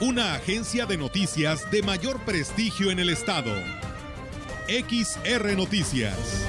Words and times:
una 0.00 0.34
agencia 0.34 0.84
de 0.84 0.98
noticias 0.98 1.70
de 1.70 1.82
mayor 1.82 2.20
prestigio 2.24 2.90
en 2.90 2.98
el 2.98 3.08
estado. 3.08 3.52
XR 4.68 5.56
Noticias. 5.56 6.44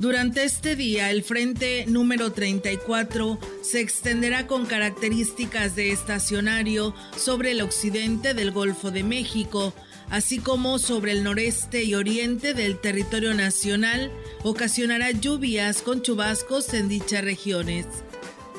Durante 0.00 0.42
este 0.42 0.74
día, 0.74 1.12
el 1.12 1.22
frente 1.22 1.86
número 1.86 2.32
34 2.32 3.38
se 3.62 3.80
extenderá 3.80 4.48
con 4.48 4.66
características 4.66 5.76
de 5.76 5.92
estacionario 5.92 6.92
sobre 7.16 7.52
el 7.52 7.62
occidente 7.62 8.34
del 8.34 8.50
Golfo 8.50 8.90
de 8.90 9.04
México, 9.04 9.72
así 10.10 10.38
como 10.38 10.78
sobre 10.78 11.12
el 11.12 11.24
noreste 11.24 11.82
y 11.84 11.94
oriente 11.94 12.54
del 12.54 12.78
territorio 12.80 13.34
nacional, 13.34 14.10
ocasionará 14.42 15.10
lluvias 15.10 15.82
con 15.82 16.02
chubascos 16.02 16.74
en 16.74 16.88
dichas 16.88 17.24
regiones. 17.24 17.86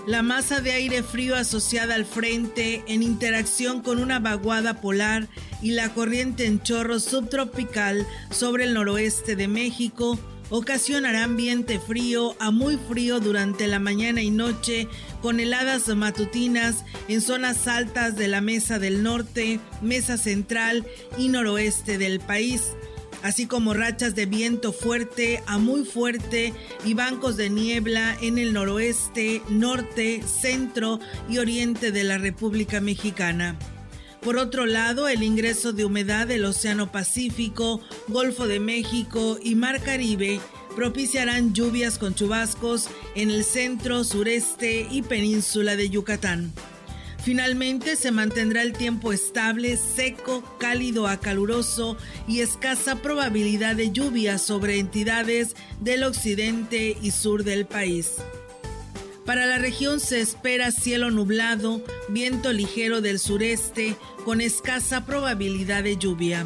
La 0.05 0.22
masa 0.22 0.59
de 0.59 0.73
aire 0.73 1.02
frío 1.02 1.35
asociada 1.35 1.95
al 1.95 2.05
frente 2.05 2.83
en 2.88 3.03
interacción 3.03 3.81
con 3.81 4.00
una 4.00 4.19
vaguada 4.19 4.81
polar 4.81 5.30
y 5.61 5.72
la 5.72 5.94
corriente 5.94 6.45
en 6.45 6.61
chorro 6.61 7.00
subtropical 7.00 8.05
sobre 8.30 8.66
el 8.66 8.73
noroeste 8.73 9.38
de 9.38 9.47
México 9.47 10.19
ocasionará 10.50 11.23
ambiente 11.23 11.80
frío 11.80 12.35
a 12.39 12.52
muy 12.52 12.78
frío 12.78 13.19
durante 13.19 13.66
la 13.66 13.80
mañana 13.80 14.22
y 14.22 14.30
noche, 14.30 14.88
con 15.23 15.39
heladas 15.39 15.88
matutinas 15.88 16.83
en 17.07 17.21
zonas 17.21 17.66
altas 17.69 18.17
de 18.17 18.27
la 18.27 18.41
Mesa 18.41 18.77
del 18.77 19.03
Norte, 19.03 19.61
Mesa 19.81 20.17
Central 20.17 20.85
y 21.17 21.29
Noroeste 21.29 21.97
del 21.97 22.19
país 22.19 22.73
así 23.21 23.47
como 23.47 23.73
rachas 23.73 24.16
de 24.16 24.25
viento 24.25 24.73
fuerte 24.73 25.41
a 25.47 25.57
muy 25.57 25.85
fuerte 25.85 26.53
y 26.83 26.94
bancos 26.94 27.38
de 27.38 27.49
niebla 27.49 28.17
en 28.21 28.38
el 28.38 28.51
noroeste, 28.51 29.41
norte, 29.47 30.21
centro 30.23 30.99
y 31.29 31.38
oriente 31.38 31.94
de 31.94 32.03
la 32.03 32.17
República 32.17 32.81
Mexicana. 32.81 33.57
Por 34.21 34.35
otro 34.35 34.66
lado, 34.66 35.07
el 35.07 35.23
ingreso 35.23 35.71
de 35.71 35.85
humedad 35.85 36.27
del 36.27 36.44
Océano 36.44 36.91
Pacífico, 36.91 37.79
Golfo 38.09 38.45
de 38.45 38.59
México 38.59 39.38
y 39.41 39.55
Mar 39.55 39.81
Caribe 39.81 40.41
propiciarán 40.75 41.53
lluvias 41.53 41.97
con 41.97 42.16
chubascos 42.16 42.89
en 43.16 43.31
el 43.31 43.43
centro, 43.43 44.03
sureste 44.03 44.88
y 44.89 45.02
península 45.02 45.75
de 45.75 45.89
Yucatán. 45.89 46.53
Finalmente 47.23 47.95
se 47.95 48.11
mantendrá 48.11 48.63
el 48.63 48.73
tiempo 48.73 49.13
estable, 49.13 49.77
seco, 49.77 50.44
cálido 50.59 51.07
a 51.07 51.21
caluroso 51.21 51.95
y 52.27 52.41
escasa 52.41 53.01
probabilidad 53.01 53.77
de 53.77 53.91
lluvia 53.91 54.38
sobre 54.38 54.77
entidades 54.77 55.55
del 55.79 56.03
occidente 56.03 56.97
y 57.01 57.11
sur 57.11 57.45
del 57.45 57.66
país. 57.66 58.16
Para 59.25 59.45
la 59.45 59.57
región 59.57 60.01
se 60.01 60.19
espera 60.19 60.72
cielo 60.72 61.11
nublado, 61.11 61.81
viento 62.09 62.51
ligero 62.51 63.00
del 63.00 63.19
sureste 63.19 63.95
con 64.25 64.41
escasa 64.41 65.05
probabilidad 65.05 65.84
de 65.84 65.95
lluvia. 65.95 66.45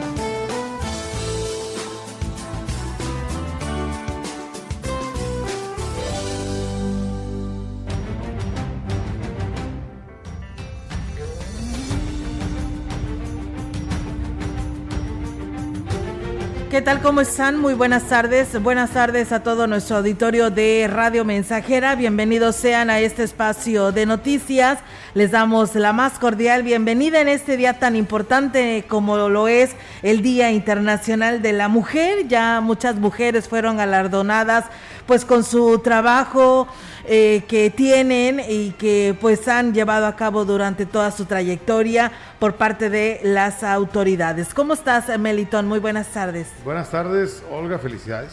¿Qué 16.81 16.85
tal? 16.85 17.01
¿Cómo 17.03 17.21
están? 17.21 17.59
Muy 17.59 17.75
buenas 17.75 18.05
tardes. 18.05 18.59
Buenas 18.59 18.89
tardes 18.89 19.31
a 19.31 19.43
todo 19.43 19.67
nuestro 19.67 19.97
auditorio 19.97 20.49
de 20.49 20.89
Radio 20.91 21.23
Mensajera. 21.23 21.93
Bienvenidos 21.93 22.55
sean 22.55 22.89
a 22.89 22.99
este 22.99 23.21
espacio 23.21 23.91
de 23.91 24.07
noticias. 24.07 24.79
Les 25.13 25.29
damos 25.29 25.75
la 25.75 25.93
más 25.93 26.17
cordial 26.17 26.63
bienvenida 26.63 27.21
en 27.21 27.27
este 27.27 27.55
día 27.55 27.77
tan 27.77 27.95
importante 27.95 28.83
como 28.87 29.29
lo 29.29 29.47
es 29.47 29.75
el 30.01 30.23
Día 30.23 30.49
Internacional 30.49 31.43
de 31.43 31.53
la 31.53 31.67
Mujer. 31.67 32.27
Ya 32.27 32.61
muchas 32.61 32.95
mujeres 32.95 33.47
fueron 33.47 33.77
galardonadas 33.77 34.65
pues 35.05 35.23
con 35.23 35.43
su 35.43 35.77
trabajo 35.83 36.67
eh, 37.05 37.43
que 37.47 37.69
tienen 37.69 38.41
y 38.47 38.71
que 38.71 39.15
pues 39.19 39.47
han 39.47 39.73
llevado 39.73 40.05
a 40.05 40.15
cabo 40.15 40.45
durante 40.45 40.85
toda 40.85 41.11
su 41.11 41.25
trayectoria 41.25 42.11
por 42.39 42.55
parte 42.55 42.89
de 42.89 43.19
las 43.23 43.63
autoridades. 43.63 44.53
¿Cómo 44.53 44.73
estás, 44.73 45.17
Melitón? 45.19 45.67
Muy 45.67 45.79
buenas 45.79 46.07
tardes. 46.07 46.47
Buenas 46.63 46.91
tardes, 46.91 47.43
Olga, 47.51 47.79
felicidades. 47.79 48.31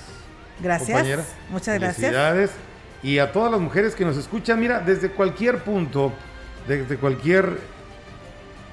Gracias. 0.60 1.26
Muchas 1.50 1.78
gracias. 1.78 1.96
Felicidades. 1.96 2.50
Y 3.02 3.18
a 3.18 3.32
todas 3.32 3.52
las 3.52 3.60
mujeres 3.60 3.94
que 3.94 4.04
nos 4.04 4.16
escuchan, 4.16 4.58
mira, 4.58 4.80
desde 4.80 5.10
cualquier 5.10 5.62
punto, 5.62 6.12
desde 6.66 6.96
cualquier, 6.96 7.58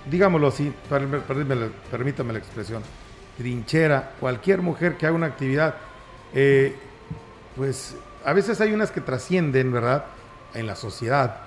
digámoslo 0.10 0.48
así, 0.48 0.74
permítame, 0.90 2.34
la 2.34 2.40
expresión, 2.40 2.82
trinchera, 3.38 4.14
cualquier 4.20 4.62
mujer 4.62 4.98
que 4.98 5.06
haga 5.06 5.16
una 5.16 5.28
actividad, 5.28 5.76
eh, 6.34 6.76
pues 7.56 7.96
a 8.25 8.34
veces 8.34 8.59
hay 8.59 8.74
unas 8.74 8.91
que 8.91 9.02
trascienden, 9.02 9.72
¿verdad? 9.72 10.06
En 10.53 10.68
la 10.68 10.75
sociedad. 10.75 11.38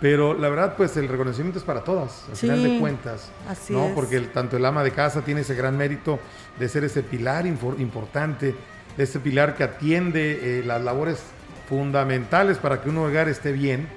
Pero 0.00 0.32
la 0.32 0.48
verdad, 0.48 0.76
pues 0.76 0.96
el 0.96 1.08
reconocimiento 1.08 1.58
es 1.58 1.64
para 1.64 1.84
todas, 1.84 2.24
al 2.30 2.36
final 2.36 2.62
de 2.62 2.78
cuentas. 2.78 3.30
Así 3.48 3.72
¿no? 3.72 3.90
Porque 3.94 4.18
tanto 4.20 4.56
el 4.56 4.64
ama 4.64 4.82
de 4.82 4.92
casa 4.92 5.20
tiene 5.20 5.42
ese 5.42 5.54
gran 5.54 5.76
mérito 5.76 6.18
de 6.58 6.68
ser 6.68 6.84
ese 6.84 7.02
pilar 7.02 7.46
importante, 7.46 8.54
de 8.96 9.04
ese 9.04 9.20
pilar 9.20 9.54
que 9.56 9.64
atiende 9.64 10.60
eh, 10.60 10.64
las 10.64 10.82
labores 10.82 11.22
fundamentales 11.68 12.56
para 12.56 12.80
que 12.80 12.88
un 12.88 12.96
hogar 12.96 13.28
esté 13.28 13.52
bien. 13.52 13.88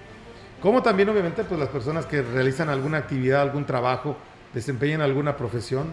Como 0.62 0.84
también, 0.84 1.08
obviamente, 1.08 1.46
pues 1.46 1.60
las 1.60 1.70
personas 1.70 2.06
que 2.06 2.22
realizan 2.22 2.70
alguna 2.70 2.98
actividad, 2.98 3.42
algún 3.42 3.66
trabajo, 3.66 4.18
desempeñan 4.54 5.02
alguna 5.02 5.38
profesión. 5.38 5.88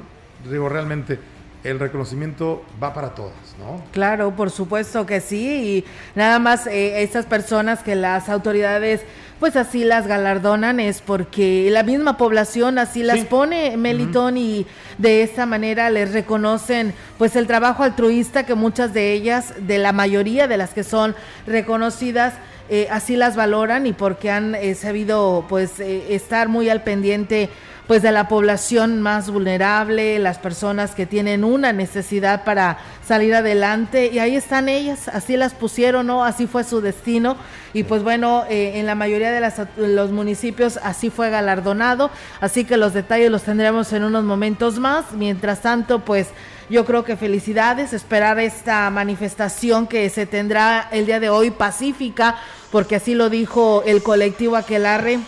Digo, 0.51 0.69
realmente 0.69 1.21
el 1.65 1.79
reconocimiento 1.79 2.63
va 2.83 2.95
para 2.95 3.15
todas, 3.15 3.35
¿no? 3.59 3.83
Claro, 3.93 4.35
por 4.35 4.51
supuesto 4.51 5.05
que 5.05 5.21
sí, 5.21 5.47
y 5.49 5.85
nada 6.15 6.39
más 6.39 6.67
eh, 6.67 7.03
estas 7.03 7.27
personas 7.27 7.83
que 7.83 7.95
las 7.95 8.29
autoridades 8.29 9.03
pues 9.39 9.57
así 9.57 9.85
las 9.85 10.07
galardonan 10.07 10.81
es 10.81 11.01
porque 11.01 11.69
la 11.71 11.83
misma 11.83 12.19
población 12.19 12.79
así 12.79 13.03
las 13.03 13.25
pone 13.25 13.79
Melitón 13.79 14.37
y 14.37 14.67
de 14.99 15.23
esta 15.23 15.47
manera 15.47 15.89
les 15.89 16.13
reconocen 16.13 16.93
pues 17.17 17.37
el 17.37 17.47
trabajo 17.47 17.83
altruista 17.83 18.45
que 18.45 18.55
muchas 18.55 18.93
de 18.93 19.15
ellas, 19.15 19.55
de 19.59 19.79
la 19.79 19.93
mayoría 19.93 20.47
de 20.47 20.59
las 20.59 20.75
que 20.75 20.85
son 20.85 21.17
reconocidas, 21.47 22.35
eh, 22.69 22.87
así 22.91 23.17
las 23.17 23.35
valoran 23.35 23.87
y 23.87 23.95
porque 23.95 24.31
han 24.31 24.55
eh, 24.55 24.75
sabido 24.75 25.47
pues 25.49 25.81
estar 25.81 26.49
muy 26.51 26.69
al 26.69 26.83
pendiente 26.83 27.49
pues 27.91 28.03
de 28.03 28.13
la 28.13 28.29
población 28.29 29.03
más 29.03 29.31
vulnerable, 29.31 30.21
las 30.21 30.39
personas 30.39 30.93
que 30.93 31.07
tienen 31.07 31.43
una 31.43 31.73
necesidad 31.73 32.45
para 32.45 32.79
salir 33.05 33.35
adelante 33.35 34.11
y 34.13 34.21
ahí 34.21 34.37
están 34.37 34.69
ellas, 34.69 35.09
así 35.09 35.37
las 35.37 35.55
pusieron, 35.55 36.07
¿no? 36.07 36.25
Así 36.25 36.47
fue 36.47 36.63
su 36.63 36.81
destino 36.81 37.37
y 37.73 37.83
pues 37.83 38.05
bueno, 38.05 38.45
eh, 38.49 38.75
en 38.77 38.87
la 38.87 38.95
mayoría 38.95 39.33
de 39.33 39.53
los 39.77 40.13
municipios 40.13 40.79
así 40.85 41.11
fue 41.11 41.31
galardonado, 41.31 42.13
así 42.41 42.65
que 42.65 42.77
los 42.77 42.95
detalles 42.95 43.29
los 43.29 43.43
tendremos 43.43 43.93
en 43.93 44.05
unos 44.05 44.23
momentos 44.23 44.79
más, 44.79 45.07
mientras 45.11 45.61
tanto 45.61 46.05
pues 46.05 46.29
yo 46.71 46.85
creo 46.85 47.03
que 47.03 47.17
felicidades, 47.17 47.93
esperar 47.93 48.39
esta 48.39 48.89
manifestación 48.91 49.89
que 49.89 50.09
se 50.11 50.27
tendrá 50.27 50.87
el 50.93 51.07
día 51.07 51.19
de 51.19 51.29
hoy 51.29 51.51
pacífica, 51.51 52.37
porque 52.71 52.95
así 52.95 53.17
lo 53.17 53.31
dijo 53.31 53.83
el 53.85 54.01
colectivo 54.05 54.55
Aquelarre 54.55 55.19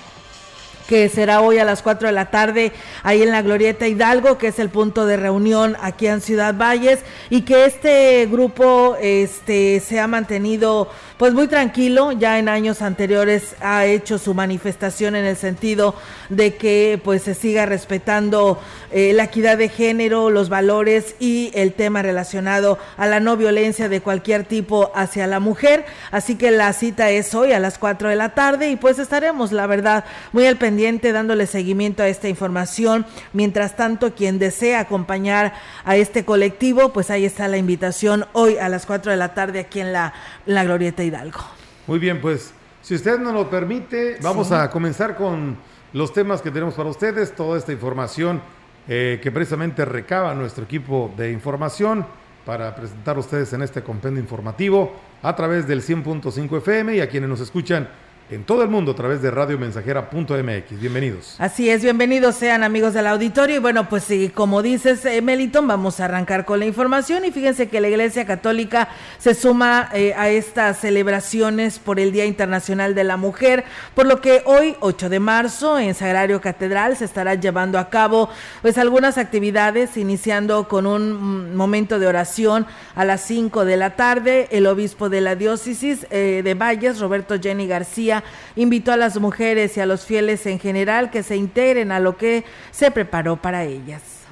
que 0.86 1.08
será 1.08 1.40
hoy 1.40 1.58
a 1.58 1.64
las 1.64 1.82
4 1.82 2.08
de 2.08 2.12
la 2.12 2.30
tarde 2.30 2.72
ahí 3.02 3.22
en 3.22 3.30
la 3.30 3.42
Glorieta 3.42 3.86
Hidalgo, 3.86 4.38
que 4.38 4.48
es 4.48 4.58
el 4.58 4.70
punto 4.70 5.06
de 5.06 5.16
reunión 5.16 5.76
aquí 5.80 6.06
en 6.06 6.20
Ciudad 6.20 6.54
Valles, 6.56 7.00
y 7.30 7.42
que 7.42 7.64
este 7.64 8.26
grupo 8.30 8.96
este, 9.00 9.80
se 9.80 10.00
ha 10.00 10.06
mantenido 10.06 10.90
pues 11.18 11.34
muy 11.34 11.48
tranquilo, 11.48 12.12
ya 12.12 12.38
en 12.38 12.48
años 12.48 12.82
anteriores 12.82 13.54
ha 13.60 13.84
hecho 13.84 14.18
su 14.18 14.34
manifestación 14.34 15.14
en 15.16 15.24
el 15.24 15.36
sentido 15.36 15.94
de 16.28 16.54
que 16.56 17.00
pues 17.02 17.22
se 17.22 17.34
siga 17.34 17.66
respetando 17.66 18.58
eh, 18.90 19.12
la 19.14 19.24
equidad 19.24 19.56
de 19.56 19.68
género, 19.68 20.30
los 20.30 20.48
valores 20.48 21.14
y 21.18 21.50
el 21.54 21.72
tema 21.72 22.02
relacionado 22.02 22.78
a 22.96 23.06
la 23.06 23.20
no 23.20 23.36
violencia 23.36 23.88
de 23.88 24.00
cualquier 24.00 24.44
tipo 24.44 24.90
hacia 24.94 25.26
la 25.26 25.40
mujer. 25.40 25.84
Así 26.10 26.36
que 26.36 26.50
la 26.50 26.72
cita 26.72 27.10
es 27.10 27.34
hoy 27.34 27.52
a 27.52 27.60
las 27.60 27.78
4 27.78 28.08
de 28.08 28.16
la 28.16 28.34
tarde 28.34 28.70
y 28.70 28.76
pues 28.76 28.98
estaremos, 28.98 29.52
la 29.52 29.66
verdad, 29.66 30.04
muy 30.32 30.46
al 30.46 30.56
pendiente 30.56 31.12
dándole 31.12 31.46
seguimiento 31.46 32.02
a 32.02 32.08
esta 32.08 32.28
información. 32.28 33.06
Mientras 33.32 33.76
tanto, 33.76 34.14
quien 34.14 34.38
desea 34.38 34.80
acompañar 34.80 35.54
a 35.84 35.96
este 35.96 36.24
colectivo, 36.24 36.92
pues 36.92 37.10
ahí 37.10 37.24
está 37.24 37.48
la 37.48 37.56
invitación 37.56 38.26
hoy 38.32 38.58
a 38.58 38.68
las 38.68 38.86
4 38.86 39.12
de 39.12 39.18
la 39.18 39.34
tarde 39.34 39.60
aquí 39.60 39.80
en 39.80 39.92
la, 39.92 40.12
la 40.46 40.64
Glorieta 40.64 41.01
Hidalgo. 41.02 41.40
Muy 41.86 41.98
bien, 41.98 42.20
pues 42.20 42.52
si 42.80 42.94
usted 42.94 43.18
nos 43.18 43.34
lo 43.34 43.48
permite, 43.48 44.18
vamos 44.22 44.52
a 44.52 44.70
comenzar 44.70 45.16
con 45.16 45.56
los 45.92 46.12
temas 46.12 46.42
que 46.42 46.50
tenemos 46.50 46.74
para 46.74 46.88
ustedes, 46.88 47.34
toda 47.34 47.58
esta 47.58 47.72
información 47.72 48.40
eh, 48.88 49.20
que 49.22 49.30
precisamente 49.30 49.84
recaba 49.84 50.34
nuestro 50.34 50.64
equipo 50.64 51.12
de 51.16 51.30
información 51.30 52.04
para 52.44 52.74
presentar 52.74 53.16
a 53.16 53.20
ustedes 53.20 53.52
en 53.52 53.62
este 53.62 53.82
compendio 53.82 54.20
informativo 54.20 54.92
a 55.22 55.36
través 55.36 55.68
del 55.68 55.82
100.5 55.82 56.58
FM 56.58 56.96
y 56.96 57.00
a 57.00 57.08
quienes 57.08 57.28
nos 57.28 57.40
escuchan 57.40 57.88
en 58.30 58.44
todo 58.44 58.62
el 58.62 58.68
mundo 58.68 58.92
a 58.92 58.94
través 58.94 59.20
de 59.20 59.30
radiomensajera.mx. 59.30 60.80
Bienvenidos. 60.80 61.36
Así 61.38 61.68
es, 61.68 61.82
bienvenidos 61.82 62.36
sean 62.36 62.64
amigos 62.64 62.94
del 62.94 63.06
auditorio. 63.06 63.56
Y 63.56 63.58
bueno, 63.58 63.88
pues 63.88 64.04
sí, 64.04 64.30
como 64.34 64.62
dices, 64.62 65.04
eh, 65.04 65.20
Meliton, 65.20 65.66
vamos 65.66 66.00
a 66.00 66.06
arrancar 66.06 66.44
con 66.44 66.58
la 66.58 66.66
información. 66.66 67.24
Y 67.24 67.30
fíjense 67.30 67.68
que 67.68 67.80
la 67.80 67.88
Iglesia 67.88 68.24
Católica 68.24 68.88
se 69.18 69.34
suma 69.34 69.90
eh, 69.92 70.14
a 70.16 70.30
estas 70.30 70.78
celebraciones 70.78 71.78
por 71.78 72.00
el 72.00 72.12
Día 72.12 72.24
Internacional 72.24 72.94
de 72.94 73.04
la 73.04 73.16
Mujer, 73.16 73.64
por 73.94 74.06
lo 74.06 74.20
que 74.20 74.42
hoy, 74.46 74.76
8 74.80 75.08
de 75.08 75.20
marzo, 75.20 75.78
en 75.78 75.94
Sagrario 75.94 76.40
Catedral 76.40 76.96
se 76.96 77.04
estará 77.04 77.34
llevando 77.34 77.78
a 77.78 77.90
cabo 77.90 78.28
pues 78.62 78.78
algunas 78.78 79.18
actividades, 79.18 79.96
iniciando 79.96 80.68
con 80.68 80.86
un 80.86 81.12
mm, 81.12 81.54
momento 81.54 81.98
de 81.98 82.06
oración 82.06 82.66
a 82.94 83.04
las 83.04 83.20
5 83.22 83.64
de 83.64 83.76
la 83.76 83.96
tarde. 83.96 84.48
El 84.50 84.66
obispo 84.66 85.08
de 85.08 85.20
la 85.20 85.34
diócesis 85.34 86.06
eh, 86.10 86.40
de 86.42 86.54
Valles, 86.54 86.98
Roberto 86.98 87.38
Jenny 87.40 87.66
García, 87.66 88.21
invitó 88.56 88.92
a 88.92 88.96
las 88.96 89.18
mujeres 89.18 89.76
y 89.76 89.80
a 89.80 89.86
los 89.86 90.04
fieles 90.04 90.46
en 90.46 90.58
general 90.58 91.10
que 91.10 91.22
se 91.22 91.36
integren 91.36 91.92
a 91.92 92.00
lo 92.00 92.16
que 92.16 92.44
se 92.70 92.90
preparó 92.90 93.36
para 93.36 93.64
ellas. 93.64 94.22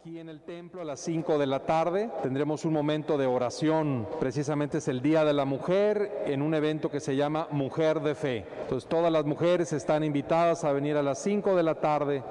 Aquí 0.00 0.18
en 0.18 0.30
el 0.30 0.40
templo 0.40 0.80
a 0.80 0.84
las 0.84 1.00
5 1.00 1.36
de 1.36 1.46
la 1.46 1.66
tarde 1.66 2.10
tendremos 2.22 2.64
un 2.64 2.72
momento 2.72 3.18
de 3.18 3.26
oración. 3.26 4.08
Precisamente 4.18 4.78
es 4.78 4.88
el 4.88 5.02
Día 5.02 5.24
de 5.24 5.34
la 5.34 5.44
Mujer 5.44 6.22
en 6.24 6.40
un 6.40 6.54
evento 6.54 6.90
que 6.90 7.00
se 7.00 7.16
llama 7.16 7.48
Mujer 7.50 8.00
de 8.00 8.14
Fe. 8.14 8.46
Entonces 8.62 8.88
todas 8.88 9.12
las 9.12 9.26
mujeres 9.26 9.74
están 9.74 10.02
invitadas 10.02 10.64
a 10.64 10.72
venir 10.72 10.96
a 10.96 11.02
las 11.02 11.18
5 11.18 11.54
de 11.54 11.62
la 11.62 11.74
tarde 11.74 12.22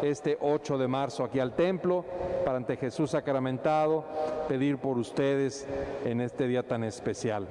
este 0.00 0.38
8 0.40 0.78
de 0.78 0.88
marzo 0.88 1.22
aquí 1.22 1.38
al 1.38 1.54
templo 1.54 2.04
para 2.46 2.56
ante 2.56 2.76
Jesús 2.76 3.10
sacramentado 3.10 4.06
pedir 4.48 4.78
por 4.78 4.96
ustedes 4.96 5.66
en 6.06 6.22
este 6.22 6.46
día 6.46 6.62
tan 6.62 6.82
especial. 6.82 7.46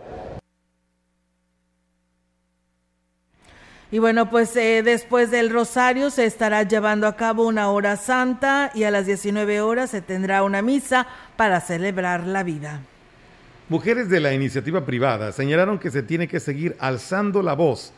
Y 3.89 3.99
bueno, 3.99 4.29
pues 4.29 4.53
eh, 4.57 4.83
después 4.83 5.31
del 5.31 5.49
rosario 5.49 6.09
se 6.09 6.25
estará 6.25 6.63
llevando 6.63 7.07
a 7.07 7.15
cabo 7.15 7.47
una 7.47 7.69
hora 7.69 7.95
santa 7.95 8.69
y 8.73 8.83
a 8.83 8.91
las 8.91 9.05
19 9.05 9.61
horas 9.61 9.91
se 9.91 10.01
tendrá 10.01 10.43
una 10.43 10.61
misa 10.61 11.07
para 11.37 11.61
celebrar 11.61 12.27
la 12.27 12.43
vida. 12.43 12.81
Mujeres 13.69 14.09
de 14.09 14.19
la 14.19 14.33
iniciativa 14.33 14.85
privada 14.85 15.31
señalaron 15.31 15.79
que 15.79 15.89
se 15.89 16.03
tiene 16.03 16.27
que 16.27 16.41
seguir 16.41 16.75
alzando 16.79 17.41
la 17.41 17.53
voz 17.53 17.93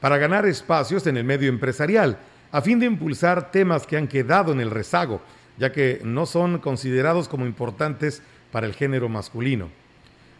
para 0.00 0.16
ganar 0.16 0.46
espacios 0.46 1.08
en 1.08 1.16
el 1.16 1.24
medio 1.24 1.48
empresarial, 1.48 2.18
a 2.52 2.60
fin 2.60 2.78
de 2.78 2.86
impulsar 2.86 3.50
temas 3.50 3.84
que 3.84 3.96
han 3.96 4.06
quedado 4.06 4.52
en 4.52 4.60
el 4.60 4.70
rezago, 4.70 5.22
ya 5.58 5.72
que 5.72 6.00
no 6.04 6.24
son 6.24 6.58
considerados 6.58 7.28
como 7.28 7.46
importantes 7.46 8.22
para 8.52 8.66
el 8.66 8.74
género 8.74 9.08
masculino. 9.08 9.70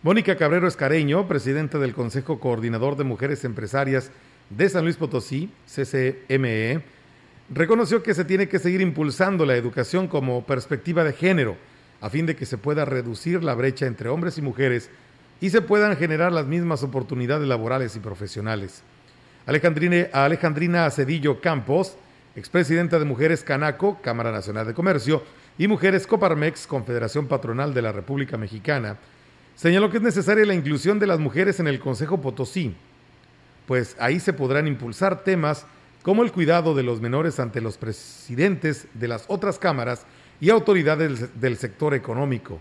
Mónica 0.03 0.37
Cabrero 0.37 0.67
Escareño, 0.67 1.27
presidenta 1.27 1.79
del 1.79 1.95
Consejo 1.95 2.39
Coordinador 2.41 2.97
de 2.97 3.05
Mujeres 3.05 3.45
Empresarias 3.45 4.11
de 4.51 4.69
San 4.69 4.85
Luis 4.85 4.97
Potosí, 4.97 5.51
CCME, 5.67 6.83
reconoció 7.51 8.03
que 8.03 8.15
se 8.15 8.25
tiene 8.25 8.49
que 8.49 8.59
seguir 8.59 8.81
impulsando 8.81 9.45
la 9.45 9.57
educación 9.57 10.09
como 10.09 10.45
perspectiva 10.47 11.05
de 11.05 11.13
género, 11.13 11.57
a 12.01 12.11
fin 12.11 12.27
de 12.27 12.37
que 12.37 12.47
se 12.47 12.59
pueda 12.59 12.85
reducir 12.85 13.45
la 13.45 13.55
brecha 13.55 13.87
entre 13.87 14.09
hombres 14.09 14.39
y 14.39 14.43
mujeres 14.43 14.91
y 15.41 15.51
se 15.51 15.61
puedan 15.61 15.97
generar 15.97 16.33
las 16.33 16.47
mismas 16.47 16.83
oportunidades 16.83 17.47
laborales 17.49 17.97
y 17.97 18.01
profesionales. 18.01 18.83
Alejandrina, 19.47 20.09
Alejandrina 20.13 20.89
Campos, 21.41 21.97
expresidenta 22.37 22.99
de 22.99 23.05
Mujeres 23.05 23.43
Canaco, 23.43 24.01
Cámara 24.01 24.31
Nacional 24.31 24.67
de 24.67 24.75
Comercio, 24.75 25.23
y 25.59 25.69
Mujeres 25.69 26.07
Coparmex, 26.07 26.67
Confederación 26.67 27.27
Patronal 27.27 27.75
de 27.75 27.83
la 27.83 27.93
República 27.93 28.37
Mexicana, 28.37 28.99
señaló 29.55 29.91
que 29.91 29.99
es 29.99 30.03
necesaria 30.03 30.47
la 30.47 30.55
inclusión 30.55 30.99
de 30.99 31.07
las 31.07 31.19
mujeres 31.19 31.61
en 31.61 31.67
el 31.69 31.79
Consejo 31.79 32.21
Potosí, 32.21 32.75
pues 33.67 33.97
ahí 33.99 34.21
se 34.21 34.33
podrán 34.33 34.67
impulsar 34.67 35.25
temas 35.25 35.67
como 36.03 36.23
el 36.23 36.33
cuidado 36.33 36.75
de 36.75 36.83
los 36.83 37.01
menores 37.01 37.39
ante 37.39 37.61
los 37.61 37.79
presidentes 37.79 38.87
de 38.95 39.09
las 39.09 39.25
otras 39.29 39.59
cámaras 39.59 40.05
y 40.41 40.51
autoridades 40.51 41.41
del 41.41 41.57
sector 41.57 41.95
económico. 41.95 42.61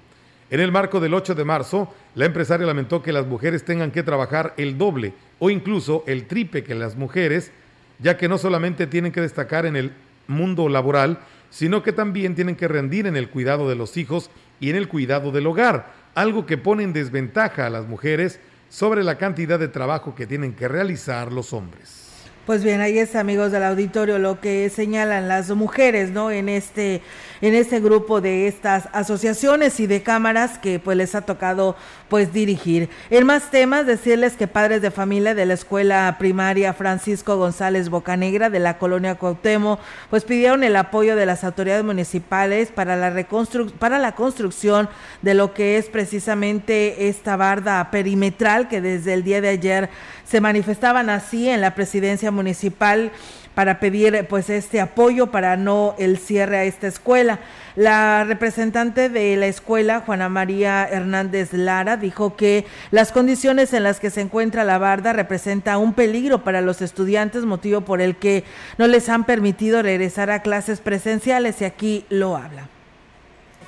En 0.52 0.60
el 0.60 0.72
marco 0.72 1.00
del 1.00 1.14
8 1.14 1.34
de 1.34 1.46
marzo, 1.46 1.92
la 2.14 2.26
empresaria 2.26 2.68
lamentó 2.68 3.02
que 3.02 3.14
las 3.14 3.26
mujeres 3.26 3.64
tengan 3.64 3.90
que 3.90 4.04
trabajar 4.04 4.54
el 4.58 4.78
doble 4.78 5.14
o 5.40 5.50
incluso 5.50 6.04
el 6.08 6.28
triple 6.28 6.64
que 6.64 6.76
las 6.76 6.96
mujeres, 6.96 7.52
ya 8.00 8.18
que 8.18 8.28
no 8.28 8.38
solamente 8.38 8.86
tienen 8.86 9.12
que 9.12 9.22
destacar 9.22 9.66
en 9.66 9.76
el 9.76 9.94
mundo 10.28 10.70
laboral, 10.70 11.20
sino 11.50 11.84
que 11.84 11.94
también 11.94 12.36
tienen 12.36 12.56
que 12.56 12.68
rendir 12.68 13.08
en 13.08 13.16
el 13.16 13.30
cuidado 13.30 13.70
de 13.70 13.76
los 13.76 13.98
hijos 13.98 14.30
y 14.60 14.70
en 14.70 14.76
el 14.76 14.88
cuidado 14.88 15.32
del 15.32 15.48
hogar, 15.48 15.92
algo 16.16 16.46
que 16.46 16.58
pone 16.58 16.84
en 16.84 16.94
desventaja 16.94 17.66
a 17.66 17.70
las 17.70 17.88
mujeres 17.88 18.40
sobre 18.72 19.04
la 19.04 19.18
cantidad 19.18 19.60
de 19.60 19.68
trabajo 19.68 20.16
que 20.16 20.26
tienen 20.26 20.54
que 20.54 20.68
realizar 20.70 21.32
los 21.32 21.52
hombres. 21.52 22.08
Pues 22.46 22.64
bien, 22.64 22.80
ahí 22.80 22.98
es 22.98 23.16
amigos 23.16 23.52
del 23.52 23.64
auditorio 23.64 24.18
lo 24.18 24.40
que 24.40 24.70
señalan 24.70 25.28
las 25.28 25.52
mujeres, 25.52 26.10
¿no? 26.10 26.32
En 26.32 26.50
este 26.50 27.02
en 27.42 27.56
este 27.56 27.80
grupo 27.80 28.22
de 28.22 28.48
estas 28.48 28.88
asociaciones 28.94 29.80
y 29.80 29.88
de 29.88 30.04
cámaras 30.04 30.58
que 30.58 30.80
pues 30.80 30.98
les 30.98 31.16
ha 31.16 31.22
tocado 31.22 31.76
pues 32.08 32.34
dirigir. 32.34 32.90
En 33.10 33.26
más 33.26 33.52
temas, 33.52 33.86
decirles 33.86 34.34
que 34.34 34.48
padres 34.48 34.82
de 34.82 34.92
familia 34.92 35.34
de 35.34 35.46
la 35.46 35.54
escuela 35.54 36.16
primaria 36.20 36.74
Francisco 36.74 37.38
González 37.38 37.90
Bocanegra 37.90 38.50
de 38.50 38.60
la 38.60 38.78
colonia 38.78 39.16
Cuauhtémoc 39.16 39.80
pues 40.10 40.24
pidieron 40.24 40.64
el 40.64 40.76
apoyo 40.76 41.16
de 41.16 41.26
las 41.26 41.44
autoridades 41.44 41.84
municipales 41.84 42.72
para 42.72 42.96
la 42.96 43.10
reconstru 43.10 43.72
para 43.72 44.00
la 44.00 44.14
construcción 44.14 44.90
de 45.22 45.34
lo 45.34 45.54
que 45.54 45.78
es 45.78 45.90
precisamente 45.90 47.08
esta 47.08 47.36
barda 47.36 47.90
perimetral 47.92 48.68
que 48.68 48.82
desde 48.82 49.14
el 49.14 49.24
día 49.24 49.42
de 49.42 49.50
ayer 49.50 49.90
se 50.26 50.42
manifestaban 50.42 51.10
así 51.10 51.50
en 51.50 51.62
la 51.62 51.76
presidencia 51.76 52.32
municipal 52.32 53.12
para 53.56 53.80
pedir 53.80 54.26
pues 54.30 54.50
este 54.50 54.82
apoyo 54.82 55.28
para 55.28 55.58
no 55.58 55.96
el 55.98 56.18
cierre 56.18 56.58
a 56.58 56.64
esta 56.64 56.88
escuela. 56.88 57.40
La 57.76 58.24
representante 58.24 59.10
de 59.10 59.36
la 59.38 59.48
escuela, 59.48 60.04
Juana 60.06 60.30
María 60.30 60.88
Hernández 60.90 61.54
Lara, 61.54 61.98
dijo 61.98 62.36
que 62.36 62.66
las 62.92 63.12
condiciones 63.12 63.74
en 63.74 63.84
las 63.84 64.00
que 64.00 64.10
se 64.10 64.22
encuentra 64.22 64.64
la 64.64 64.78
barda 64.78 65.14
representa 65.14 65.78
un 65.78 65.94
peligro 65.94 66.44
para 66.44 66.62
los 66.62 66.82
estudiantes, 66.82 67.46
motivo 67.46 67.82
por 67.82 68.02
el 68.02 68.16
que 68.16 68.44
no 68.78 68.88
les 68.88 69.10
han 69.10 69.26
permitido 69.26 69.82
regresar 69.82 70.32
a 70.32 70.42
clases 70.42 70.82
presenciales 70.82 71.62
y 71.62 71.66
aquí 71.66 72.06
lo 72.10 72.36
habla 72.36 72.68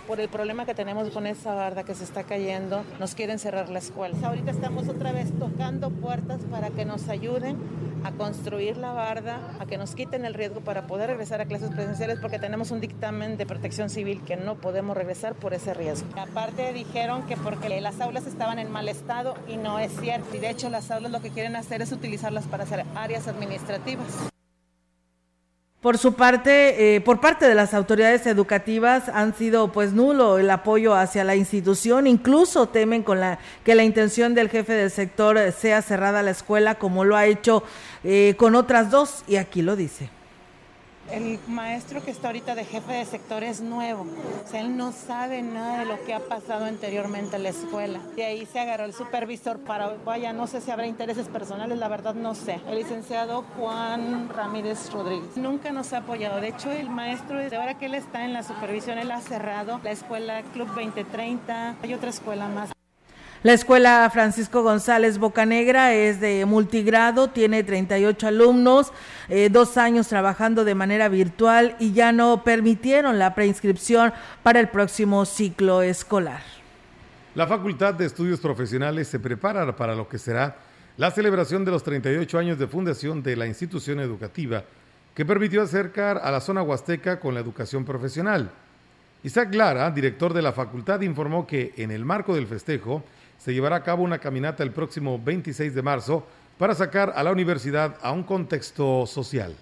por 0.08 0.20
el 0.20 0.30
problema 0.30 0.66
que 0.66 0.74
tenemos 0.74 1.10
con 1.10 1.28
esa 1.28 1.54
barda 1.54 1.84
que 1.84 1.96
se 1.96 2.04
está 2.04 2.24
cayendo, 2.24 2.84
nos 3.00 3.16
quieren 3.16 3.40
cerrar 3.40 3.70
la 3.70 3.80
escuela. 3.80 4.16
Ahorita 4.24 4.52
estamos 4.52 4.88
otra 4.90 5.12
vez 5.12 5.32
tocando 5.38 5.90
puertas 5.90 6.42
para 6.52 6.70
que 6.70 6.86
nos 6.86 7.08
ayuden 7.10 7.58
a 8.04 8.12
construir 8.12 8.78
la 8.78 8.92
barda, 8.92 9.40
a 9.60 9.66
que 9.66 9.78
nos 9.78 9.96
quiten 9.96 10.26
el 10.26 10.34
riesgo 10.34 10.62
para 10.62 10.88
poder 10.88 11.10
regresar 11.10 11.40
a 11.42 11.46
clases 11.46 11.70
presenciales 11.70 12.20
porque 12.20 12.38
tenemos 12.38 12.72
un 12.72 12.82
dictamen 12.82 13.38
de 13.38 13.46
protección 13.46 13.90
civil 13.90 14.22
que 14.24 14.36
no 14.36 14.56
podemos 14.56 14.98
regresar 14.98 15.36
por 15.36 15.54
ese 15.54 15.74
riesgo. 15.74 16.08
Aparte 16.20 16.74
dijeron 16.74 17.24
que 17.24 17.38
porque 17.38 17.80
las 17.80 18.02
aulas 18.02 18.28
estaban 18.28 18.60
en 18.60 18.72
mal 18.72 18.90
estado 18.90 19.36
y 19.48 19.58
no 19.58 19.80
es 19.80 19.92
cierto. 20.00 20.36
Y 20.36 20.40
de 20.40 20.50
hecho 20.50 20.70
las 20.70 20.92
aulas 20.92 21.12
lo 21.12 21.22
que 21.22 21.30
quieren 21.30 21.56
hacer 21.56 21.82
es 21.82 21.92
utilizarlas 21.92 22.46
para 22.46 22.64
hacer 22.64 22.84
áreas 22.96 23.28
administrativas. 23.28 24.34
Por 25.84 25.98
su 25.98 26.14
parte, 26.14 26.96
eh, 26.96 27.02
por 27.02 27.20
parte 27.20 27.46
de 27.46 27.56
las 27.56 27.74
autoridades 27.74 28.26
educativas 28.26 29.10
han 29.10 29.36
sido 29.36 29.74
pues 29.74 29.92
nulo 29.92 30.38
el 30.38 30.50
apoyo 30.50 30.96
hacia 30.96 31.26
la 31.26 31.36
institución, 31.36 32.08
incluso 32.08 32.68
temen 32.68 33.04
con 33.04 33.20
la 33.20 33.38
que 33.66 33.76
la 33.76 33.84
intención 33.84 34.34
del 34.34 34.48
jefe 34.48 34.72
del 34.72 34.90
sector 34.90 35.38
sea 35.52 35.82
cerrada 35.82 36.24
la 36.24 36.32
escuela 36.32 36.76
como 36.76 37.04
lo 37.04 37.18
ha 37.18 37.26
hecho 37.26 37.64
eh, 38.06 38.36
con 38.38 38.56
otras 38.56 38.92
dos 38.92 39.26
y 39.28 39.36
aquí 39.36 39.62
lo 39.62 39.76
dice. 39.76 40.10
El 41.12 41.40
maestro 41.48 42.02
que 42.04 42.12
está 42.12 42.28
ahorita 42.28 42.56
de 42.56 42.66
jefe 42.66 42.94
de 42.94 43.06
sector 43.06 43.44
es 43.44 43.62
nuevo, 43.62 44.04
o 44.04 44.50
sea, 44.50 44.62
él 44.62 44.76
no 44.78 44.92
sabe 44.92 45.42
nada 45.42 45.80
de 45.80 45.86
lo 45.86 46.04
que 46.06 46.14
ha 46.14 46.20
pasado 46.20 46.66
anteriormente 46.66 47.36
en 47.36 47.44
la 47.44 47.50
escuela. 47.50 48.00
De 48.16 48.26
ahí 48.26 48.46
se 48.46 48.60
agarró 48.60 48.86
el 48.86 48.94
supervisor 48.94 49.60
para, 49.60 49.90
vaya, 50.06 50.34
no 50.34 50.48
sé 50.48 50.62
si 50.62 50.72
habrá 50.72 50.88
intereses 50.88 51.28
personales, 51.28 51.78
la 51.78 51.88
verdad 51.88 52.16
no 52.16 52.34
sé. 52.36 52.62
El 52.68 52.78
licenciado 52.78 53.44
Juan 53.58 54.30
Ramírez 54.30 54.92
Rodríguez 54.92 55.36
nunca 55.36 55.72
nos 55.72 55.94
ha 55.94 55.98
apoyado. 55.98 56.40
De 56.40 56.48
hecho, 56.48 56.72
el 56.72 56.90
maestro, 56.90 57.38
desde 57.38 57.58
ahora 57.58 57.78
que 57.78 57.88
él 57.88 57.96
está 57.96 58.26
en 58.26 58.34
la 58.34 58.44
supervisión, 58.44 58.98
él 58.98 59.12
ha 59.12 59.22
cerrado 59.22 59.80
la 59.84 59.92
escuela 59.92 60.42
Club 60.54 60.68
2030, 60.68 61.76
hay 61.84 61.94
otra 61.94 62.10
escuela 62.10 62.48
más. 62.48 62.72
La 63.44 63.52
escuela 63.52 64.10
Francisco 64.10 64.64
González 64.64 65.18
Bocanegra 65.18 65.94
es 65.94 66.22
de 66.22 66.46
multigrado, 66.46 67.30
tiene 67.30 67.62
38 67.66 68.28
alumnos, 68.28 68.94
eh, 69.28 69.50
dos 69.52 69.76
años 69.76 70.08
trabajando 70.08 70.64
de 70.64 70.76
manera 70.76 71.10
virtual 71.10 71.76
y 71.78 71.92
ya 71.92 72.14
no 72.14 72.46
permitieron 72.46 73.20
la 73.20 73.36
preinscripción 73.36 74.14
para 74.44 74.62
el 74.62 74.70
próximo 74.70 75.26
ciclo 75.26 75.82
escolar. 75.82 76.42
La 77.36 77.46
Facultad 77.46 77.94
de 77.96 78.06
Estudios 78.06 78.40
Profesionales 78.40 79.10
se 79.10 79.20
prepara 79.20 79.76
para 79.76 79.94
lo 79.94 80.08
que 80.08 80.20
será 80.20 80.56
la 80.96 81.12
celebración 81.12 81.66
de 81.66 81.72
los 81.72 81.84
38 81.84 82.40
años 82.40 82.58
de 82.58 82.68
fundación 82.68 83.22
de 83.22 83.36
la 83.36 83.46
institución 83.46 84.00
educativa 84.00 84.64
que 85.14 85.26
permitió 85.26 85.62
acercar 85.62 86.18
a 86.24 86.32
la 86.32 86.40
zona 86.40 86.62
huasteca 86.62 87.20
con 87.20 87.34
la 87.34 87.42
educación 87.42 87.84
profesional. 87.84 88.52
Isaac 89.24 89.54
Lara, 89.54 89.92
director 89.92 90.34
de 90.34 90.42
la 90.42 90.54
facultad, 90.54 91.02
informó 91.02 91.46
que 91.46 91.74
en 91.76 91.92
el 91.92 92.06
marco 92.06 92.36
del 92.36 92.48
festejo, 92.48 93.04
se 93.44 93.54
llevará 93.54 93.76
a 93.76 93.84
cabo 93.84 94.04
una 94.04 94.20
caminata 94.20 94.64
el 94.64 94.72
próximo 94.72 95.20
26 95.22 95.76
de 95.76 95.82
marzo 95.82 96.26
para 96.58 96.74
sacar 96.74 97.12
a 97.14 97.22
la 97.24 97.32
universidad 97.34 97.98
a 98.02 98.14
un 98.14 98.24
contexto 98.24 99.06
social. 99.06 99.54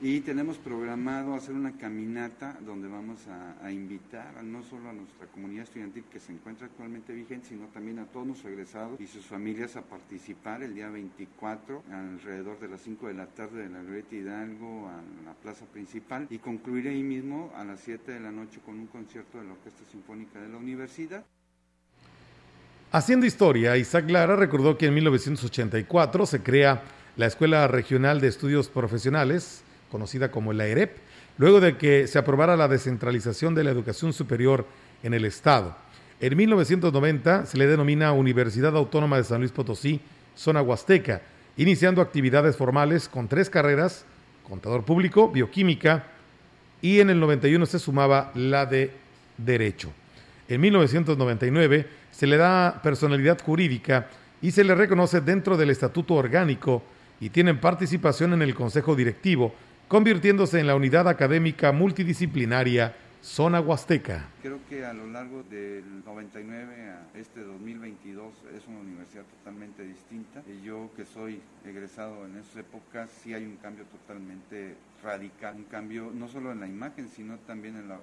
Y 0.00 0.20
tenemos 0.20 0.58
programado 0.58 1.34
hacer 1.34 1.54
una 1.54 1.76
caminata 1.76 2.56
donde 2.66 2.88
vamos 2.88 3.20
a, 3.28 3.70
invitar 3.70 4.42
no 4.42 4.64
solo 4.64 4.88
a 4.88 4.92
nuestra 4.92 5.26
comunidad 5.28 5.64
estudiantil 5.64 6.04
que 6.10 6.18
se 6.18 6.32
encuentra 6.32 6.66
actualmente 6.66 7.12
vigente, 7.12 7.48
sino 7.50 7.66
también 7.66 8.00
a 8.00 8.06
todos 8.06 8.26
nuestros 8.26 8.52
egresados 8.52 9.00
y 9.00 9.06
sus 9.06 9.24
familias 9.24 9.76
a 9.76 9.82
participar 9.82 10.64
el 10.64 10.74
día 10.74 10.88
24 10.88 11.84
alrededor 11.92 12.58
de 12.58 12.68
las 12.68 12.80
5 12.80 13.06
de 13.06 13.14
la 13.14 13.26
tarde 13.26 13.62
de 13.62 13.68
la 13.68 13.82
Glorieta 13.82 14.16
Hidalgo 14.16 14.88
a 14.88 15.00
la 15.24 15.34
plaza 15.34 15.64
principal 15.66 16.26
y 16.28 16.38
concluir 16.38 16.88
ahí 16.88 17.04
mismo 17.04 17.52
a 17.54 17.64
las 17.64 17.80
7 17.80 18.10
de 18.10 18.20
la 18.20 18.32
noche 18.32 18.60
con 18.64 18.80
un 18.80 18.88
concierto 18.88 19.38
de 19.38 19.44
la 19.44 19.52
Orquesta 19.52 19.84
Sinfónica 19.92 20.40
de 20.40 20.48
la 20.48 20.56
Universidad. 20.56 21.24
Haciendo 22.90 23.26
historia, 23.26 23.76
Isaac 23.76 24.08
Lara 24.08 24.34
recordó 24.34 24.78
que 24.78 24.86
en 24.86 24.94
1984 24.94 26.24
se 26.24 26.42
crea 26.42 26.84
la 27.18 27.26
Escuela 27.26 27.68
Regional 27.68 28.18
de 28.18 28.28
Estudios 28.28 28.70
Profesionales, 28.70 29.62
conocida 29.90 30.30
como 30.30 30.54
la 30.54 30.66
EREP, 30.66 30.96
luego 31.36 31.60
de 31.60 31.76
que 31.76 32.06
se 32.06 32.18
aprobara 32.18 32.56
la 32.56 32.66
descentralización 32.66 33.54
de 33.54 33.64
la 33.64 33.72
educación 33.72 34.14
superior 34.14 34.64
en 35.02 35.12
el 35.12 35.26
Estado. 35.26 35.76
En 36.18 36.34
1990 36.34 37.44
se 37.44 37.58
le 37.58 37.66
denomina 37.66 38.12
Universidad 38.12 38.74
Autónoma 38.74 39.18
de 39.18 39.24
San 39.24 39.40
Luis 39.40 39.52
Potosí, 39.52 40.00
zona 40.34 40.62
huasteca, 40.62 41.20
iniciando 41.58 42.00
actividades 42.00 42.56
formales 42.56 43.06
con 43.06 43.28
tres 43.28 43.50
carreras, 43.50 44.06
contador 44.48 44.84
público, 44.84 45.30
bioquímica, 45.30 46.06
y 46.80 47.00
en 47.00 47.10
el 47.10 47.20
91 47.20 47.66
se 47.66 47.80
sumaba 47.80 48.32
la 48.34 48.64
de 48.64 48.92
Derecho. 49.36 49.92
En 50.48 50.62
1999 50.62 51.97
se 52.18 52.26
le 52.26 52.36
da 52.36 52.80
personalidad 52.82 53.40
jurídica 53.40 54.08
y 54.42 54.50
se 54.50 54.64
le 54.64 54.74
reconoce 54.74 55.20
dentro 55.20 55.56
del 55.56 55.70
estatuto 55.70 56.14
orgánico 56.14 56.82
y 57.20 57.30
tienen 57.30 57.60
participación 57.60 58.32
en 58.32 58.42
el 58.42 58.56
consejo 58.56 58.96
directivo, 58.96 59.54
convirtiéndose 59.86 60.58
en 60.58 60.66
la 60.66 60.74
unidad 60.74 61.06
académica 61.06 61.70
multidisciplinaria 61.70 62.92
Zona 63.22 63.60
Huasteca. 63.60 64.26
Creo 64.42 64.58
que 64.68 64.84
a 64.84 64.92
lo 64.94 65.06
largo 65.06 65.44
del 65.48 65.84
99 66.04 66.90
a 66.90 67.16
este 67.16 67.44
2022 67.44 68.32
es 68.56 68.66
una 68.66 68.80
universidad 68.80 69.22
totalmente 69.38 69.84
distinta. 69.84 70.42
Y 70.48 70.66
yo 70.66 70.90
que 70.96 71.04
soy 71.04 71.40
egresado 71.64 72.26
en 72.26 72.36
esas 72.36 72.56
épocas, 72.56 73.10
sí 73.22 73.32
hay 73.32 73.44
un 73.44 73.58
cambio 73.58 73.84
totalmente 73.84 74.74
radical, 75.02 75.56
un 75.56 75.64
cambio 75.64 76.10
no 76.12 76.28
solo 76.28 76.52
en 76.52 76.60
la 76.60 76.66
imagen, 76.66 77.08
sino 77.08 77.38
también 77.38 77.76
en 77.76 77.88
la 77.88 78.00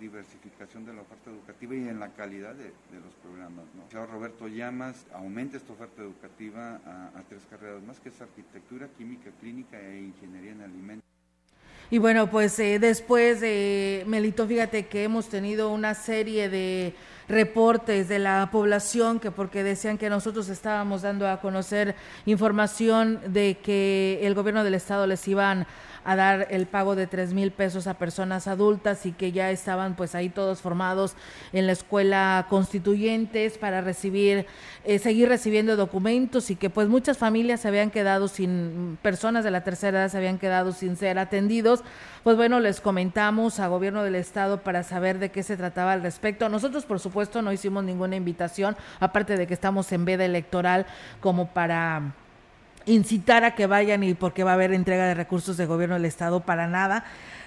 diversificación 0.00 0.84
de 0.86 0.94
la 0.94 1.02
oferta 1.02 1.30
educativa 1.30 1.74
y 1.74 1.88
en 1.88 2.00
la 2.00 2.08
calidad 2.10 2.54
de, 2.54 2.72
los 3.00 3.14
programas. 3.22 3.64
¿no? 3.74 4.06
Roberto 4.06 4.48
Llamas 4.48 5.06
aumenta 5.12 5.56
esta 5.56 5.72
oferta 5.72 6.02
educativa 6.02 6.80
a, 6.86 7.22
tres 7.28 7.42
carreras 7.50 7.82
más, 7.82 8.00
que 8.00 8.08
es 8.08 8.20
arquitectura, 8.20 8.88
química 8.96 9.30
clínica 9.40 9.80
e 9.80 9.98
ingeniería 9.98 10.52
en 10.52 10.62
alimentos. 10.62 11.08
Y 11.90 11.96
bueno, 11.96 12.30
pues 12.30 12.58
eh, 12.58 12.78
después 12.78 13.40
de 13.40 14.04
Melito, 14.06 14.46
fíjate 14.46 14.88
que 14.88 15.04
hemos 15.04 15.30
tenido 15.30 15.70
una 15.70 15.94
serie 15.94 16.50
de 16.50 16.94
reportes 17.28 18.08
de 18.08 18.18
la 18.18 18.50
población 18.52 19.20
que 19.20 19.30
porque 19.30 19.62
decían 19.62 19.96
que 19.96 20.10
nosotros 20.10 20.50
estábamos 20.50 21.00
dando 21.00 21.26
a 21.26 21.40
conocer 21.40 21.94
información 22.26 23.20
de 23.28 23.58
que 23.62 24.20
el 24.22 24.34
gobierno 24.34 24.64
del 24.64 24.74
estado 24.74 25.06
les 25.06 25.26
iban 25.28 25.66
a 26.08 26.16
dar 26.16 26.46
el 26.48 26.64
pago 26.64 26.96
de 26.96 27.06
tres 27.06 27.34
mil 27.34 27.50
pesos 27.50 27.86
a 27.86 27.92
personas 27.92 28.46
adultas 28.48 29.04
y 29.04 29.12
que 29.12 29.30
ya 29.30 29.50
estaban 29.50 29.94
pues 29.94 30.14
ahí 30.14 30.30
todos 30.30 30.62
formados 30.62 31.14
en 31.52 31.66
la 31.66 31.72
escuela 31.72 32.46
constituyentes 32.48 33.58
para 33.58 33.82
recibir, 33.82 34.46
eh, 34.84 34.98
seguir 34.98 35.28
recibiendo 35.28 35.76
documentos 35.76 36.50
y 36.50 36.56
que 36.56 36.70
pues 36.70 36.88
muchas 36.88 37.18
familias 37.18 37.60
se 37.60 37.68
habían 37.68 37.90
quedado 37.90 38.28
sin, 38.28 38.96
personas 39.02 39.44
de 39.44 39.50
la 39.50 39.64
tercera 39.64 39.98
edad 39.98 40.08
se 40.10 40.16
habían 40.16 40.38
quedado 40.38 40.72
sin 40.72 40.96
ser 40.96 41.18
atendidos. 41.18 41.84
Pues 42.24 42.38
bueno, 42.38 42.58
les 42.58 42.80
comentamos 42.80 43.60
a 43.60 43.68
gobierno 43.68 44.02
del 44.02 44.14
estado 44.14 44.62
para 44.62 44.84
saber 44.84 45.18
de 45.18 45.30
qué 45.30 45.42
se 45.42 45.58
trataba 45.58 45.92
al 45.92 46.00
respecto. 46.00 46.48
Nosotros 46.48 46.86
por 46.86 47.00
supuesto 47.00 47.42
no 47.42 47.52
hicimos 47.52 47.84
ninguna 47.84 48.16
invitación, 48.16 48.78
aparte 48.98 49.36
de 49.36 49.46
que 49.46 49.52
estamos 49.52 49.92
en 49.92 50.06
veda 50.06 50.24
electoral 50.24 50.86
como 51.20 51.48
para 51.52 52.14
incitar 52.88 53.44
a 53.44 53.54
que 53.54 53.66
vayan 53.66 54.02
y 54.02 54.14
porque 54.14 54.44
va 54.44 54.52
a 54.52 54.54
haber 54.54 54.72
entrega 54.72 55.06
de 55.06 55.14
recursos 55.14 55.56
de 55.56 55.66
gobierno 55.66 55.94
del 55.94 56.06
Estado 56.06 56.40
para 56.40 56.66
nada. 56.66 57.04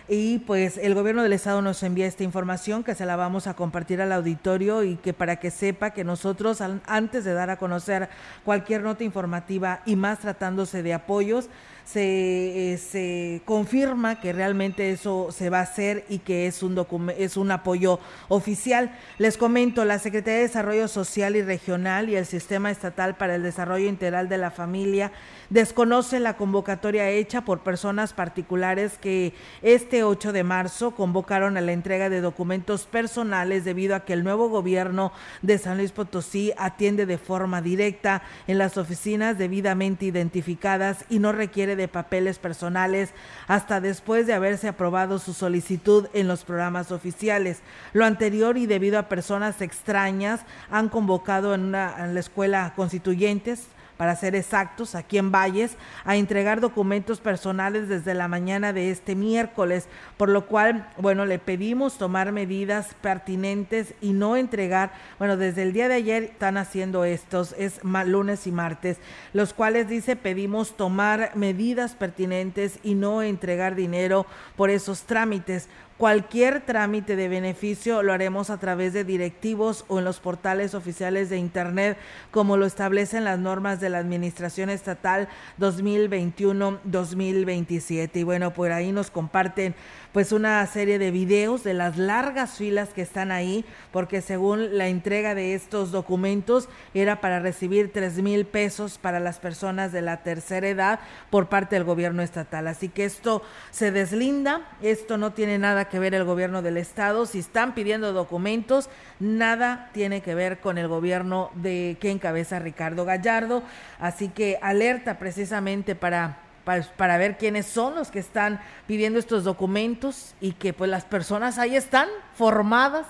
Y 0.07 0.39
pues 0.39 0.77
el 0.77 0.93
gobierno 0.93 1.23
del 1.23 1.33
Estado 1.33 1.61
nos 1.61 1.81
envía 1.83 2.07
esta 2.07 2.23
información 2.23 2.83
que 2.83 2.95
se 2.95 3.05
la 3.05 3.15
vamos 3.15 3.47
a 3.47 3.53
compartir 3.53 4.01
al 4.01 4.11
auditorio 4.11 4.83
y 4.83 4.97
que 4.97 5.13
para 5.13 5.37
que 5.37 5.51
sepa 5.51 5.91
que 5.91 6.03
nosotros 6.03 6.59
antes 6.85 7.23
de 7.23 7.33
dar 7.33 7.49
a 7.49 7.57
conocer 7.57 8.09
cualquier 8.43 8.81
nota 8.81 9.03
informativa 9.03 9.81
y 9.85 9.95
más 9.95 10.19
tratándose 10.19 10.83
de 10.83 10.93
apoyos, 10.93 11.49
se, 11.91 12.73
eh, 12.73 12.77
se 12.77 13.41
confirma 13.45 14.19
que 14.19 14.33
realmente 14.33 14.91
eso 14.91 15.29
se 15.31 15.49
va 15.49 15.59
a 15.59 15.63
hacer 15.63 16.05
y 16.09 16.19
que 16.19 16.47
es 16.47 16.63
un, 16.63 17.11
es 17.17 17.37
un 17.37 17.51
apoyo 17.51 17.99
oficial. 18.29 18.97
Les 19.17 19.37
comento, 19.37 19.83
la 19.83 19.99
Secretaría 19.99 20.37
de 20.39 20.47
Desarrollo 20.47 20.87
Social 20.87 21.35
y 21.35 21.41
Regional 21.41 22.09
y 22.09 22.15
el 22.15 22.25
Sistema 22.25 22.71
Estatal 22.71 23.17
para 23.17 23.35
el 23.35 23.43
Desarrollo 23.43 23.87
Integral 23.87 24.29
de 24.29 24.37
la 24.37 24.51
Familia 24.51 25.11
desconoce 25.49 26.21
la 26.21 26.37
convocatoria 26.37 27.09
hecha 27.09 27.41
por 27.41 27.59
personas 27.59 28.13
particulares 28.13 28.97
que 28.97 29.33
este 29.61 30.03
8 30.03 30.31
de 30.31 30.45
marzo 30.45 30.91
convocaron 30.91 31.57
a 31.57 31.61
la 31.61 31.73
entrega 31.73 32.09
de 32.09 32.21
documentos 32.21 32.85
personales 32.85 33.65
debido 33.65 33.95
a 33.95 34.05
que 34.05 34.13
el 34.13 34.23
nuevo 34.23 34.47
gobierno 34.47 35.11
de 35.41 35.57
San 35.57 35.77
Luis 35.77 35.91
Potosí 35.91 36.53
atiende 36.57 37.05
de 37.05 37.17
forma 37.17 37.61
directa 37.61 38.23
en 38.47 38.57
las 38.57 38.77
oficinas 38.77 39.37
debidamente 39.37 40.05
identificadas 40.05 41.03
y 41.09 41.19
no 41.19 41.33
requiere 41.33 41.75
de 41.75 41.80
papeles 41.87 42.39
personales 42.39 43.09
hasta 43.47 43.81
después 43.81 44.27
de 44.27 44.33
haberse 44.33 44.67
aprobado 44.67 45.19
su 45.19 45.33
solicitud 45.33 46.07
en 46.13 46.27
los 46.27 46.43
programas 46.43 46.91
oficiales. 46.91 47.59
Lo 47.93 48.05
anterior 48.05 48.57
y 48.57 48.65
debido 48.65 48.99
a 48.99 49.09
personas 49.09 49.61
extrañas 49.61 50.41
han 50.69 50.89
convocado 50.89 51.53
en, 51.53 51.61
una, 51.61 51.95
en 51.99 52.13
la 52.13 52.19
escuela 52.19 52.73
constituyentes 52.75 53.67
para 54.01 54.15
ser 54.15 54.33
exactos, 54.33 54.95
aquí 54.95 55.19
en 55.19 55.31
Valles, 55.31 55.77
a 56.05 56.15
entregar 56.15 56.59
documentos 56.59 57.19
personales 57.19 57.87
desde 57.87 58.15
la 58.15 58.27
mañana 58.27 58.73
de 58.73 58.89
este 58.89 59.13
miércoles, 59.13 59.87
por 60.17 60.27
lo 60.27 60.47
cual, 60.47 60.89
bueno, 60.97 61.27
le 61.27 61.37
pedimos 61.37 61.99
tomar 61.99 62.31
medidas 62.31 62.95
pertinentes 63.03 63.93
y 64.01 64.13
no 64.13 64.37
entregar, 64.37 64.91
bueno, 65.19 65.37
desde 65.37 65.61
el 65.61 65.71
día 65.71 65.87
de 65.87 65.93
ayer 65.93 66.23
están 66.23 66.57
haciendo 66.57 67.05
estos, 67.05 67.53
es 67.59 67.79
lunes 67.83 68.47
y 68.47 68.51
martes, 68.51 68.97
los 69.33 69.53
cuales 69.53 69.87
dice 69.87 70.15
pedimos 70.15 70.75
tomar 70.75 71.33
medidas 71.35 71.93
pertinentes 71.93 72.79
y 72.81 72.95
no 72.95 73.21
entregar 73.21 73.75
dinero 73.75 74.25
por 74.55 74.71
esos 74.71 75.03
trámites 75.03 75.69
Cualquier 76.01 76.61
trámite 76.61 77.15
de 77.15 77.29
beneficio 77.29 78.01
lo 78.01 78.11
haremos 78.11 78.49
a 78.49 78.57
través 78.57 78.91
de 78.91 79.03
directivos 79.03 79.85
o 79.87 79.99
en 79.99 80.05
los 80.05 80.19
portales 80.19 80.73
oficiales 80.73 81.29
de 81.29 81.37
Internet, 81.37 81.95
como 82.31 82.57
lo 82.57 82.65
establecen 82.65 83.23
las 83.23 83.37
normas 83.37 83.79
de 83.79 83.89
la 83.89 83.99
Administración 83.99 84.71
Estatal 84.71 85.29
2021-2027. 85.59 88.15
Y 88.15 88.23
bueno, 88.23 88.51
por 88.51 88.71
ahí 88.71 88.91
nos 88.91 89.11
comparten 89.11 89.75
pues 90.11 90.31
una 90.31 90.65
serie 90.65 90.97
de 90.97 91.11
videos 91.11 91.63
de 91.63 91.75
las 91.75 91.99
largas 91.99 92.57
filas 92.57 92.89
que 92.89 93.03
están 93.03 93.31
ahí, 93.31 93.63
porque 93.91 94.21
según 94.21 94.79
la 94.79 94.87
entrega 94.87 95.35
de 95.35 95.53
estos 95.53 95.91
documentos 95.91 96.67
era 96.95 97.21
para 97.21 97.41
recibir 97.41 97.93
tres 97.93 98.17
mil 98.17 98.47
pesos 98.47 98.97
para 98.97 99.19
las 99.19 99.37
personas 99.37 99.91
de 99.91 100.01
la 100.01 100.23
tercera 100.23 100.67
edad 100.67 100.99
por 101.29 101.47
parte 101.47 101.75
del 101.75 101.83
gobierno 101.83 102.23
estatal. 102.23 102.67
Así 102.67 102.89
que 102.89 103.05
esto 103.05 103.43
se 103.69 103.91
deslinda, 103.91 104.67
esto 104.81 105.19
no 105.19 105.33
tiene 105.33 105.59
nada 105.59 105.89
que 105.90 105.90
ver 105.99 106.13
el 106.13 106.23
gobierno 106.23 106.61
del 106.61 106.77
estado, 106.77 107.25
si 107.25 107.39
están 107.39 107.73
pidiendo 107.73 108.13
documentos, 108.13 108.89
nada 109.19 109.89
tiene 109.93 110.21
que 110.21 110.35
ver 110.35 110.59
con 110.59 110.77
el 110.77 110.87
gobierno 110.87 111.51
de 111.55 111.97
que 111.99 112.11
encabeza 112.11 112.59
Ricardo 112.59 113.05
Gallardo, 113.05 113.63
así 113.99 114.29
que 114.29 114.59
alerta 114.61 115.19
precisamente 115.19 115.95
para 115.95 116.37
para, 116.63 117.17
ver 117.17 117.37
quiénes 117.37 117.65
son 117.65 117.95
los 117.95 118.11
que 118.11 118.19
están 118.19 118.61
pidiendo 118.87 119.19
estos 119.19 119.43
documentos 119.43 120.35
y 120.39 120.53
que 120.53 120.73
pues 120.73 120.89
las 120.89 121.05
personas 121.05 121.57
ahí 121.57 121.75
están 121.75 122.07
formadas. 122.35 123.07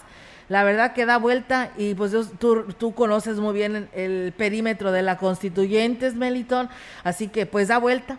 La 0.50 0.64
verdad 0.64 0.94
que 0.94 1.06
da 1.06 1.18
vuelta 1.18 1.72
y 1.78 1.94
pues 1.94 2.14
tú, 2.40 2.64
tú 2.78 2.94
conoces 2.94 3.38
muy 3.40 3.54
bien 3.54 3.90
el 3.94 4.34
perímetro 4.36 4.92
de 4.92 5.02
la 5.02 5.18
constituyentes, 5.18 6.16
Melitón, 6.16 6.70
así 7.04 7.30
que 7.30 7.46
pues 7.46 7.70
da 7.70 7.78
vuelta 7.78 8.18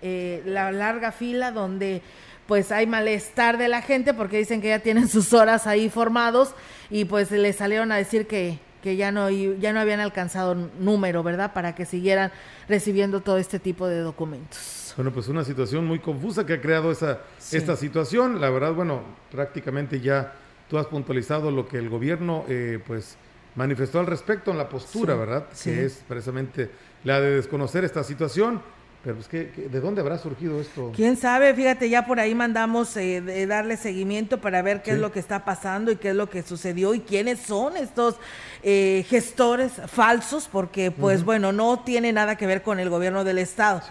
eh, 0.00 0.42
la 0.46 0.72
larga 0.72 1.12
fila 1.12 1.50
donde 1.50 2.02
pues 2.46 2.72
hay 2.72 2.86
malestar 2.86 3.58
de 3.58 3.68
la 3.68 3.82
gente 3.82 4.14
porque 4.14 4.38
dicen 4.38 4.60
que 4.60 4.68
ya 4.68 4.78
tienen 4.80 5.08
sus 5.10 5.32
horas 5.32 5.66
ahí 5.66 5.88
formados 5.88 6.54
y 6.90 7.04
pues 7.04 7.30
le 7.30 7.52
salieron 7.52 7.92
a 7.92 7.96
decir 7.96 8.26
que, 8.26 8.58
que 8.82 8.96
ya 8.96 9.12
no, 9.12 9.30
ya 9.30 9.72
no 9.72 9.80
habían 9.80 10.00
alcanzado 10.00 10.54
número, 10.54 11.22
¿verdad? 11.22 11.52
Para 11.52 11.74
que 11.74 11.86
siguieran 11.86 12.32
recibiendo 12.68 13.20
todo 13.20 13.38
este 13.38 13.58
tipo 13.58 13.88
de 13.88 14.00
documentos. 14.00 14.92
Bueno, 14.96 15.10
pues 15.12 15.28
una 15.28 15.44
situación 15.44 15.86
muy 15.86 15.98
confusa 15.98 16.46
que 16.46 16.54
ha 16.54 16.60
creado 16.60 16.92
esa, 16.92 17.20
esta 17.50 17.76
situación. 17.76 18.40
La 18.40 18.50
verdad, 18.50 18.72
bueno, 18.72 19.02
prácticamente 19.30 20.00
ya 20.00 20.34
tú 20.68 20.78
has 20.78 20.86
puntualizado 20.86 21.50
lo 21.50 21.66
que 21.66 21.78
el 21.78 21.88
gobierno 21.88 22.44
eh, 22.48 22.78
pues 22.86 23.16
manifestó 23.56 24.00
al 24.00 24.06
respecto 24.06 24.50
en 24.50 24.58
la 24.58 24.68
postura, 24.68 25.14
¿verdad? 25.14 25.46
Que 25.62 25.84
es 25.84 26.04
precisamente 26.06 26.70
la 27.04 27.20
de 27.20 27.36
desconocer 27.36 27.84
esta 27.84 28.04
situación 28.04 28.60
pero 29.04 29.16
pues, 29.16 29.30
de 29.30 29.80
dónde 29.80 30.00
habrá 30.00 30.16
surgido 30.16 30.58
esto? 30.60 30.90
Quién 30.96 31.18
sabe, 31.18 31.52
fíjate, 31.52 31.90
ya 31.90 32.06
por 32.06 32.18
ahí 32.18 32.34
mandamos 32.34 32.96
eh, 32.96 33.46
darle 33.46 33.76
seguimiento 33.76 34.40
para 34.40 34.62
ver 34.62 34.82
qué 34.82 34.92
es 34.92 34.98
lo 34.98 35.12
que 35.12 35.20
está 35.20 35.44
pasando 35.44 35.92
y 35.92 35.96
qué 35.96 36.10
es 36.10 36.16
lo 36.16 36.30
que 36.30 36.42
sucedió 36.42 36.94
y 36.94 37.00
quiénes 37.00 37.40
son 37.40 37.76
estos 37.76 38.16
eh, 38.62 39.04
gestores 39.08 39.72
falsos, 39.88 40.48
porque 40.50 40.90
pues 40.90 41.22
bueno, 41.22 41.52
no 41.52 41.80
tiene 41.80 42.14
nada 42.14 42.36
que 42.36 42.46
ver 42.46 42.62
con 42.62 42.80
el 42.80 42.88
gobierno 42.88 43.24
del 43.24 43.38
Estado. 43.38 43.82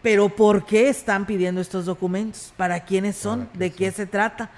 Pero 0.00 0.30
¿por 0.30 0.64
qué 0.64 0.88
están 0.88 1.26
pidiendo 1.26 1.60
estos 1.60 1.84
documentos? 1.84 2.52
¿Para 2.56 2.80
quiénes 2.80 3.16
son? 3.16 3.50
¿De 3.52 3.70
qué 3.70 3.90
se 3.92 4.06
trata? 4.06 4.50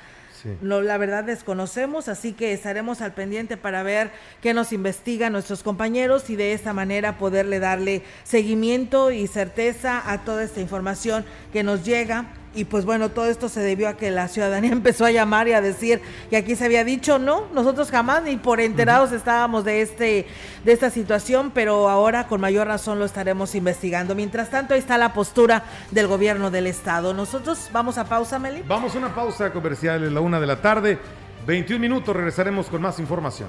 La 0.60 0.98
verdad 0.98 1.24
desconocemos, 1.24 2.08
así 2.08 2.32
que 2.32 2.52
estaremos 2.52 3.00
al 3.00 3.14
pendiente 3.14 3.56
para 3.56 3.82
ver 3.82 4.10
qué 4.40 4.54
nos 4.54 4.72
investigan 4.72 5.32
nuestros 5.32 5.62
compañeros 5.62 6.30
y 6.30 6.36
de 6.36 6.52
esta 6.52 6.72
manera 6.72 7.18
poderle 7.18 7.58
darle 7.58 8.02
seguimiento 8.24 9.10
y 9.10 9.26
certeza 9.26 10.02
a 10.10 10.24
toda 10.24 10.42
esta 10.42 10.60
información 10.60 11.24
que 11.52 11.62
nos 11.62 11.84
llega 11.84 12.26
y 12.58 12.64
pues 12.64 12.84
bueno, 12.84 13.10
todo 13.10 13.26
esto 13.26 13.48
se 13.48 13.60
debió 13.60 13.88
a 13.88 13.96
que 13.96 14.10
la 14.10 14.26
ciudadanía 14.26 14.72
empezó 14.72 15.04
a 15.04 15.12
llamar 15.12 15.46
y 15.46 15.52
a 15.52 15.60
decir 15.60 16.00
que 16.28 16.36
aquí 16.36 16.56
se 16.56 16.64
había 16.64 16.82
dicho, 16.82 17.20
no, 17.20 17.44
nosotros 17.54 17.90
jamás 17.90 18.24
ni 18.24 18.36
por 18.36 18.60
enterados 18.60 19.12
estábamos 19.12 19.64
de 19.64 19.80
este 19.80 20.26
de 20.64 20.72
esta 20.72 20.90
situación, 20.90 21.52
pero 21.54 21.88
ahora 21.88 22.26
con 22.26 22.40
mayor 22.40 22.66
razón 22.66 22.98
lo 22.98 23.04
estaremos 23.04 23.54
investigando. 23.54 24.16
Mientras 24.16 24.50
tanto, 24.50 24.74
ahí 24.74 24.80
está 24.80 24.98
la 24.98 25.12
postura 25.12 25.62
del 25.92 26.08
gobierno 26.08 26.50
del 26.50 26.66
estado. 26.66 27.14
Nosotros 27.14 27.70
vamos 27.72 27.96
a 27.96 28.04
pausa, 28.04 28.40
Meli. 28.40 28.64
Vamos 28.66 28.94
a 28.94 28.98
una 28.98 29.14
pausa 29.14 29.52
comercial 29.52 30.02
en 30.02 30.12
la 30.12 30.20
una 30.20 30.40
de 30.40 30.46
la 30.46 30.60
tarde. 30.60 30.98
21 31.46 31.80
minutos, 31.80 32.14
regresaremos 32.14 32.66
con 32.66 32.82
más 32.82 32.98
información. 32.98 33.48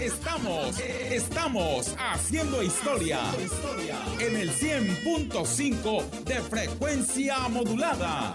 Estamos, 0.00 0.78
estamos 0.78 1.96
haciendo 1.98 2.62
historia 2.62 3.20
en 4.18 4.36
el 4.36 4.50
100.5 4.50 6.10
de 6.24 6.34
frecuencia 6.42 7.48
modulada. 7.48 8.34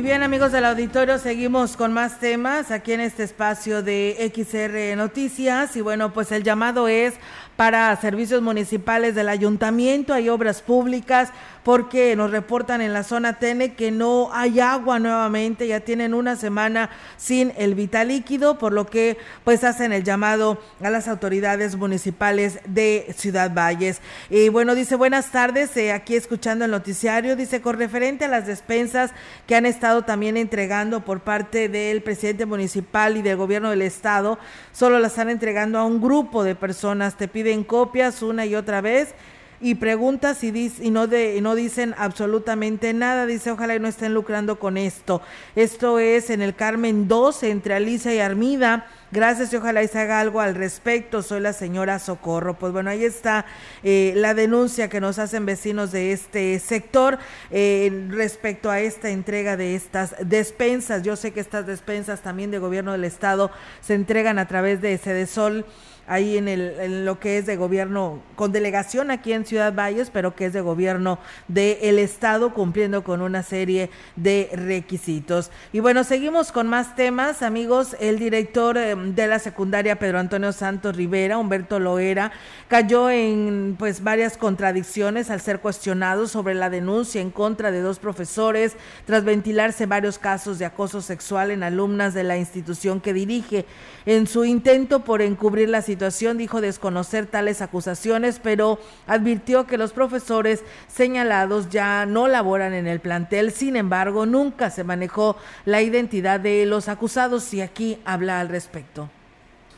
Y 0.00 0.02
bien 0.02 0.22
amigos 0.22 0.50
del 0.50 0.64
auditorio, 0.64 1.18
seguimos 1.18 1.76
con 1.76 1.92
más 1.92 2.20
temas 2.20 2.70
aquí 2.70 2.94
en 2.94 3.00
este 3.00 3.22
espacio 3.22 3.82
de 3.82 4.32
XR 4.34 4.96
Noticias. 4.96 5.76
Y 5.76 5.82
bueno, 5.82 6.14
pues 6.14 6.32
el 6.32 6.42
llamado 6.42 6.88
es 6.88 7.12
para 7.56 7.94
servicios 7.96 8.40
municipales 8.40 9.14
del 9.14 9.28
ayuntamiento, 9.28 10.14
hay 10.14 10.30
obras 10.30 10.62
públicas, 10.62 11.28
porque 11.62 12.16
nos 12.16 12.30
reportan 12.30 12.80
en 12.80 12.92
la 12.92 13.02
zona 13.02 13.38
Tene 13.38 13.74
que 13.74 13.90
no 13.90 14.30
hay 14.32 14.60
agua 14.60 14.98
nuevamente, 14.98 15.66
ya 15.66 15.80
tienen 15.80 16.14
una 16.14 16.36
semana 16.36 16.90
sin 17.16 17.52
el 17.56 17.74
vital 17.74 18.08
líquido, 18.08 18.58
por 18.58 18.72
lo 18.72 18.86
que 18.86 19.18
pues 19.44 19.64
hacen 19.64 19.92
el 19.92 20.04
llamado 20.04 20.58
a 20.82 20.90
las 20.90 21.08
autoridades 21.08 21.76
municipales 21.76 22.60
de 22.66 23.14
Ciudad 23.16 23.52
Valles. 23.52 24.00
Y 24.30 24.48
bueno, 24.48 24.74
dice 24.74 24.96
buenas 24.96 25.30
tardes, 25.30 25.76
eh, 25.76 25.92
aquí 25.92 26.16
escuchando 26.16 26.64
el 26.64 26.70
noticiario, 26.70 27.36
dice 27.36 27.60
con 27.60 27.78
referente 27.78 28.24
a 28.24 28.28
las 28.28 28.46
despensas 28.46 29.12
que 29.46 29.56
han 29.56 29.66
estado 29.66 30.02
también 30.02 30.36
entregando 30.36 31.04
por 31.04 31.20
parte 31.20 31.68
del 31.68 32.02
presidente 32.02 32.46
municipal 32.46 33.16
y 33.16 33.22
del 33.22 33.36
gobierno 33.36 33.70
del 33.70 33.82
estado, 33.82 34.38
solo 34.72 34.98
las 34.98 35.12
están 35.12 35.30
entregando 35.30 35.78
a 35.78 35.84
un 35.84 36.00
grupo 36.00 36.44
de 36.44 36.54
personas, 36.54 37.16
te 37.16 37.28
pide 37.28 37.52
en 37.52 37.64
copias 37.64 38.22
una 38.22 38.46
y 38.46 38.54
otra 38.54 38.80
vez 38.80 39.14
y 39.60 39.74
preguntas 39.74 40.42
y, 40.42 40.50
dice, 40.50 40.84
y 40.84 40.90
no, 40.90 41.06
de, 41.06 41.38
no 41.42 41.54
dicen 41.54 41.94
absolutamente 41.98 42.94
nada. 42.94 43.26
Dice, 43.26 43.50
ojalá 43.50 43.74
y 43.74 43.80
no 43.80 43.88
estén 43.88 44.14
lucrando 44.14 44.58
con 44.58 44.78
esto. 44.78 45.20
Esto 45.54 45.98
es 45.98 46.30
en 46.30 46.40
el 46.40 46.54
Carmen 46.54 47.08
2, 47.08 47.42
entre 47.42 47.74
Alicia 47.74 48.14
y 48.14 48.20
Armida. 48.20 48.86
Gracias 49.12 49.52
y 49.52 49.56
ojalá 49.56 49.82
y 49.82 49.88
se 49.88 49.98
haga 49.98 50.20
algo 50.20 50.40
al 50.40 50.54
respecto. 50.54 51.22
Soy 51.22 51.40
la 51.40 51.52
señora 51.52 51.98
Socorro. 51.98 52.54
Pues 52.54 52.72
bueno, 52.72 52.90
ahí 52.90 53.04
está 53.04 53.44
eh, 53.82 54.12
la 54.16 54.34
denuncia 54.34 54.88
que 54.88 55.00
nos 55.00 55.18
hacen 55.18 55.44
vecinos 55.44 55.92
de 55.92 56.12
este 56.12 56.58
sector 56.58 57.18
eh, 57.50 58.06
respecto 58.08 58.70
a 58.70 58.80
esta 58.80 59.10
entrega 59.10 59.56
de 59.56 59.74
estas 59.74 60.14
despensas. 60.20 61.02
Yo 61.02 61.16
sé 61.16 61.32
que 61.32 61.40
estas 61.40 61.66
despensas 61.66 62.22
también 62.22 62.50
de 62.50 62.58
gobierno 62.58 62.92
del 62.92 63.04
estado 63.04 63.50
se 63.80 63.94
entregan 63.94 64.38
a 64.38 64.48
través 64.48 64.80
de 64.80 65.26
Sol 65.26 65.66
ahí 66.10 66.36
en, 66.36 66.48
el, 66.48 67.04
lo 67.04 67.20
que 67.20 67.38
es 67.38 67.46
de 67.46 67.56
gobierno, 67.56 68.18
con 68.34 68.50
delegación 68.50 69.12
aquí 69.12 69.32
en 69.32 69.46
Ciudad 69.46 69.72
Valles, 69.72 70.10
pero 70.10 70.34
que 70.34 70.46
es 70.46 70.52
de 70.52 70.60
gobierno 70.60 71.20
del 71.46 72.00
Estado, 72.00 72.52
cumpliendo 72.52 73.04
con 73.04 73.22
una 73.22 73.44
serie 73.44 73.90
de 74.16 74.50
requisitos. 74.52 75.52
Y 75.72 75.78
bueno, 75.78 76.02
seguimos 76.02 76.50
con 76.50 76.66
más 76.66 76.96
temas, 76.96 77.42
amigos. 77.42 77.94
El 78.00 78.18
director 78.18 78.76
eh, 78.76 78.96
de 78.96 79.28
la 79.28 79.38
secundaria, 79.38 80.00
Pedro 80.00 80.18
Antonio 80.18 80.50
Santos 80.50 80.96
Rivera, 80.96 81.38
Humberto 81.38 81.78
Loera, 81.78 82.32
cayó 82.66 83.08
en 83.08 83.76
pues 83.78 84.02
varias 84.02 84.36
contradicciones 84.36 85.30
al 85.30 85.40
ser 85.40 85.60
cuestionado 85.60 86.26
sobre 86.26 86.54
la 86.54 86.70
denuncia 86.70 87.20
en 87.20 87.30
contra 87.30 87.70
de 87.70 87.82
dos 87.82 88.00
profesores 88.00 88.74
tras 89.06 89.22
ventilarse 89.22 89.86
varios 89.86 90.18
casos 90.18 90.58
de 90.58 90.64
acoso 90.64 91.02
sexual 91.02 91.52
en 91.52 91.62
alumnas 91.62 92.14
de 92.14 92.24
la 92.24 92.36
institución 92.36 93.00
que 93.00 93.12
dirige. 93.12 93.64
En 94.06 94.26
su 94.26 94.44
intento 94.44 95.04
por 95.04 95.22
encubrir 95.22 95.68
la 95.68 95.82
situación 95.82 95.99
dijo 96.36 96.60
desconocer 96.60 97.26
tales 97.26 97.62
acusaciones, 97.62 98.40
pero 98.42 98.78
advirtió 99.06 99.66
que 99.66 99.78
los 99.78 99.92
profesores 99.92 100.62
señalados 100.88 101.68
ya 101.70 102.06
no 102.06 102.28
laboran 102.28 102.72
en 102.72 102.86
el 102.86 103.00
plantel. 103.00 103.52
Sin 103.52 103.76
embargo, 103.76 104.26
nunca 104.26 104.70
se 104.70 104.84
manejó 104.84 105.36
la 105.64 105.82
identidad 105.82 106.40
de 106.40 106.66
los 106.66 106.88
acusados 106.88 107.52
y 107.54 107.60
aquí 107.60 107.98
habla 108.04 108.40
al 108.40 108.48
respecto 108.48 109.10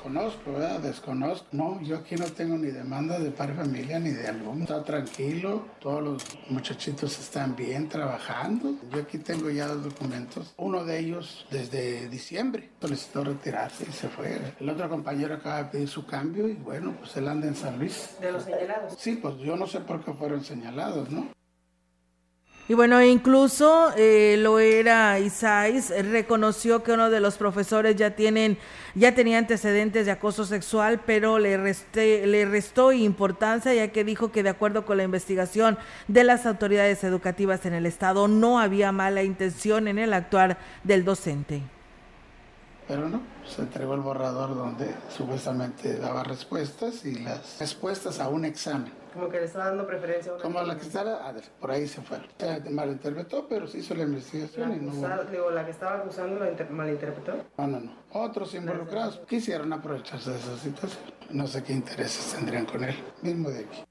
conozco, 0.02 0.52
¿verdad? 0.52 0.80
Desconozco. 0.80 1.46
No, 1.52 1.80
yo 1.82 1.96
aquí 1.96 2.16
no 2.16 2.26
tengo 2.26 2.58
ni 2.58 2.70
demanda 2.70 3.18
de 3.18 3.30
padre 3.30 3.54
familia 3.54 3.98
ni 3.98 4.10
de 4.10 4.26
alumno. 4.26 4.64
Está 4.64 4.82
tranquilo, 4.82 5.66
todos 5.80 6.02
los 6.02 6.24
muchachitos 6.50 7.18
están 7.18 7.54
bien 7.54 7.88
trabajando. 7.88 8.74
Yo 8.90 9.00
aquí 9.00 9.18
tengo 9.18 9.50
ya 9.50 9.68
dos 9.68 9.84
documentos. 9.84 10.54
Uno 10.56 10.84
de 10.84 10.98
ellos 10.98 11.46
desde 11.50 12.08
diciembre 12.08 12.70
solicitó 12.80 13.24
retirarse 13.24 13.86
y 13.88 13.92
se 13.92 14.08
fue. 14.08 14.40
El 14.58 14.68
otro 14.68 14.88
compañero 14.88 15.34
acaba 15.34 15.62
de 15.62 15.70
pedir 15.70 15.88
su 15.88 16.04
cambio 16.06 16.48
y 16.48 16.54
bueno, 16.54 16.94
pues 16.98 17.16
él 17.16 17.28
anda 17.28 17.46
en 17.46 17.54
San 17.54 17.78
Luis. 17.78 18.16
¿De 18.20 18.32
los 18.32 18.44
señalados? 18.44 18.94
Sí, 18.98 19.18
pues 19.20 19.36
yo 19.38 19.56
no 19.56 19.66
sé 19.66 19.80
por 19.80 20.04
qué 20.04 20.12
fueron 20.12 20.44
señalados, 20.44 21.10
¿no? 21.10 21.28
Y 22.68 22.74
bueno, 22.74 23.02
incluso 23.02 23.92
eh, 23.96 24.36
lo 24.38 24.60
era 24.60 25.18
Isais, 25.18 25.90
reconoció 26.10 26.84
que 26.84 26.92
uno 26.92 27.10
de 27.10 27.18
los 27.18 27.36
profesores 27.36 27.96
ya 27.96 28.12
tienen, 28.12 28.56
ya 28.94 29.16
tenía 29.16 29.38
antecedentes 29.38 30.06
de 30.06 30.12
acoso 30.12 30.44
sexual, 30.44 31.00
pero 31.04 31.40
le 31.40 31.56
resté, 31.56 32.24
le 32.24 32.44
restó 32.44 32.92
importancia 32.92 33.74
ya 33.74 33.88
que 33.88 34.04
dijo 34.04 34.30
que 34.30 34.44
de 34.44 34.50
acuerdo 34.50 34.86
con 34.86 34.96
la 34.96 35.02
investigación 35.02 35.76
de 36.06 36.22
las 36.22 36.46
autoridades 36.46 37.02
educativas 37.02 37.66
en 37.66 37.74
el 37.74 37.84
estado 37.84 38.28
no 38.28 38.60
había 38.60 38.92
mala 38.92 39.24
intención 39.24 39.88
en 39.88 39.98
el 39.98 40.14
actuar 40.14 40.56
del 40.84 41.04
docente. 41.04 41.62
Pero 42.86 43.08
no, 43.08 43.22
se 43.44 43.62
entregó 43.62 43.94
el 43.94 44.00
borrador 44.00 44.54
donde 44.54 44.94
supuestamente 45.08 45.96
daba 45.96 46.22
respuestas 46.22 47.04
y 47.04 47.16
las 47.18 47.58
respuestas 47.58 48.20
a 48.20 48.28
un 48.28 48.44
examen 48.44 49.01
como 49.12 49.28
que 49.28 49.38
le 49.38 49.46
estaba 49.46 49.66
dando 49.66 49.86
preferencia 49.86 50.32
a 50.32 50.34
una 50.34 50.42
Como 50.42 50.62
la 50.62 50.76
que 50.76 50.82
estaba, 50.82 51.34
por 51.60 51.70
ahí 51.70 51.86
se 51.86 52.00
fue. 52.02 52.18
Se 52.38 52.70
malinterpretó, 52.70 53.46
pero 53.48 53.66
se 53.66 53.78
hizo 53.78 53.94
la 53.94 54.04
investigación 54.04 54.70
la 54.70 54.76
y 54.76 54.80
no. 54.80 55.24
Digo, 55.30 55.50
la 55.50 55.64
que 55.64 55.70
estaba 55.70 55.98
acusando 55.98 56.40
lo 56.44 56.70
malinterpretó. 56.70 57.44
No, 57.58 57.66
no, 57.66 57.80
no. 57.80 57.92
Otros 58.12 58.54
involucrados 58.54 59.20
quisieron 59.28 59.72
aprovecharse 59.72 60.30
de 60.30 60.36
esa 60.36 60.56
situación. 60.58 61.02
No 61.30 61.46
sé 61.46 61.62
qué 61.62 61.72
intereses 61.72 62.34
tendrían 62.34 62.66
con 62.66 62.84
él, 62.84 62.94
mismo 63.22 63.50
de 63.50 63.60
aquí. 63.60 63.84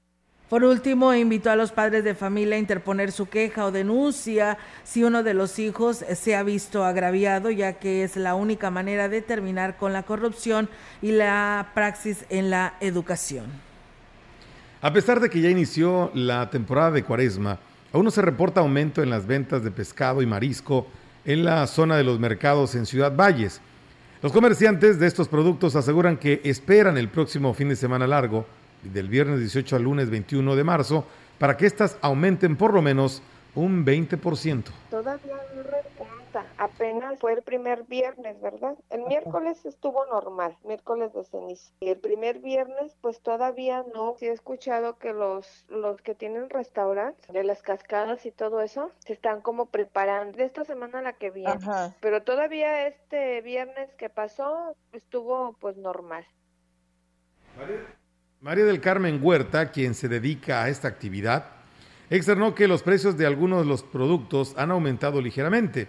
Por 0.52 0.64
último, 0.64 1.14
invitó 1.14 1.50
a 1.50 1.56
los 1.56 1.72
padres 1.72 2.04
de 2.04 2.14
familia 2.14 2.56
a 2.56 2.58
interponer 2.58 3.10
su 3.10 3.26
queja 3.26 3.64
o 3.64 3.72
denuncia 3.72 4.58
si 4.84 5.02
uno 5.02 5.22
de 5.22 5.32
los 5.32 5.58
hijos 5.58 6.04
se 6.14 6.36
ha 6.36 6.42
visto 6.42 6.84
agraviado, 6.84 7.50
ya 7.50 7.78
que 7.78 8.04
es 8.04 8.16
la 8.16 8.34
única 8.34 8.70
manera 8.70 9.08
de 9.08 9.22
terminar 9.22 9.78
con 9.78 9.94
la 9.94 10.02
corrupción 10.02 10.68
y 11.00 11.12
la 11.12 11.70
praxis 11.74 12.26
en 12.28 12.50
la 12.50 12.74
educación. 12.80 13.71
A 14.84 14.92
pesar 14.92 15.20
de 15.20 15.30
que 15.30 15.40
ya 15.40 15.48
inició 15.48 16.10
la 16.12 16.50
temporada 16.50 16.90
de 16.90 17.04
cuaresma, 17.04 17.60
aún 17.92 18.04
no 18.04 18.10
se 18.10 18.20
reporta 18.20 18.62
aumento 18.62 19.00
en 19.00 19.10
las 19.10 19.28
ventas 19.28 19.62
de 19.62 19.70
pescado 19.70 20.22
y 20.22 20.26
marisco 20.26 20.88
en 21.24 21.44
la 21.44 21.64
zona 21.68 21.96
de 21.96 22.02
los 22.02 22.18
mercados 22.18 22.74
en 22.74 22.84
Ciudad 22.84 23.14
Valles. 23.14 23.60
Los 24.22 24.32
comerciantes 24.32 24.98
de 24.98 25.06
estos 25.06 25.28
productos 25.28 25.76
aseguran 25.76 26.16
que 26.16 26.40
esperan 26.42 26.98
el 26.98 27.08
próximo 27.08 27.54
fin 27.54 27.68
de 27.68 27.76
semana 27.76 28.08
largo, 28.08 28.44
del 28.82 29.08
viernes 29.08 29.38
18 29.38 29.76
al 29.76 29.82
lunes 29.84 30.10
21 30.10 30.56
de 30.56 30.64
marzo, 30.64 31.06
para 31.38 31.56
que 31.56 31.66
éstas 31.66 31.96
aumenten 32.00 32.56
por 32.56 32.74
lo 32.74 32.82
menos 32.82 33.22
un 33.54 33.86
20%. 33.86 34.64
Todavía 34.90 35.36
apenas 36.58 37.18
fue 37.20 37.34
el 37.34 37.42
primer 37.42 37.84
viernes, 37.84 38.40
¿verdad? 38.40 38.76
El 38.90 39.02
miércoles 39.02 39.64
estuvo 39.64 40.04
normal, 40.06 40.56
miércoles 40.64 41.12
de 41.12 41.24
ceniza. 41.24 41.72
Y 41.80 41.88
el 41.88 41.98
primer 41.98 42.38
viernes, 42.40 42.96
pues 43.00 43.20
todavía 43.20 43.84
no. 43.94 44.14
Sí 44.18 44.26
he 44.26 44.32
escuchado 44.32 44.98
que 44.98 45.12
los, 45.12 45.64
los 45.68 46.00
que 46.02 46.14
tienen 46.14 46.50
restaurantes 46.50 47.26
de 47.32 47.44
las 47.44 47.62
cascadas 47.62 48.24
y 48.26 48.30
todo 48.30 48.60
eso, 48.60 48.90
se 48.98 49.12
están 49.12 49.40
como 49.40 49.66
preparando 49.66 50.38
de 50.38 50.44
esta 50.44 50.64
semana 50.64 51.02
la 51.02 51.12
que 51.14 51.30
viene. 51.30 51.58
Pero 52.00 52.22
todavía 52.22 52.86
este 52.86 53.40
viernes 53.42 53.92
que 53.94 54.08
pasó 54.08 54.76
estuvo 54.92 55.56
pues 55.60 55.76
normal. 55.76 56.24
María 58.40 58.64
del 58.64 58.80
Carmen 58.80 59.20
Huerta, 59.22 59.70
quien 59.70 59.94
se 59.94 60.08
dedica 60.08 60.64
a 60.64 60.68
esta 60.68 60.88
actividad, 60.88 61.46
externó 62.10 62.54
que 62.54 62.68
los 62.68 62.82
precios 62.82 63.16
de 63.16 63.26
algunos 63.26 63.60
de 63.60 63.68
los 63.68 63.82
productos 63.82 64.54
han 64.56 64.70
aumentado 64.70 65.20
ligeramente, 65.20 65.88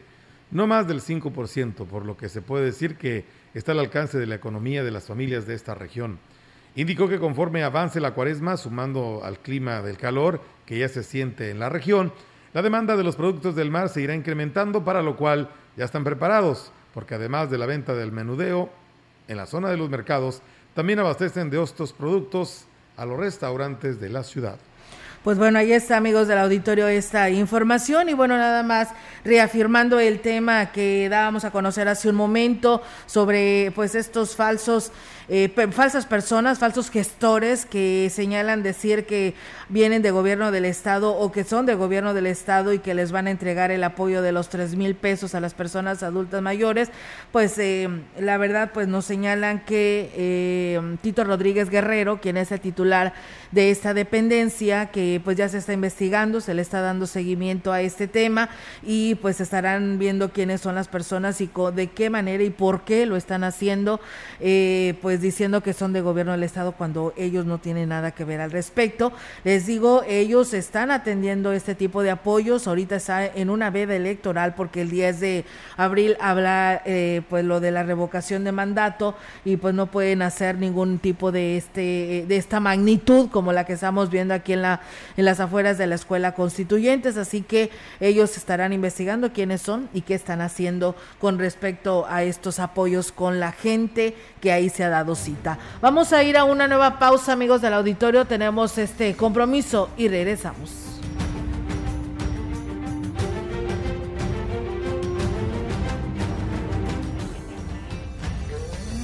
no 0.51 0.67
más 0.67 0.87
del 0.87 1.01
5%, 1.01 1.85
por 1.85 2.05
lo 2.05 2.17
que 2.17 2.29
se 2.29 2.41
puede 2.41 2.65
decir 2.65 2.95
que 2.97 3.25
está 3.53 3.71
al 3.71 3.79
alcance 3.79 4.17
de 4.17 4.27
la 4.27 4.35
economía 4.35 4.83
de 4.83 4.91
las 4.91 5.05
familias 5.05 5.47
de 5.47 5.55
esta 5.55 5.75
región. 5.75 6.19
Indicó 6.75 7.07
que 7.07 7.19
conforme 7.19 7.63
avance 7.63 7.99
la 7.99 8.13
cuaresma, 8.13 8.57
sumando 8.57 9.21
al 9.23 9.39
clima 9.39 9.81
del 9.81 9.97
calor 9.97 10.41
que 10.65 10.79
ya 10.79 10.89
se 10.89 11.03
siente 11.03 11.51
en 11.51 11.59
la 11.59 11.69
región, 11.69 12.11
la 12.53 12.61
demanda 12.61 12.95
de 12.95 13.03
los 13.03 13.15
productos 13.15 13.55
del 13.55 13.71
mar 13.71 13.89
se 13.89 14.01
irá 14.01 14.15
incrementando, 14.15 14.83
para 14.83 15.01
lo 15.01 15.15
cual 15.15 15.49
ya 15.75 15.85
están 15.85 16.03
preparados, 16.03 16.71
porque 16.93 17.15
además 17.15 17.49
de 17.49 17.57
la 17.57 17.65
venta 17.65 17.93
del 17.95 18.11
menudeo, 18.11 18.69
en 19.27 19.37
la 19.37 19.45
zona 19.45 19.69
de 19.69 19.77
los 19.77 19.89
mercados, 19.89 20.41
también 20.73 20.99
abastecen 20.99 21.49
de 21.49 21.61
estos 21.61 21.93
productos 21.93 22.65
a 22.97 23.05
los 23.05 23.17
restaurantes 23.17 23.99
de 23.99 24.09
la 24.09 24.23
ciudad. 24.23 24.57
Pues 25.23 25.37
bueno, 25.37 25.57
ahí 25.57 25.71
está, 25.71 25.95
amigos 25.95 26.27
del 26.27 26.37
auditorio, 26.37 26.85
esta 26.89 27.29
información. 27.29 28.09
Y 28.09 28.13
bueno, 28.13 28.37
nada 28.37 28.61
más 28.61 28.89
reafirmando 29.23 30.01
el 30.01 30.19
tema 30.19 30.73
que 30.73 31.07
dábamos 31.09 31.45
a 31.45 31.51
conocer 31.51 31.87
hace 31.87 32.09
un 32.09 32.15
momento 32.15 32.81
sobre 33.05 33.71
pues 33.73 33.95
estos 33.95 34.35
falsos 34.35 34.91
eh, 35.29 35.49
falsas 35.71 36.05
personas, 36.05 36.59
falsos 36.59 36.89
gestores 36.89 37.65
que 37.65 38.09
señalan 38.13 38.61
decir 38.61 39.05
que 39.05 39.35
vienen 39.69 40.01
de 40.01 40.11
gobierno 40.11 40.51
del 40.51 40.65
estado 40.65 41.15
o 41.15 41.31
que 41.31 41.45
son 41.45 41.65
de 41.65 41.75
gobierno 41.75 42.13
del 42.13 42.27
estado 42.27 42.73
y 42.73 42.79
que 42.79 42.93
les 42.93 43.13
van 43.13 43.27
a 43.27 43.31
entregar 43.31 43.71
el 43.71 43.85
apoyo 43.85 44.21
de 44.21 44.33
los 44.33 44.49
tres 44.49 44.75
mil 44.75 44.95
pesos 44.95 45.33
a 45.33 45.39
las 45.39 45.53
personas 45.53 46.03
adultas 46.03 46.41
mayores, 46.41 46.89
pues 47.31 47.57
eh, 47.57 47.87
la 48.19 48.37
verdad 48.37 48.71
pues 48.73 48.89
nos 48.89 49.05
señalan 49.05 49.63
que 49.63 50.11
eh, 50.15 50.97
Tito 51.01 51.23
Rodríguez 51.23 51.69
Guerrero, 51.69 52.19
quien 52.19 52.35
es 52.35 52.51
el 52.51 52.59
titular 52.59 53.13
de 53.51 53.71
esta 53.71 53.93
dependencia, 53.93 54.87
que 54.87 55.12
pues 55.21 55.37
ya 55.37 55.47
se 55.47 55.59
está 55.59 55.71
investigando, 55.71 56.41
se 56.41 56.53
le 56.53 56.61
está 56.61 56.81
dando 56.81 57.07
seguimiento 57.07 57.71
a 57.71 57.81
este 57.81 58.07
tema 58.07 58.49
y 58.81 59.15
pues 59.15 59.39
estarán 59.39 59.99
viendo 59.99 60.31
quiénes 60.31 60.59
son 60.59 60.75
las 60.75 60.89
personas 60.89 61.39
y 61.39 61.49
de 61.73 61.87
qué 61.87 62.09
manera 62.09 62.43
y 62.43 62.49
por 62.49 62.81
qué 62.81 63.05
lo 63.05 63.15
están 63.15 63.43
haciendo, 63.43 64.01
pues 64.39 65.13
pues, 65.13 65.21
diciendo 65.21 65.61
que 65.61 65.73
son 65.73 65.93
de 65.93 66.01
gobierno 66.01 66.31
del 66.31 66.41
estado 66.41 66.71
cuando 66.71 67.13
ellos 67.15 67.45
no 67.45 67.59
tienen 67.59 67.89
nada 67.89 68.13
que 68.13 68.25
ver 68.25 68.41
al 68.41 68.49
respecto. 68.49 69.13
Les 69.43 69.67
digo, 69.67 70.01
ellos 70.07 70.55
están 70.55 70.89
atendiendo 70.89 71.51
este 71.51 71.75
tipo 71.75 72.01
de 72.01 72.09
apoyos, 72.09 72.65
ahorita 72.65 72.95
está 72.95 73.23
en 73.23 73.51
una 73.51 73.69
veda 73.69 73.95
electoral 73.95 74.55
porque 74.55 74.81
el 74.81 74.89
10 74.89 75.19
de 75.19 75.45
abril 75.77 76.17
habla 76.19 76.81
eh, 76.85 77.21
pues 77.29 77.45
lo 77.45 77.59
de 77.59 77.69
la 77.69 77.83
revocación 77.83 78.43
de 78.43 78.53
mandato 78.53 79.15
y 79.45 79.57
pues 79.57 79.75
no 79.75 79.85
pueden 79.85 80.23
hacer 80.23 80.57
ningún 80.57 80.97
tipo 80.97 81.31
de 81.31 81.57
este 81.57 82.25
de 82.27 82.35
esta 82.35 82.59
magnitud 82.59 83.29
como 83.29 83.53
la 83.53 83.65
que 83.65 83.73
estamos 83.73 84.09
viendo 84.09 84.33
aquí 84.33 84.53
en 84.53 84.63
la 84.63 84.81
en 85.17 85.25
las 85.25 85.39
afueras 85.39 85.77
de 85.77 85.87
la 85.87 85.95
escuela 85.95 86.33
constituyentes, 86.33 87.17
así 87.17 87.41
que 87.41 87.69
ellos 87.99 88.37
estarán 88.37 88.73
investigando 88.73 89.33
quiénes 89.33 89.61
son 89.61 89.89
y 89.93 90.01
qué 90.01 90.15
están 90.15 90.41
haciendo 90.41 90.95
con 91.19 91.39
respecto 91.39 92.05
a 92.09 92.23
estos 92.23 92.59
apoyos 92.59 93.11
con 93.11 93.39
la 93.39 93.51
gente 93.51 94.15
que 94.41 94.51
ahí 94.51 94.69
se 94.69 94.83
ha 94.83 94.89
dado 94.89 95.15
cita. 95.15 95.57
Vamos 95.81 96.13
a 96.13 96.23
ir 96.23 96.37
a 96.37 96.43
una 96.43 96.67
nueva 96.67 96.99
pausa, 96.99 97.33
amigos 97.33 97.61
del 97.61 97.73
auditorio. 97.73 98.25
Tenemos 98.25 98.77
este 98.77 99.15
compromiso 99.15 99.89
y 99.97 100.07
regresamos. 100.07 100.92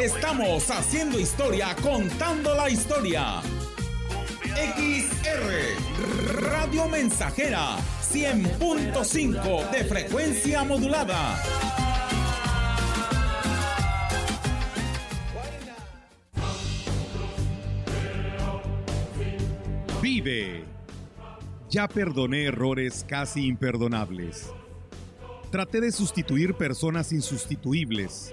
Estamos 0.00 0.70
haciendo 0.70 1.18
historia, 1.18 1.74
contando 1.82 2.54
la 2.54 2.70
historia. 2.70 3.42
XR 4.54 6.40
Radio 6.40 6.86
Mensajera 6.88 7.76
100.5 8.00 9.70
de 9.70 9.84
frecuencia 9.84 10.62
modulada. 10.62 11.36
Vive. 20.00 20.62
Ya 21.68 21.88
perdoné 21.88 22.44
errores 22.44 23.04
casi 23.06 23.46
imperdonables. 23.48 24.52
Traté 25.50 25.80
de 25.80 25.90
sustituir 25.90 26.54
personas 26.54 27.12
insustituibles, 27.12 28.32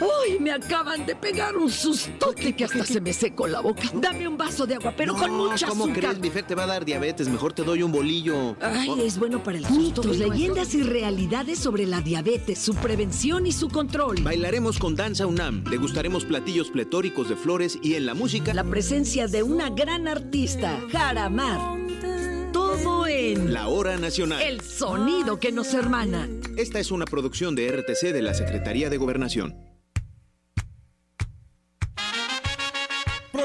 ¡Uy! 0.00 0.38
Me 0.40 0.50
acaban 0.52 1.06
de 1.06 1.14
pegar 1.14 1.56
un 1.56 1.70
sustote 1.70 2.54
que 2.54 2.64
hasta 2.64 2.84
se 2.84 3.00
me 3.00 3.12
secó 3.12 3.46
la 3.46 3.60
boca. 3.60 3.82
Dame 3.94 4.26
un 4.26 4.36
vaso 4.36 4.66
de 4.66 4.74
agua, 4.74 4.92
pero 4.96 5.14
con 5.14 5.30
mucha 5.32 5.66
¿cómo 5.68 5.84
azúcar. 5.84 6.02
crees? 6.04 6.18
Mi 6.20 6.30
Fer 6.30 6.44
te 6.46 6.54
va 6.54 6.64
a 6.64 6.66
dar 6.66 6.84
diabetes. 6.84 7.28
Mejor 7.28 7.52
te 7.52 7.62
doy 7.62 7.82
un 7.82 7.92
bolillo. 7.92 8.56
Ay, 8.60 8.88
Oh, 8.90 8.96
es 8.98 9.18
bueno 9.18 9.42
para 9.42 9.58
el 9.58 9.64
susto. 9.66 10.02
Mitos, 10.02 10.18
leyendas 10.18 10.74
y 10.74 10.82
realidades 10.82 11.58
sobre 11.58 11.86
la 11.86 12.00
diabetes, 12.00 12.58
su 12.58 12.74
prevención 12.74 13.46
y 13.46 13.52
su 13.52 13.68
control. 13.68 14.16
Bailaremos 14.22 14.78
con 14.78 14.94
Danza 14.96 15.26
UNAM, 15.26 15.64
degustaremos 15.64 16.24
platillos 16.24 16.70
pletóricos 16.70 17.28
de 17.28 17.36
flores 17.36 17.78
y 17.82 17.94
en 17.94 18.06
la 18.06 18.14
música... 18.14 18.52
La 18.54 18.64
presencia 18.64 19.26
de 19.28 19.42
una 19.42 19.70
gran 19.70 20.08
artista, 20.08 20.78
Jaramar. 20.90 21.78
Todo 22.52 23.06
en 23.06 23.52
La 23.52 23.68
Hora 23.68 23.96
Nacional. 23.96 24.40
el 24.42 24.60
sonido 24.60 25.38
que 25.38 25.50
nos 25.52 25.72
hermana. 25.74 26.28
Esta 26.56 26.78
es 26.78 26.90
una 26.90 27.04
producción 27.04 27.54
de 27.54 27.68
RTC 27.70 28.12
de 28.12 28.22
la 28.22 28.34
Secretaría 28.34 28.90
de 28.90 28.96
Gobernación. 28.96 29.56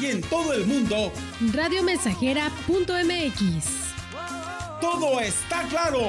Y 0.00 0.06
en 0.06 0.20
todo 0.22 0.52
el 0.52 0.66
mundo, 0.66 1.12
Radiomensajera.mx. 1.52 3.64
todo 4.80 5.20
está 5.20 5.62
claro. 5.68 6.00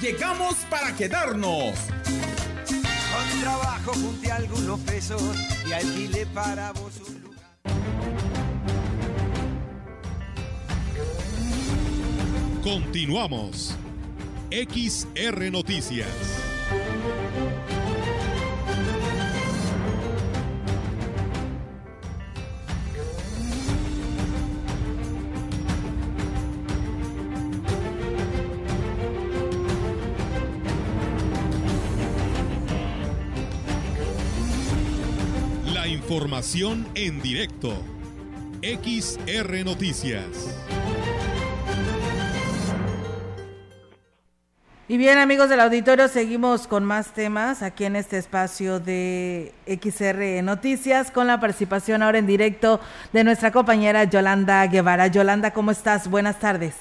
Llegamos 0.00 0.54
para 0.70 0.94
quedarnos. 0.94 1.74
Con 2.04 3.40
trabajo 3.40 3.92
junté 3.92 4.30
algunos 4.30 4.78
pesos 4.80 5.22
y 5.68 5.72
alquilé 5.72 6.26
para 6.26 6.72
vos 6.72 6.92
un 7.08 7.22
lugar. 7.22 7.40
Continuamos. 12.62 13.74
XR 14.50 15.50
Noticias. 15.50 16.06
Información 36.26 36.84
en 36.96 37.22
directo. 37.22 37.68
XR 38.60 39.64
Noticias. 39.64 40.26
Y 44.88 44.98
bien, 44.98 45.18
amigos 45.18 45.48
del 45.48 45.60
auditorio, 45.60 46.08
seguimos 46.08 46.66
con 46.66 46.84
más 46.84 47.14
temas 47.14 47.62
aquí 47.62 47.84
en 47.84 47.94
este 47.94 48.18
espacio 48.18 48.80
de 48.80 49.52
XR 49.68 50.42
Noticias 50.42 51.12
con 51.12 51.28
la 51.28 51.38
participación 51.38 52.02
ahora 52.02 52.18
en 52.18 52.26
directo 52.26 52.80
de 53.12 53.22
nuestra 53.22 53.52
compañera 53.52 54.02
Yolanda 54.02 54.66
Guevara. 54.66 55.06
Yolanda, 55.06 55.52
¿cómo 55.52 55.70
estás? 55.70 56.10
Buenas 56.10 56.40
tardes. 56.40 56.76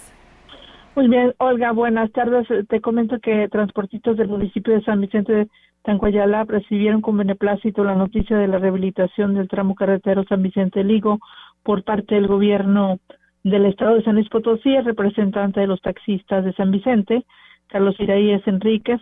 Muy 0.96 1.08
bien, 1.08 1.36
Olga, 1.38 1.72
buenas 1.72 2.12
tardes. 2.14 2.48
Te 2.68 2.82
comento 2.82 3.20
que 3.20 3.48
transportistas 3.52 4.18
del 4.18 4.28
municipio 4.28 4.74
de 4.74 4.82
San 4.82 5.02
Vicente 5.02 5.32
de 5.34 5.48
Tancuayala 5.86 6.46
recibieron 6.46 7.02
con 7.02 7.16
beneplácito 7.16 7.84
la 7.84 7.94
noticia 7.94 8.38
de 8.38 8.48
la 8.48 8.58
rehabilitación 8.58 9.36
del 9.36 9.48
tramo 9.48 9.76
carretero 9.76 10.24
San 10.28 10.42
Vicente 10.42 10.84
Ligo 10.84 11.20
por 11.62 11.84
parte 11.84 12.16
del 12.16 12.26
gobierno 12.26 12.98
del 13.44 13.68
estado 13.68 13.94
de 13.94 14.04
San 14.04 14.16
Luis 14.16 14.28
Potosí, 14.30 14.76
el 14.76 14.84
representante 14.84 15.60
de 15.60 15.68
los 15.68 15.80
taxistas 15.82 16.44
de 16.44 16.54
San 16.54 16.72
Vicente, 16.72 17.24
Carlos 17.68 17.96
Iraíes 18.00 18.42
Enríquez, 18.48 19.00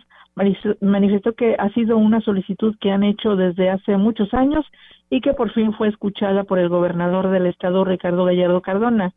manifestó 0.82 1.32
que 1.32 1.56
ha 1.58 1.70
sido 1.70 1.96
una 1.96 2.20
solicitud 2.20 2.76
que 2.78 2.90
han 2.90 3.02
hecho 3.02 3.34
desde 3.34 3.70
hace 3.70 3.96
muchos 3.96 4.34
años 4.34 4.66
y 5.08 5.22
que 5.22 5.32
por 5.32 5.52
fin 5.52 5.72
fue 5.72 5.88
escuchada 5.88 6.44
por 6.44 6.58
el 6.58 6.68
gobernador 6.68 7.30
del 7.30 7.46
estado, 7.46 7.84
Ricardo 7.84 8.26
Gallardo 8.26 8.60
Cardona. 8.60 9.14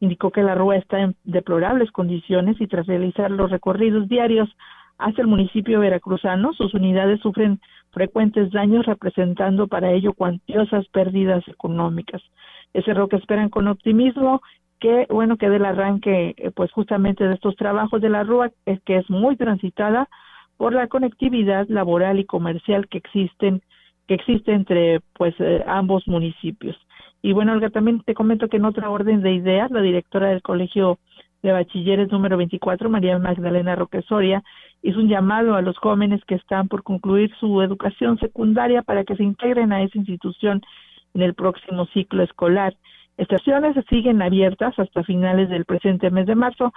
Indicó 0.00 0.30
que 0.30 0.42
la 0.42 0.54
rúa 0.54 0.76
está 0.76 1.00
en 1.00 1.16
deplorables 1.24 1.90
condiciones 1.92 2.60
y 2.60 2.66
tras 2.66 2.86
realizar 2.86 3.30
los 3.30 3.50
recorridos 3.50 4.06
diarios 4.06 4.54
hacia 4.98 5.22
el 5.22 5.28
municipio 5.28 5.80
veracruzano, 5.80 6.52
sus 6.54 6.74
unidades 6.74 7.20
sufren 7.20 7.60
frecuentes 7.90 8.50
daños 8.52 8.86
representando 8.86 9.66
para 9.66 9.92
ello 9.92 10.12
cuantiosas 10.12 10.86
pérdidas 10.88 11.46
económicas. 11.48 12.22
Es 12.72 12.84
cerró 12.84 13.08
que 13.08 13.16
esperan 13.16 13.48
con 13.48 13.68
optimismo 13.68 14.42
que, 14.80 15.06
bueno, 15.08 15.36
que 15.36 15.48
del 15.48 15.64
arranque, 15.64 16.34
eh, 16.36 16.50
pues 16.54 16.70
justamente 16.72 17.26
de 17.26 17.34
estos 17.34 17.56
trabajos 17.56 18.00
de 18.00 18.10
la 18.10 18.24
rúa, 18.24 18.50
es 18.66 18.80
que 18.82 18.96
es 18.98 19.08
muy 19.08 19.36
transitada 19.36 20.08
por 20.56 20.72
la 20.72 20.88
conectividad 20.88 21.66
laboral 21.68 22.18
y 22.18 22.24
comercial 22.24 22.88
que 22.88 22.98
existen, 22.98 23.62
que 24.06 24.14
existe 24.14 24.52
entre, 24.52 25.00
pues, 25.14 25.34
eh, 25.38 25.64
ambos 25.66 26.06
municipios. 26.06 26.76
Y 27.22 27.32
bueno, 27.32 27.52
Olga, 27.52 27.70
también 27.70 28.00
te 28.00 28.14
comento 28.14 28.48
que 28.48 28.58
en 28.58 28.64
otra 28.64 28.90
orden 28.90 29.22
de 29.22 29.32
ideas, 29.32 29.70
la 29.70 29.80
directora 29.80 30.28
del 30.28 30.42
Colegio 30.42 30.98
de 31.42 31.52
Bachilleres 31.52 32.10
número 32.10 32.36
24, 32.36 32.88
María 32.90 33.18
Magdalena 33.18 33.74
Roque 33.74 34.02
Soria, 34.02 34.42
hizo 34.82 35.00
un 35.00 35.08
llamado 35.08 35.54
a 35.54 35.62
los 35.62 35.76
jóvenes 35.78 36.24
que 36.26 36.36
están 36.36 36.68
por 36.68 36.82
concluir 36.82 37.32
su 37.40 37.62
educación 37.62 38.18
secundaria 38.18 38.82
para 38.82 39.04
que 39.04 39.16
se 39.16 39.24
integren 39.24 39.72
a 39.72 39.82
esa 39.82 39.98
institución 39.98 40.62
en 41.14 41.22
el 41.22 41.34
próximo 41.34 41.86
ciclo 41.86 42.22
escolar. 42.22 42.74
Estaciones 43.16 43.76
siguen 43.88 44.20
abiertas 44.20 44.78
hasta 44.78 45.02
finales 45.02 45.48
del 45.48 45.64
presente 45.64 46.10
mes 46.10 46.26
de 46.26 46.34
marzo. 46.34 46.72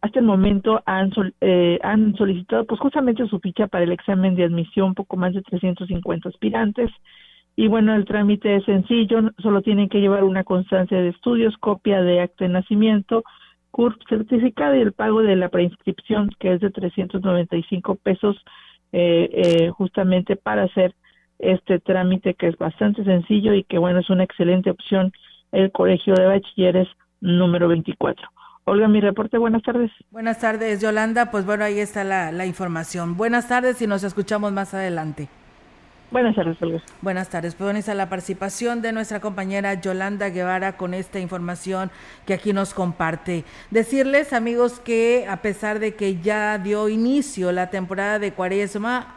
Hasta 0.00 0.18
el 0.18 0.26
momento 0.26 0.82
han, 0.86 1.10
eh, 1.40 1.78
han 1.82 2.14
solicitado 2.16 2.64
pues 2.66 2.80
justamente 2.80 3.26
su 3.26 3.38
ficha 3.40 3.66
para 3.66 3.84
el 3.84 3.92
examen 3.92 4.34
de 4.34 4.44
admisión 4.44 4.94
poco 4.94 5.16
más 5.16 5.34
de 5.34 5.42
350 5.42 6.28
aspirantes. 6.28 6.90
Y 7.56 7.66
bueno, 7.66 7.94
el 7.94 8.04
trámite 8.04 8.56
es 8.56 8.64
sencillo, 8.64 9.32
solo 9.38 9.62
tienen 9.62 9.88
que 9.88 10.00
llevar 10.00 10.22
una 10.22 10.44
constancia 10.44 11.00
de 11.00 11.08
estudios, 11.08 11.56
copia 11.58 12.02
de 12.02 12.20
acta 12.20 12.44
de 12.44 12.50
nacimiento, 12.50 13.24
CURP 13.70 14.00
certificado 14.08 14.74
y 14.74 14.80
el 14.80 14.92
pago 14.92 15.22
de 15.22 15.36
la 15.36 15.48
preinscripción, 15.48 16.30
que 16.38 16.54
es 16.54 16.60
de 16.60 16.70
395 16.70 17.96
pesos, 17.96 18.36
eh, 18.92 19.28
eh, 19.32 19.70
justamente 19.70 20.36
para 20.36 20.64
hacer 20.64 20.94
este 21.38 21.78
trámite 21.78 22.34
que 22.34 22.48
es 22.48 22.56
bastante 22.56 23.04
sencillo 23.04 23.54
y 23.54 23.64
que 23.64 23.78
bueno, 23.78 24.00
es 24.00 24.10
una 24.10 24.24
excelente 24.24 24.70
opción 24.70 25.12
el 25.52 25.70
Colegio 25.72 26.14
de 26.14 26.26
Bachilleres 26.26 26.88
número 27.20 27.68
24. 27.68 28.28
Olga, 28.64 28.86
mi 28.86 29.00
reporte, 29.00 29.38
buenas 29.38 29.62
tardes. 29.62 29.90
Buenas 30.10 30.40
tardes, 30.40 30.82
Yolanda. 30.82 31.30
Pues 31.30 31.46
bueno, 31.46 31.64
ahí 31.64 31.78
está 31.78 32.04
la, 32.04 32.32
la 32.32 32.44
información. 32.44 33.16
Buenas 33.16 33.48
tardes 33.48 33.80
y 33.80 33.86
nos 33.86 34.04
escuchamos 34.04 34.52
más 34.52 34.74
adelante. 34.74 35.28
Buenas 36.10 36.36
tardes, 36.36 36.56
Olga. 36.62 36.82
Buenas 37.02 37.28
tardes. 37.28 37.54
Pues 37.54 37.88
a 37.88 37.94
la 37.94 38.08
participación 38.08 38.80
de 38.80 38.92
nuestra 38.92 39.20
compañera 39.20 39.74
Yolanda 39.74 40.30
Guevara 40.30 40.78
con 40.78 40.94
esta 40.94 41.20
información 41.20 41.90
que 42.24 42.32
aquí 42.32 42.54
nos 42.54 42.72
comparte. 42.72 43.44
Decirles, 43.70 44.32
amigos, 44.32 44.80
que 44.80 45.26
a 45.28 45.42
pesar 45.42 45.80
de 45.80 45.94
que 45.94 46.18
ya 46.20 46.56
dio 46.56 46.88
inicio 46.88 47.52
la 47.52 47.68
temporada 47.68 48.18
de 48.18 48.32
cuaresma, 48.32 49.14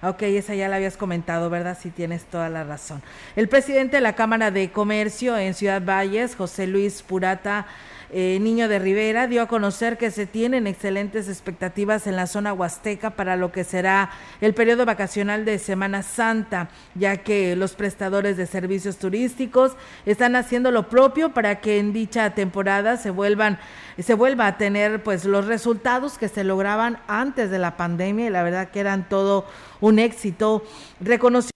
Ok, 0.00 0.22
esa 0.22 0.54
ya 0.54 0.68
la 0.68 0.76
habías 0.76 0.96
comentado, 0.96 1.50
¿verdad? 1.50 1.76
Sí, 1.80 1.90
tienes 1.90 2.24
toda 2.24 2.48
la 2.48 2.62
razón. 2.62 3.02
El 3.34 3.48
presidente 3.48 3.96
de 3.96 4.00
la 4.00 4.12
Cámara 4.12 4.52
de 4.52 4.70
Comercio 4.70 5.36
en 5.36 5.54
Ciudad 5.54 5.82
Valles, 5.84 6.36
José 6.36 6.68
Luis 6.68 7.02
Purata, 7.02 7.66
eh, 8.10 8.38
Niño 8.40 8.68
de 8.68 8.78
Rivera 8.78 9.26
dio 9.26 9.42
a 9.42 9.48
conocer 9.48 9.98
que 9.98 10.10
se 10.10 10.26
tienen 10.26 10.66
excelentes 10.66 11.28
expectativas 11.28 12.06
en 12.06 12.16
la 12.16 12.26
zona 12.26 12.52
huasteca 12.52 13.10
para 13.10 13.36
lo 13.36 13.52
que 13.52 13.64
será 13.64 14.10
el 14.40 14.54
periodo 14.54 14.86
vacacional 14.86 15.44
de 15.44 15.58
Semana 15.58 16.02
Santa, 16.02 16.70
ya 16.94 17.18
que 17.18 17.56
los 17.56 17.74
prestadores 17.74 18.36
de 18.36 18.46
servicios 18.46 18.96
turísticos 18.96 19.72
están 20.06 20.36
haciendo 20.36 20.70
lo 20.70 20.88
propio 20.88 21.34
para 21.34 21.60
que 21.60 21.78
en 21.78 21.92
dicha 21.92 22.34
temporada 22.34 22.96
se 22.96 23.10
vuelvan 23.10 23.58
se 23.98 24.14
vuelva 24.14 24.46
a 24.46 24.58
tener 24.58 25.02
pues 25.02 25.24
los 25.24 25.46
resultados 25.46 26.18
que 26.18 26.28
se 26.28 26.44
lograban 26.44 26.98
antes 27.08 27.50
de 27.50 27.58
la 27.58 27.76
pandemia 27.76 28.26
y 28.26 28.30
la 28.30 28.44
verdad 28.44 28.70
que 28.70 28.80
eran 28.80 29.08
todo 29.08 29.44
un 29.80 29.98
éxito. 29.98 30.62
Reconoció 31.00 31.50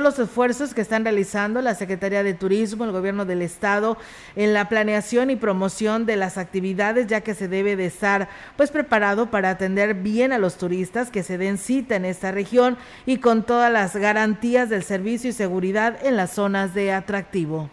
los 0.00 0.18
esfuerzos 0.18 0.74
que 0.74 0.80
están 0.80 1.04
realizando 1.04 1.62
la 1.62 1.74
Secretaría 1.74 2.22
de 2.22 2.34
Turismo, 2.34 2.84
el 2.84 2.92
Gobierno 2.92 3.24
del 3.24 3.42
Estado, 3.42 3.96
en 4.36 4.52
la 4.54 4.68
planeación 4.68 5.30
y 5.30 5.36
promoción 5.36 6.06
de 6.06 6.16
las 6.16 6.38
actividades, 6.38 7.06
ya 7.06 7.20
que 7.20 7.34
se 7.34 7.48
debe 7.48 7.76
de 7.76 7.86
estar 7.86 8.28
pues 8.56 8.70
preparado 8.70 9.30
para 9.30 9.50
atender 9.50 9.94
bien 9.94 10.32
a 10.32 10.38
los 10.38 10.56
turistas 10.56 11.10
que 11.10 11.22
se 11.22 11.38
den 11.38 11.58
cita 11.58 11.96
en 11.96 12.04
esta 12.04 12.32
región 12.32 12.76
y 13.06 13.18
con 13.18 13.44
todas 13.44 13.72
las 13.72 13.96
garantías 13.96 14.68
del 14.68 14.82
servicio 14.82 15.30
y 15.30 15.32
seguridad 15.32 15.98
en 16.04 16.16
las 16.16 16.32
zonas 16.32 16.74
de 16.74 16.92
atractivo 16.92 17.70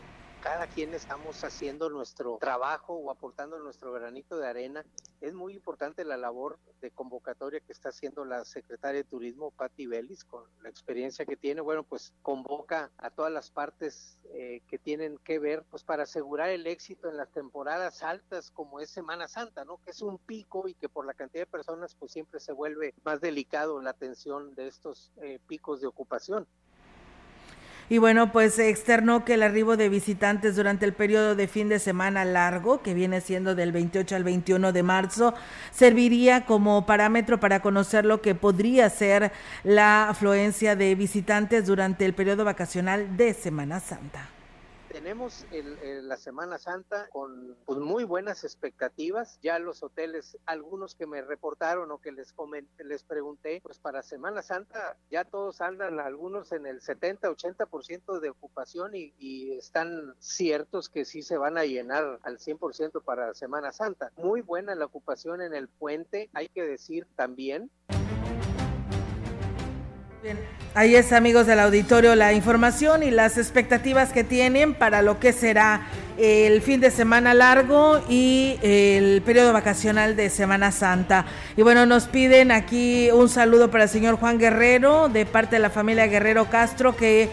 cada 0.47 0.67
quien 0.67 0.93
estamos 0.93 1.43
haciendo 1.43 1.89
nuestro 1.89 2.37
trabajo 2.39 2.93
o 2.93 3.11
aportando 3.11 3.59
nuestro 3.59 3.91
granito 3.91 4.37
de 4.37 4.47
arena. 4.47 4.85
Es 5.19 5.33
muy 5.33 5.53
importante 5.53 6.05
la 6.05 6.15
labor 6.15 6.57
de 6.79 6.89
convocatoria 6.89 7.59
que 7.59 7.73
está 7.73 7.89
haciendo 7.89 8.23
la 8.23 8.45
secretaria 8.45 9.01
de 9.01 9.09
Turismo, 9.09 9.51
Patti 9.51 9.87
Vélez, 9.87 10.23
con 10.23 10.45
la 10.61 10.69
experiencia 10.69 11.25
que 11.25 11.35
tiene. 11.35 11.59
Bueno, 11.59 11.83
pues 11.83 12.13
convoca 12.21 12.91
a 12.97 13.09
todas 13.09 13.29
las 13.29 13.51
partes 13.51 14.19
eh, 14.29 14.61
que 14.69 14.79
tienen 14.79 15.17
que 15.17 15.37
ver, 15.37 15.65
pues 15.69 15.83
para 15.83 16.03
asegurar 16.03 16.49
el 16.49 16.65
éxito 16.65 17.09
en 17.09 17.17
las 17.17 17.29
temporadas 17.33 18.01
altas 18.01 18.49
como 18.49 18.79
es 18.79 18.89
Semana 18.89 19.27
Santa, 19.27 19.65
¿no? 19.65 19.81
Que 19.83 19.91
es 19.91 20.01
un 20.01 20.17
pico 20.17 20.69
y 20.69 20.75
que 20.75 20.87
por 20.87 21.05
la 21.05 21.13
cantidad 21.13 21.41
de 21.41 21.51
personas, 21.51 21.93
pues 21.95 22.13
siempre 22.13 22.39
se 22.39 22.53
vuelve 22.53 22.93
más 23.03 23.19
delicado 23.19 23.81
la 23.81 23.89
atención 23.89 24.55
de 24.55 24.67
estos 24.67 25.11
eh, 25.17 25.39
picos 25.45 25.81
de 25.81 25.87
ocupación. 25.87 26.47
Y 27.89 27.99
bueno, 27.99 28.33
pues 28.33 28.59
externó 28.59 29.23
que 29.23 29.35
el 29.35 29.43
arribo 29.43 29.77
de 29.77 29.88
visitantes 29.88 30.57
durante 30.57 30.85
el 30.85 30.93
periodo 30.93 31.35
de 31.35 31.47
fin 31.47 31.69
de 31.69 31.79
semana 31.79 32.25
largo, 32.25 32.81
que 32.81 32.93
viene 32.93 33.21
siendo 33.21 33.55
del 33.55 33.71
28 33.71 34.15
al 34.15 34.25
21 34.25 34.73
de 34.73 34.83
marzo, 34.83 35.33
serviría 35.71 36.45
como 36.45 36.85
parámetro 36.85 37.39
para 37.39 37.61
conocer 37.61 38.05
lo 38.05 38.21
que 38.21 38.35
podría 38.35 38.89
ser 38.89 39.31
la 39.63 40.09
afluencia 40.09 40.75
de 40.75 40.95
visitantes 40.95 41.65
durante 41.65 42.05
el 42.05 42.13
periodo 42.13 42.43
vacacional 42.43 43.15
de 43.15 43.33
Semana 43.33 43.79
Santa 43.79 44.36
tenemos 44.97 45.45
la 45.51 46.17
Semana 46.17 46.57
Santa 46.57 47.07
con 47.11 47.55
pues, 47.65 47.77
muy 47.77 48.03
buenas 48.03 48.43
expectativas. 48.43 49.39
Ya 49.43 49.59
los 49.59 49.83
hoteles, 49.83 50.39
algunos 50.47 50.95
que 50.95 51.05
me 51.05 51.21
reportaron 51.21 51.91
o 51.91 51.99
que 51.99 52.11
les 52.11 52.33
comenté, 52.33 52.83
les 52.83 53.03
pregunté, 53.03 53.59
pues 53.61 53.77
para 53.77 54.01
Semana 54.01 54.41
Santa 54.41 54.97
ya 55.11 55.23
todos 55.23 55.61
andan, 55.61 55.99
algunos 55.99 56.51
en 56.51 56.65
el 56.65 56.81
70-80% 56.81 58.19
de 58.19 58.29
ocupación 58.29 58.95
y, 58.95 59.13
y, 59.19 59.51
están 59.51 60.15
ciertos 60.17 60.89
que 60.89 61.05
sí 61.05 61.21
se 61.21 61.37
van 61.37 61.59
a 61.59 61.65
llenar 61.65 62.19
al 62.23 62.39
100% 62.39 63.03
para 63.03 63.35
Semana 63.35 63.71
Santa. 63.71 64.11
Muy 64.17 64.41
buena 64.41 64.73
la 64.73 64.85
ocupación 64.85 65.41
en 65.41 65.53
el 65.53 65.67
puente, 65.67 66.31
hay 66.33 66.47
que 66.47 66.63
decir 66.63 67.05
también. 67.15 67.69
Ahí 70.73 70.95
es 70.95 71.11
amigos 71.11 71.47
del 71.47 71.59
auditorio 71.59 72.13
la 72.15 72.34
información 72.34 73.01
y 73.01 73.09
las 73.09 73.38
expectativas 73.39 74.13
que 74.13 74.23
tienen 74.23 74.75
para 74.75 75.01
lo 75.01 75.19
que 75.19 75.34
será 75.34 75.88
el 76.19 76.61
fin 76.61 76.80
de 76.80 76.91
semana 76.91 77.34
largo 77.34 77.99
y 78.09 78.59
el 78.61 79.23
periodo 79.23 79.53
vacacional 79.53 80.15
de 80.15 80.30
Semana 80.30 80.71
Santa. 80.71 81.25
Y 81.55 81.63
bueno, 81.63 81.88
nos 81.88 82.07
piden 82.07 82.51
aquí 82.51 83.09
un 83.11 83.28
saludo 83.28 83.71
para 83.71 83.86
el 83.86 83.89
señor 83.89 84.17
Juan 84.17 84.38
Guerrero 84.38 85.09
de 85.09 85.25
parte 85.25 85.55
de 85.55 85.61
la 85.63 85.71
familia 85.71 86.05
Guerrero 86.05 86.45
Castro, 86.45 86.95
que 86.95 87.30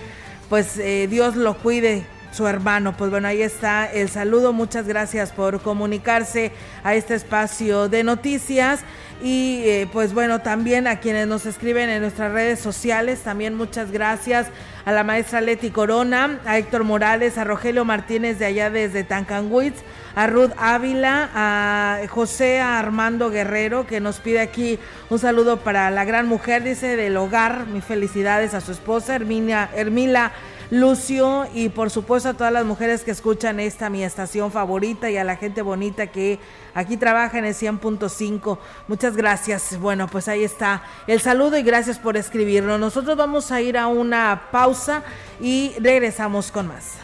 pues 0.49 0.79
eh, 0.79 1.07
Dios 1.11 1.37
lo 1.37 1.59
cuide 1.59 2.07
su 2.35 2.47
hermano. 2.49 2.97
Pues 2.97 3.11
bueno, 3.11 3.29
ahí 3.29 3.43
está 3.43 3.91
el 3.91 4.09
saludo. 4.09 4.53
Muchas 4.53 4.89
gracias 4.89 5.31
por 5.31 5.61
comunicarse 5.61 6.51
a 6.83 6.95
este 6.95 7.15
espacio 7.15 7.89
de 7.89 8.03
noticias. 8.03 8.81
Y 9.23 9.63
eh, 9.65 9.89
pues 9.93 10.13
bueno, 10.13 10.41
también 10.41 10.89
a 10.89 10.99
quienes 10.99 11.29
nos 11.29 11.47
escriben 11.47 11.89
en 11.89 12.03
nuestras 12.03 12.33
redes 12.33 12.59
sociales, 12.59 13.21
también 13.21 13.55
muchas 13.55 13.93
gracias 13.93 14.49
a 14.85 14.93
la 14.93 15.05
maestra 15.05 15.41
Leti 15.41 15.71
Corona, 15.71 16.41
a 16.45 16.59
Héctor 16.59 16.83
Morales, 16.83 17.39
a 17.39 17.45
Rogelio 17.45 17.85
Martínez 17.85 18.39
de 18.39 18.47
allá 18.47 18.69
desde 18.69 19.05
Tancanwitz, 19.05 19.83
a 20.17 20.27
Ruth 20.27 20.51
Ávila, 20.59 21.31
a 21.33 22.01
José 22.11 22.61
Armando 22.61 23.31
Guerrero, 23.31 23.87
que 23.87 24.01
nos 24.01 24.19
pide 24.19 24.41
aquí 24.41 24.79
un 25.09 25.21
saludo 25.21 25.61
para 25.61 25.91
la 25.91 26.05
gran 26.05 26.27
mujer, 26.27 26.65
dice, 26.65 26.97
del 26.97 27.17
hogar. 27.17 27.67
Mis 27.67 27.85
felicidades 27.85 28.53
a 28.53 28.61
su 28.61 28.73
esposa, 28.73 29.15
Herminia, 29.15 29.71
Hermila 29.75 30.33
Lucio 30.75 31.47
y 31.55 31.69
por 31.69 31.89
supuesto 31.89 32.31
a 32.31 32.35
todas 32.35 32.53
las 32.53 32.65
mujeres 32.65 33.05
que 33.05 33.13
escuchan 33.13 33.61
esta 33.61 33.91
mi 33.91 34.03
estación 34.03 34.51
favorita 34.51 35.09
y 35.09 35.17
a 35.17 35.23
la 35.23 35.37
gente 35.37 35.63
bonita 35.63 36.09
que 36.09 36.41
aquí 36.75 36.97
trabaja 36.97 37.39
en 37.39 37.45
el 37.45 37.55
100.5. 37.55 38.59
Muchas 38.89 39.17
gracias. 39.17 39.79
Bueno, 39.79 40.09
pues 40.09 40.27
ahí 40.27 40.43
está 40.43 40.83
el 41.07 41.21
saludo 41.21 41.57
y 41.59 41.63
gracias 41.63 42.01
por 42.01 42.17
escribirlo. 42.17 42.77
Nosotros 42.77 43.17
vamos 43.17 43.53
a 43.53 43.61
ir 43.61 43.79
a 43.79 43.87
una 43.87 44.49
pausa 44.51 45.05
y 45.41 45.75
regresamos 45.79 46.51
con 46.51 46.67
más. 46.67 47.04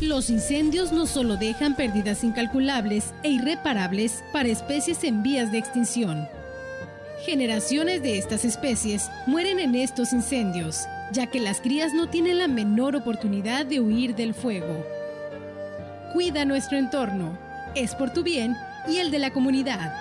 Los 0.00 0.28
incendios 0.28 0.92
no 0.92 1.06
solo 1.06 1.38
dejan 1.38 1.74
pérdidas 1.74 2.22
incalculables 2.22 3.14
e 3.22 3.30
irreparables 3.30 4.22
para 4.30 4.50
especies 4.50 5.02
en 5.04 5.22
vías 5.22 5.50
de 5.50 5.56
extinción. 5.56 6.28
Generaciones 7.24 8.02
de 8.02 8.18
estas 8.18 8.44
especies 8.44 9.10
mueren 9.26 9.58
en 9.58 9.74
estos 9.74 10.12
incendios, 10.12 10.82
ya 11.12 11.28
que 11.28 11.40
las 11.40 11.62
crías 11.62 11.94
no 11.94 12.10
tienen 12.10 12.38
la 12.38 12.46
menor 12.46 12.94
oportunidad 12.94 13.64
de 13.64 13.80
huir 13.80 14.14
del 14.14 14.34
fuego. 14.34 14.84
Cuida 16.12 16.44
nuestro 16.44 16.76
entorno, 16.76 17.38
es 17.74 17.94
por 17.94 18.12
tu 18.12 18.22
bien 18.22 18.54
y 18.86 18.98
el 18.98 19.10
de 19.10 19.18
la 19.18 19.32
comunidad. 19.32 19.94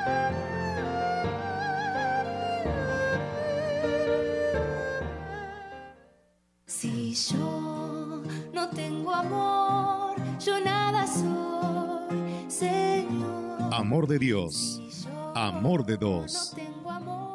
Si 6.65 7.15
yo 7.31 7.64
no 8.65 8.71
tengo 8.71 9.13
amor, 9.13 10.15
yo 10.39 10.59
nada 10.59 11.05
soy, 11.07 12.49
Señor. 12.49 13.73
Amor 13.73 14.07
de 14.07 14.19
Dios, 14.19 14.81
amor 15.35 15.85
de 15.85 15.97
dos. 15.97 16.55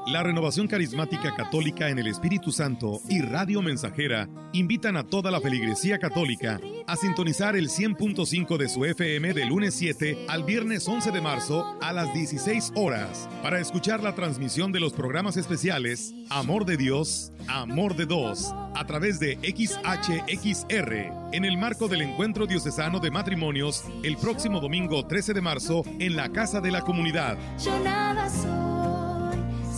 La 0.06 0.22
Renovación 0.22 0.66
Carismática 0.66 1.34
Católica 1.34 1.90
en 1.90 1.98
el 1.98 2.06
Espíritu 2.06 2.52
Santo 2.52 3.00
y 3.08 3.20
Radio 3.20 3.60
Mensajera 3.60 4.28
invitan 4.52 4.96
a 4.96 5.04
toda 5.04 5.30
la 5.30 5.40
feligresía 5.40 5.98
católica 5.98 6.58
a 6.86 6.96
sintonizar 6.96 7.54
el 7.54 7.68
100.5 7.68 8.56
de 8.56 8.68
su 8.68 8.84
FM 8.84 9.34
de 9.34 9.44
lunes 9.44 9.74
7 9.74 10.24
al 10.28 10.44
viernes 10.44 10.88
11 10.88 11.10
de 11.10 11.20
marzo 11.20 11.78
a 11.82 11.92
las 11.92 12.12
16 12.14 12.72
horas 12.74 13.28
para 13.42 13.60
escuchar 13.60 14.02
la 14.02 14.14
transmisión 14.14 14.72
de 14.72 14.80
los 14.80 14.94
programas 14.94 15.36
especiales 15.36 16.14
Amor 16.30 16.64
de 16.64 16.76
Dios, 16.76 17.32
Amor 17.46 17.94
de 17.94 18.06
Dos 18.06 18.54
a 18.74 18.86
través 18.86 19.20
de 19.20 19.36
XHXR 19.42 20.94
en 21.32 21.44
el 21.44 21.58
marco 21.58 21.88
del 21.88 22.02
Encuentro 22.02 22.46
Diocesano 22.46 23.00
de 23.00 23.10
Matrimonios 23.10 23.84
el 24.02 24.16
próximo 24.16 24.60
domingo 24.60 25.06
13 25.06 25.34
de 25.34 25.40
marzo 25.40 25.82
en 25.98 26.16
la 26.16 26.30
Casa 26.30 26.60
de 26.60 26.70
la 26.70 26.80
Comunidad. 26.80 27.36
Yo 27.62 27.78
nada 27.84 28.28
soy, 28.30 28.69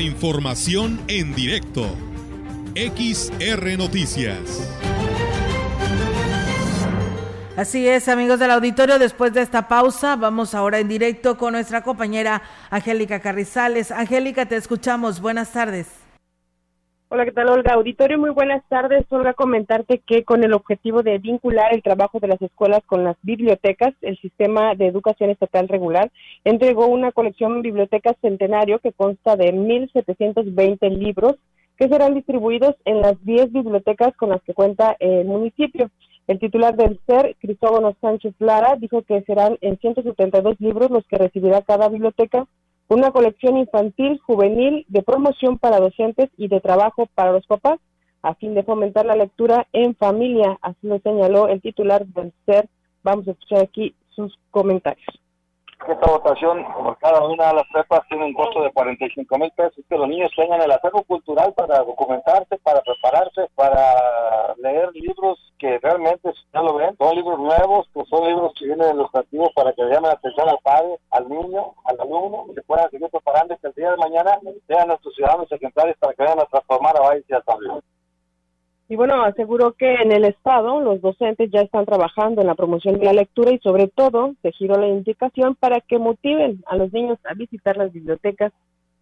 Información 0.00 1.00
en 1.08 1.34
directo. 1.34 1.96
XR 2.74 3.78
Noticias. 3.78 4.38
Así 7.56 7.88
es, 7.88 8.08
amigos 8.08 8.38
del 8.38 8.50
auditorio, 8.50 8.98
después 8.98 9.32
de 9.32 9.40
esta 9.40 9.68
pausa, 9.68 10.16
vamos 10.16 10.54
ahora 10.54 10.78
en 10.78 10.88
directo 10.88 11.38
con 11.38 11.54
nuestra 11.54 11.82
compañera 11.82 12.42
Angélica 12.68 13.20
Carrizales. 13.20 13.90
Angélica, 13.90 14.44
te 14.44 14.56
escuchamos. 14.56 15.20
Buenas 15.20 15.52
tardes. 15.52 15.86
Hola, 17.16 17.24
¿qué 17.24 17.32
tal, 17.32 17.48
Olga? 17.48 17.72
Auditorio, 17.72 18.18
muy 18.18 18.28
buenas 18.28 18.62
tardes. 18.68 19.06
Olga, 19.08 19.32
comentarte 19.32 20.02
que 20.06 20.22
con 20.22 20.44
el 20.44 20.52
objetivo 20.52 21.02
de 21.02 21.16
vincular 21.16 21.72
el 21.72 21.82
trabajo 21.82 22.20
de 22.20 22.28
las 22.28 22.42
escuelas 22.42 22.82
con 22.84 23.04
las 23.04 23.16
bibliotecas, 23.22 23.94
el 24.02 24.18
Sistema 24.18 24.74
de 24.74 24.88
Educación 24.88 25.30
Estatal 25.30 25.66
Regular 25.66 26.12
entregó 26.44 26.88
una 26.88 27.12
colección 27.12 27.62
Biblioteca 27.62 28.14
Centenario 28.20 28.80
que 28.80 28.92
consta 28.92 29.34
de 29.34 29.50
1.720 29.54 30.90
libros 30.90 31.36
que 31.78 31.88
serán 31.88 32.12
distribuidos 32.12 32.74
en 32.84 33.00
las 33.00 33.14
10 33.24 33.50
bibliotecas 33.50 34.14
con 34.16 34.28
las 34.28 34.42
que 34.42 34.52
cuenta 34.52 34.94
el 35.00 35.24
municipio. 35.24 35.90
El 36.26 36.38
titular 36.38 36.76
del 36.76 37.00
SER, 37.06 37.34
Cristóbalo 37.40 37.96
Sánchez 38.02 38.34
Lara, 38.40 38.76
dijo 38.76 39.00
que 39.00 39.22
serán 39.22 39.56
en 39.62 39.78
172 39.78 40.60
libros 40.60 40.90
los 40.90 41.06
que 41.06 41.16
recibirá 41.16 41.62
cada 41.62 41.88
biblioteca 41.88 42.46
una 42.88 43.10
colección 43.10 43.56
infantil, 43.56 44.20
juvenil, 44.20 44.84
de 44.88 45.02
promoción 45.02 45.58
para 45.58 45.80
docentes 45.80 46.30
y 46.36 46.48
de 46.48 46.60
trabajo 46.60 47.08
para 47.14 47.32
los 47.32 47.46
papás, 47.46 47.80
a 48.22 48.34
fin 48.34 48.54
de 48.54 48.62
fomentar 48.62 49.06
la 49.06 49.16
lectura 49.16 49.66
en 49.72 49.94
familia, 49.94 50.58
así 50.62 50.86
lo 50.86 50.98
señaló 51.00 51.48
el 51.48 51.60
titular 51.60 52.06
del 52.06 52.32
SER. 52.44 52.68
Vamos 53.02 53.26
a 53.28 53.32
escuchar 53.32 53.62
aquí 53.62 53.94
sus 54.14 54.38
comentarios. 54.50 55.06
Esta 55.86 56.10
votación 56.10 56.64
por 56.72 56.98
cada 56.98 57.22
una 57.24 57.48
de 57.48 57.54
las 57.54 57.68
prepas 57.72 58.00
tiene 58.08 58.24
un 58.24 58.34
costo 58.34 58.62
de 58.62 58.72
45 58.72 59.38
mil 59.38 59.50
pesos. 59.52 59.84
Que 59.88 59.96
los 59.96 60.08
niños 60.08 60.32
tengan 60.34 60.60
el 60.60 60.72
acervo 60.72 61.04
cultural 61.04 61.52
para 61.54 61.78
documentarse, 61.78 62.58
para 62.58 62.80
prepararse, 62.80 63.48
para 63.54 64.54
leer 64.56 64.90
libros 64.94 65.38
que 65.58 65.78
realmente, 65.78 66.32
ya 66.52 66.62
lo 66.62 66.74
ven, 66.74 66.96
son 66.96 67.14
libros 67.14 67.38
nuevos, 67.38 67.86
que 67.94 68.04
son 68.06 68.26
libros 68.26 68.52
que 68.58 68.66
vienen 68.66 68.96
ilustrativos 68.96 69.50
para 69.54 69.72
que 69.74 69.84
le 69.84 69.94
llamen 69.94 70.10
la 70.10 70.16
atención 70.16 70.48
al 70.48 70.58
padre, 70.58 70.98
al 71.10 71.28
niño, 71.28 71.74
al 71.84 72.00
alumno, 72.00 72.46
y 72.50 72.54
se 72.54 72.62
puedan 72.62 72.90
seguir 72.90 73.08
preparando 73.08 73.54
y 73.54 73.58
que 73.58 73.68
el 73.68 73.74
día 73.74 73.90
de 73.92 73.96
mañana 73.96 74.38
sean 74.66 74.88
nuestros 74.88 75.14
ciudadanos 75.14 75.50
ejemplares 75.52 75.96
para 75.98 76.14
que 76.14 76.22
vayan 76.22 76.40
a 76.40 76.46
transformar 76.46 76.96
a 76.96 77.00
Valle 77.00 77.24
y 77.28 77.32
a 77.34 77.42
San 77.42 77.58
y 78.88 78.94
bueno, 78.94 79.22
aseguró 79.22 79.72
que 79.72 79.94
en 79.94 80.12
el 80.12 80.24
Estado 80.24 80.80
los 80.80 81.00
docentes 81.00 81.50
ya 81.50 81.60
están 81.60 81.86
trabajando 81.86 82.40
en 82.40 82.46
la 82.46 82.54
promoción 82.54 82.98
de 82.98 83.06
la 83.06 83.12
lectura 83.12 83.50
y 83.52 83.58
sobre 83.58 83.88
todo 83.88 84.34
se 84.42 84.52
la 84.76 84.86
indicación 84.86 85.56
para 85.56 85.80
que 85.80 85.98
motiven 85.98 86.62
a 86.66 86.76
los 86.76 86.92
niños 86.92 87.18
a 87.24 87.34
visitar 87.34 87.76
las 87.76 87.92
bibliotecas 87.92 88.52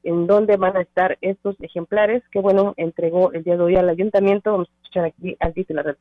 en 0.04 0.26
donde 0.26 0.56
van 0.56 0.76
a 0.76 0.82
estar 0.82 1.18
estos 1.20 1.56
ejemplares 1.60 2.22
que, 2.30 2.40
bueno, 2.40 2.74
entregó 2.76 3.32
el 3.32 3.42
día 3.42 3.56
de 3.56 3.62
hoy 3.62 3.76
al 3.76 3.88
ayuntamiento. 3.88 4.52
Vamos 4.52 4.68
a 4.68 4.76
escuchar 4.76 5.04
aquí 5.06 5.36
al 5.40 5.54
titular 5.54 5.84
del 5.84 5.96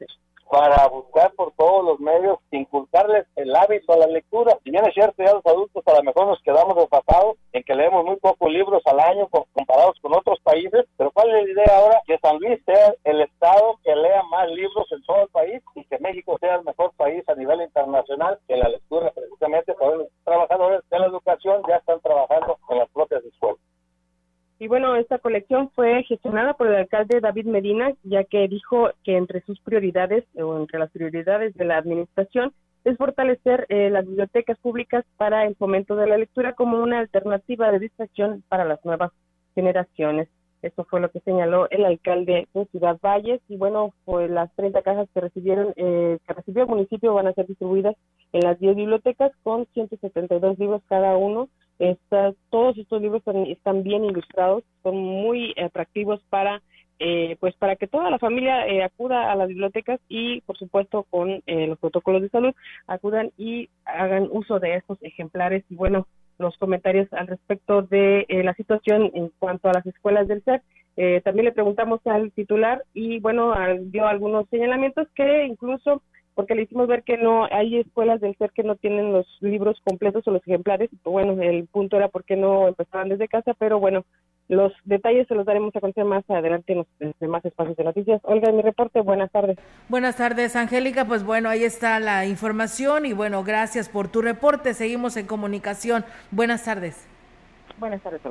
Para 0.52 0.88
buscar 0.88 1.32
por 1.34 1.54
todos 1.54 1.84
los 1.86 2.00
medios, 2.00 2.38
inculcarles 2.52 3.26
el 3.36 3.56
hábito 3.56 3.94
a 3.94 3.98
la 3.98 4.08
lectura. 4.08 4.58
Si 4.64 4.72
bien 4.72 4.86
es 4.86 4.94
cierto, 4.94 5.24
ya 5.24 5.34
los 5.34 5.46
adultos 5.46 5.84
a 5.88 5.96
lo 5.96 6.04
mejor 6.04 6.28
nos 6.28 6.42
quedamos 6.42 6.76
desfasados 6.76 7.38
en 7.54 7.64
que 7.64 7.76
leemos 7.76 8.06
muy 8.06 8.18
pocos 8.18 8.52
libros 8.52 8.84
al 8.86 9.00
año 9.00 9.28
comparados 9.28 9.98
con 10.02 10.14
otros 10.14 10.40
países, 10.44 10.86
pero 10.98 11.12
¿cuál 11.12 11.30
es 11.30 11.46
la 11.46 11.52
idea 11.52 11.78
ahora? 11.78 12.02
Que 12.06 12.20
San 12.20 12.38
Luis 12.40 12.62
sea 12.66 12.94
el 13.06 13.22
estado 13.22 13.80
que 13.84 13.96
lea 13.96 14.22
más 14.24 14.50
libros 14.50 14.86
en 14.92 15.02
todo 15.04 15.24
el 15.24 15.30
país 15.30 15.62
y 15.76 15.86
que 15.86 15.98
México 16.00 16.38
sea 16.40 16.56
el 16.56 16.64
mejor 16.64 16.92
país 16.98 17.28
a 17.30 17.36
nivel 17.36 17.62
internacional 17.62 18.38
que 18.48 18.58
la 18.58 18.70
lectura, 18.70 19.12
precisamente 19.12 19.74
por 19.74 19.98
los 19.98 20.08
trabajadores 20.26 20.82
de 20.90 21.00
la 21.00 21.08
educación 21.08 21.62
ya 21.68 21.78
están 21.78 22.00
trabajando 22.02 22.58
en 22.70 22.78
las 22.80 22.90
propias 22.90 23.24
escuelas. 23.24 23.60
Y 24.60 24.68
bueno, 24.68 24.96
esta 24.96 25.18
colección 25.18 25.70
fue 25.72 26.04
gestionada 26.04 26.54
por 26.54 26.68
el 26.68 26.76
alcalde 26.76 27.20
David 27.20 27.48
Medina, 27.48 27.94
ya 28.04 28.24
que 28.24 28.48
dijo 28.48 28.92
que 29.04 29.18
entre 29.18 29.42
sus 29.42 29.60
prioridades 29.60 30.24
o 30.36 30.58
entre 30.58 30.80
las 30.80 30.92
prioridades 30.92 31.54
de 31.56 31.66
la 31.66 31.78
administración 31.78 32.54
es 32.84 32.98
fortalecer 32.98 33.66
eh, 33.70 33.90
las 33.90 34.06
bibliotecas 34.06 34.58
públicas 34.60 35.06
para 35.18 35.46
el 35.46 35.56
fomento 35.56 35.96
de 35.96 36.08
la 36.08 36.18
lectura 36.18 36.54
como 36.54 36.82
una 36.82 37.00
alternativa 37.00 37.72
de 37.72 37.80
distracción 37.80 38.44
para 38.50 38.66
las 38.66 38.84
nuevas 38.84 39.12
generaciones. 39.56 40.28
Esto 40.62 40.86
fue 40.86 41.02
lo 41.02 41.12
que 41.12 41.20
señaló 41.22 41.70
el 41.70 41.84
alcalde 41.84 42.48
de 42.54 42.66
Ciudad 42.68 42.98
Valles 43.02 43.42
y 43.50 43.58
bueno, 43.58 43.94
pues 44.06 44.30
las 44.30 44.54
30 44.56 44.82
cajas 44.82 45.10
que 45.14 45.22
recibieron, 45.22 45.74
eh, 45.76 46.20
que 46.26 46.34
recibió 46.34 46.64
el 46.64 46.70
municipio 46.70 47.14
van 47.14 47.28
a 47.28 47.34
ser 47.34 47.48
distribuidas 47.48 47.96
en 48.32 48.42
las 48.42 48.60
10 48.60 48.76
bibliotecas 48.76 49.32
con 49.44 49.66
172 49.74 50.58
libros 50.60 50.82
cada 50.88 51.18
uno 51.18 51.50
todos 52.50 52.78
estos 52.78 53.02
libros 53.02 53.24
están, 53.48 53.84
bien 53.84 54.06
ilustrados, 54.06 54.64
son 54.84 54.98
muy 54.98 55.54
atractivos 55.58 56.22
para 56.30 56.62
eh, 57.00 57.38
pues 57.40 57.56
para 57.56 57.76
que 57.76 57.88
toda 57.88 58.10
la 58.12 58.20
familia 58.20 58.68
eh, 58.68 58.84
acuda 58.84 59.32
a 59.32 59.36
las 59.36 59.50
bibliotecas 59.50 60.00
y 60.08 60.42
por 60.42 60.58
supuesto 60.58 61.04
con 61.10 61.42
eh, 61.48 61.68
los 61.68 61.80
protocolos 61.80 62.22
de 62.22 62.30
salud 62.30 62.54
acudan 62.88 63.32
y 63.36 63.68
hagan 63.84 64.30
uso 64.32 64.60
de 64.60 64.76
estos 64.76 65.00
ejemplares. 65.02 65.66
Y 65.70 65.76
bueno 65.76 66.08
los 66.38 66.56
comentarios 66.58 67.12
al 67.12 67.28
respecto 67.28 67.82
de 67.82 68.26
la 68.30 68.54
situación 68.54 69.12
en 69.14 69.32
cuanto 69.40 69.70
a 69.70 69.74
las 69.74 69.86
escuelas 69.86 70.28
del 70.28 70.44
SER 70.44 70.62
también 71.24 71.46
le 71.46 71.52
preguntamos 71.52 72.00
al 72.06 72.32
titular 72.32 72.84
y 72.94 73.20
bueno 73.20 73.54
dio 73.82 74.08
algunos 74.08 74.48
señalamientos 74.50 75.08
que 75.16 75.46
incluso 75.46 76.02
porque 76.36 76.56
le 76.56 76.64
hicimos 76.64 76.88
ver 76.88 77.04
que 77.04 77.18
no 77.18 77.46
hay 77.46 77.78
escuelas 77.78 78.22
del 78.22 78.36
ser 78.38 78.52
que 78.52 78.64
no 78.64 78.76
tienen 78.76 79.12
los 79.12 79.28
libros 79.42 79.80
completos 79.84 80.28
o 80.28 80.32
los 80.32 80.42
ejemplares. 80.48 80.90
Bueno, 81.04 81.42
el 81.42 81.68
punto 81.68 81.98
era 81.98 82.08
por 82.08 82.24
qué 82.24 82.36
no 82.36 82.68
empezaban 82.68 83.10
desde 83.10 83.28
casa, 83.28 83.54
pero 83.58 83.80
bueno, 83.80 84.06
los 84.48 84.74
detalles 84.84 85.28
se 85.28 85.36
los 85.36 85.46
daremos 85.46 85.76
a 85.76 85.80
conocer 85.80 86.06
más 86.06 86.28
adelante 86.30 86.74
en 86.74 86.80
los 86.80 87.20
demás 87.20 87.46
espacios 87.46 87.78
de 87.78 87.84
noticias. 87.84 88.22
Olga, 88.24 88.52
mi 88.52 88.62
reporte, 88.62 89.00
buenas 89.02 89.32
tardes. 89.32 89.58
Buenas 89.90 90.18
tardes, 90.18 90.56
Angélica. 90.56 91.06
Pues 91.06 91.24
bueno, 91.24 91.50
ahí 91.50 91.64
está 91.64 92.00
la 92.00 92.26
información 92.26 93.06
y 93.06 93.14
bueno, 93.14 93.44
gracias 93.44 93.90
por 93.90 94.10
tu 94.10 94.22
reporte. 94.22 94.74
Seguimos 94.74 95.18
en 95.18 95.28
comunicación. 95.28 96.04
Buenas 96.32 96.66
tardes. 96.66 97.13
Buenas 97.80 98.02
tardes 98.02 98.22
a 98.26 98.30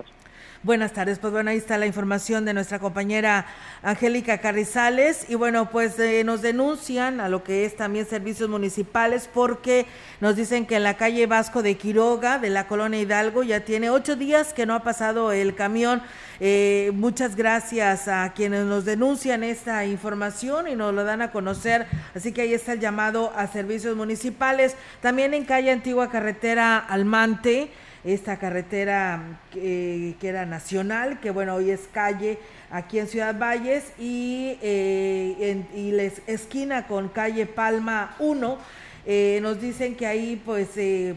Buenas 0.62 0.92
tardes, 0.92 1.18
pues 1.18 1.32
bueno, 1.32 1.50
ahí 1.50 1.56
está 1.56 1.76
la 1.76 1.86
información 1.86 2.44
de 2.44 2.54
nuestra 2.54 2.78
compañera 2.78 3.46
Angélica 3.82 4.38
Carrizales 4.38 5.28
y 5.28 5.34
bueno, 5.34 5.68
pues 5.70 5.98
eh, 5.98 6.22
nos 6.22 6.40
denuncian 6.40 7.20
a 7.20 7.28
lo 7.28 7.42
que 7.42 7.64
es 7.64 7.74
también 7.74 8.06
servicios 8.06 8.48
municipales 8.48 9.28
porque 9.32 9.86
nos 10.20 10.36
dicen 10.36 10.64
que 10.64 10.76
en 10.76 10.84
la 10.84 10.96
calle 10.96 11.26
Vasco 11.26 11.64
de 11.64 11.76
Quiroga 11.76 12.38
de 12.38 12.50
la 12.50 12.68
colonia 12.68 13.00
Hidalgo 13.00 13.42
ya 13.42 13.64
tiene 13.64 13.90
ocho 13.90 14.14
días 14.14 14.52
que 14.52 14.64
no 14.64 14.76
ha 14.76 14.84
pasado 14.84 15.32
el 15.32 15.56
camión. 15.56 16.00
Eh, 16.38 16.92
muchas 16.94 17.34
gracias 17.34 18.06
a 18.06 18.32
quienes 18.32 18.64
nos 18.64 18.84
denuncian 18.84 19.42
esta 19.42 19.84
información 19.84 20.68
y 20.68 20.76
nos 20.76 20.94
lo 20.94 21.02
dan 21.02 21.22
a 21.22 21.32
conocer, 21.32 21.88
así 22.14 22.30
que 22.30 22.42
ahí 22.42 22.54
está 22.54 22.74
el 22.74 22.80
llamado 22.80 23.32
a 23.34 23.48
servicios 23.48 23.96
municipales. 23.96 24.76
También 25.00 25.34
en 25.34 25.44
calle 25.44 25.72
Antigua 25.72 26.08
Carretera 26.08 26.78
Almante 26.78 27.72
esta 28.04 28.38
carretera 28.38 29.40
que, 29.52 30.16
era 30.20 30.44
nacional, 30.46 31.20
que 31.20 31.30
bueno, 31.30 31.54
hoy 31.54 31.70
es 31.70 31.88
calle 31.92 32.38
aquí 32.70 32.98
en 32.98 33.06
Ciudad 33.06 33.38
Valles 33.38 33.92
y, 33.98 34.58
eh, 34.62 35.64
y 35.74 35.92
les 35.92 36.22
esquina 36.26 36.86
con 36.86 37.08
calle 37.08 37.46
Palma 37.46 38.16
1. 38.18 38.58
Eh, 39.04 39.40
nos 39.42 39.60
dicen 39.60 39.96
que 39.96 40.06
ahí 40.06 40.40
pues 40.44 40.68
eh, 40.76 41.14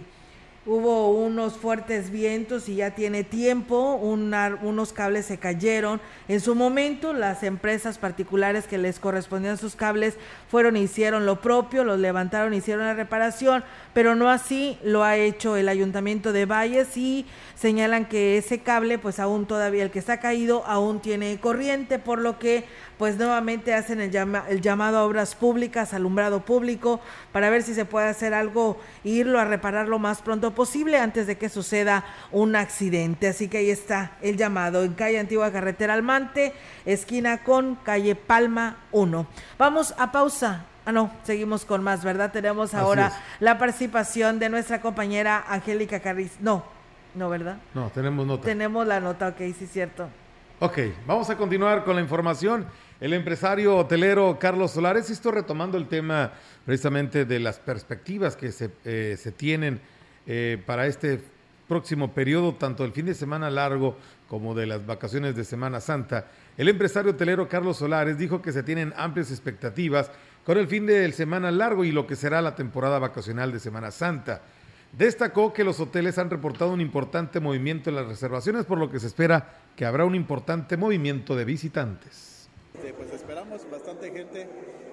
hubo 0.65 1.11
unos 1.11 1.53
fuertes 1.53 2.09
vientos 2.09 2.67
y 2.69 2.75
ya 2.77 2.91
tiene 2.95 3.23
tiempo, 3.23 3.93
unos 3.95 4.93
cables 4.93 5.27
se 5.27 5.37
cayeron. 5.37 6.01
En 6.27 6.41
su 6.41 6.55
momento 6.55 7.13
las 7.13 7.43
empresas 7.43 7.99
particulares 7.99 8.65
que 8.65 8.79
les 8.79 8.99
correspondían 8.99 9.57
sus 9.57 9.75
cables 9.75 10.15
fueron 10.49 10.75
hicieron 10.75 11.25
lo 11.25 11.39
propio, 11.41 11.83
los 11.83 11.99
levantaron, 11.99 12.53
hicieron 12.53 12.85
la 12.85 12.95
reparación, 12.95 13.63
pero 13.93 14.15
no 14.15 14.29
así 14.29 14.79
lo 14.83 15.03
ha 15.03 15.17
hecho 15.17 15.55
el 15.55 15.69
ayuntamiento 15.69 16.33
de 16.33 16.45
Valles 16.45 16.97
y 16.97 17.25
señalan 17.53 18.05
que 18.05 18.37
ese 18.37 18.59
cable 18.59 18.97
pues 18.97 19.19
aún 19.19 19.45
todavía 19.45 19.83
el 19.83 19.91
que 19.91 19.99
está 19.99 20.19
caído 20.19 20.65
aún 20.65 20.99
tiene 20.99 21.39
corriente, 21.39 21.99
por 21.99 22.19
lo 22.19 22.39
que 22.39 22.65
pues 22.97 23.17
nuevamente 23.17 23.73
hacen 23.73 23.99
el, 24.01 24.15
el 24.49 24.61
llamado 24.61 24.97
a 24.97 25.03
obras 25.03 25.35
públicas, 25.35 25.93
alumbrado 25.93 26.41
público, 26.41 26.99
para 27.31 27.49
ver 27.49 27.63
si 27.63 27.73
se 27.73 27.85
puede 27.85 28.07
hacer 28.07 28.33
algo 28.33 28.79
e 29.03 29.09
irlo 29.09 29.39
a 29.39 29.45
reparar 29.45 29.87
lo 29.87 29.99
más 29.99 30.21
pronto 30.21 30.51
posible 30.51 30.97
antes 30.97 31.27
de 31.27 31.37
que 31.37 31.49
suceda 31.49 32.05
un 32.31 32.55
accidente. 32.55 33.27
Así 33.27 33.47
que 33.47 33.59
ahí 33.59 33.69
está 33.69 34.11
el 34.21 34.37
llamado 34.37 34.83
en 34.83 34.93
calle 34.93 35.19
Antigua 35.19 35.51
Carretera 35.51 35.93
Almante, 35.93 36.53
esquina 36.85 37.43
con 37.43 37.75
calle 37.75 38.15
Palma 38.15 38.77
1. 38.91 39.27
Vamos 39.57 39.93
a 39.97 40.11
pausa. 40.11 40.65
Ah, 40.85 40.91
no, 40.91 41.09
seguimos 41.23 41.65
con 41.65 41.83
más, 41.83 42.03
¿verdad? 42.03 42.31
Tenemos 42.31 42.75
ahora 42.75 43.11
la 43.39 43.57
participación 43.57 44.37
de 44.37 44.49
nuestra 44.49 44.81
compañera 44.81 45.43
Angélica 45.47 45.99
Carriz. 45.99 46.33
No, 46.39 46.63
no, 47.15 47.27
¿verdad? 47.27 47.57
No, 47.73 47.89
tenemos 47.89 48.27
nota. 48.27 48.43
Tenemos 48.43 48.85
la 48.85 48.99
nota, 48.99 49.29
ok, 49.29 49.37
sí, 49.57 49.65
cierto. 49.65 50.07
Ok, 50.59 50.77
vamos 51.07 51.29
a 51.29 51.35
continuar 51.35 51.83
con 51.83 51.95
la 51.95 52.01
información. 52.01 52.67
El 53.01 53.11
empresario 53.11 53.75
hotelero 53.75 54.37
Carlos 54.39 54.71
Solares, 54.71 55.09
esto 55.09 55.29
retomando 55.29 55.77
el 55.77 55.89
tema 55.89 56.31
precisamente 56.65 57.25
de 57.25 57.39
las 57.41 57.59
perspectivas 57.59 58.37
que 58.37 58.53
se, 58.53 58.71
eh, 58.85 59.17
se 59.19 59.33
tienen 59.33 59.81
eh, 60.25 60.61
para 60.65 60.87
este 60.87 61.19
próximo 61.67 62.13
periodo, 62.13 62.55
tanto 62.55 62.85
el 62.85 62.93
fin 62.93 63.05
de 63.05 63.13
semana 63.13 63.49
largo 63.49 63.97
como 64.29 64.55
de 64.55 64.65
las 64.65 64.85
vacaciones 64.85 65.35
de 65.35 65.43
Semana 65.43 65.81
Santa. 65.81 66.27
El 66.57 66.69
empresario 66.69 67.11
hotelero 67.11 67.49
Carlos 67.49 67.77
Solares 67.77 68.17
dijo 68.17 68.41
que 68.41 68.53
se 68.53 68.63
tienen 68.63 68.93
amplias 68.95 69.29
expectativas 69.29 70.09
con 70.45 70.57
el 70.57 70.67
fin 70.67 70.85
de 70.85 71.11
semana 71.11 71.51
largo 71.51 71.83
y 71.83 71.91
lo 71.91 72.07
que 72.07 72.15
será 72.15 72.41
la 72.41 72.55
temporada 72.55 72.97
vacacional 72.97 73.51
de 73.51 73.59
Semana 73.59 73.91
Santa. 73.91 74.41
Destacó 74.97 75.51
que 75.51 75.65
los 75.65 75.81
hoteles 75.81 76.17
han 76.17 76.29
reportado 76.29 76.71
un 76.71 76.79
importante 76.79 77.41
movimiento 77.41 77.89
en 77.89 77.97
las 77.97 78.07
reservaciones, 78.07 78.65
por 78.65 78.77
lo 78.77 78.89
que 78.89 79.01
se 79.01 79.07
espera 79.07 79.49
que 79.75 79.85
habrá 79.85 80.05
un 80.05 80.15
importante 80.15 80.77
movimiento 80.77 81.35
de 81.35 81.43
visitantes. 81.43 82.34
Este, 82.75 82.93
pues 82.93 83.09
esperamos 83.13 83.61
bastante 83.71 84.11
gente, 84.11 84.49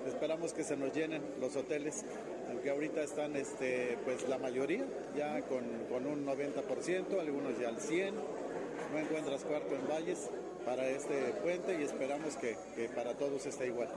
esperamos 0.06 0.52
que 0.52 0.62
se 0.62 0.76
nos 0.76 0.94
llenen 0.94 1.20
los 1.40 1.56
hoteles, 1.56 2.04
aunque 2.48 2.70
ahorita 2.70 3.02
están 3.02 3.34
este, 3.34 3.98
pues 4.04 4.28
la 4.28 4.38
mayoría 4.38 4.84
ya 5.16 5.40
con, 5.42 5.64
un 6.06 6.24
90%, 6.24 7.20
algunos 7.20 7.58
ya 7.58 7.70
al 7.70 7.78
100%, 7.78 8.12
no 8.92 8.98
encuentras 8.98 9.42
cuarto 9.42 9.74
en 9.74 9.88
Valles 9.88 10.30
para 10.64 10.86
este 10.86 11.34
puente 11.42 11.76
y 11.80 11.82
esperamos 11.82 12.36
que, 12.36 12.56
que 12.76 12.88
para 12.88 13.14
todos 13.14 13.44
esté 13.46 13.66
igual. 13.66 13.88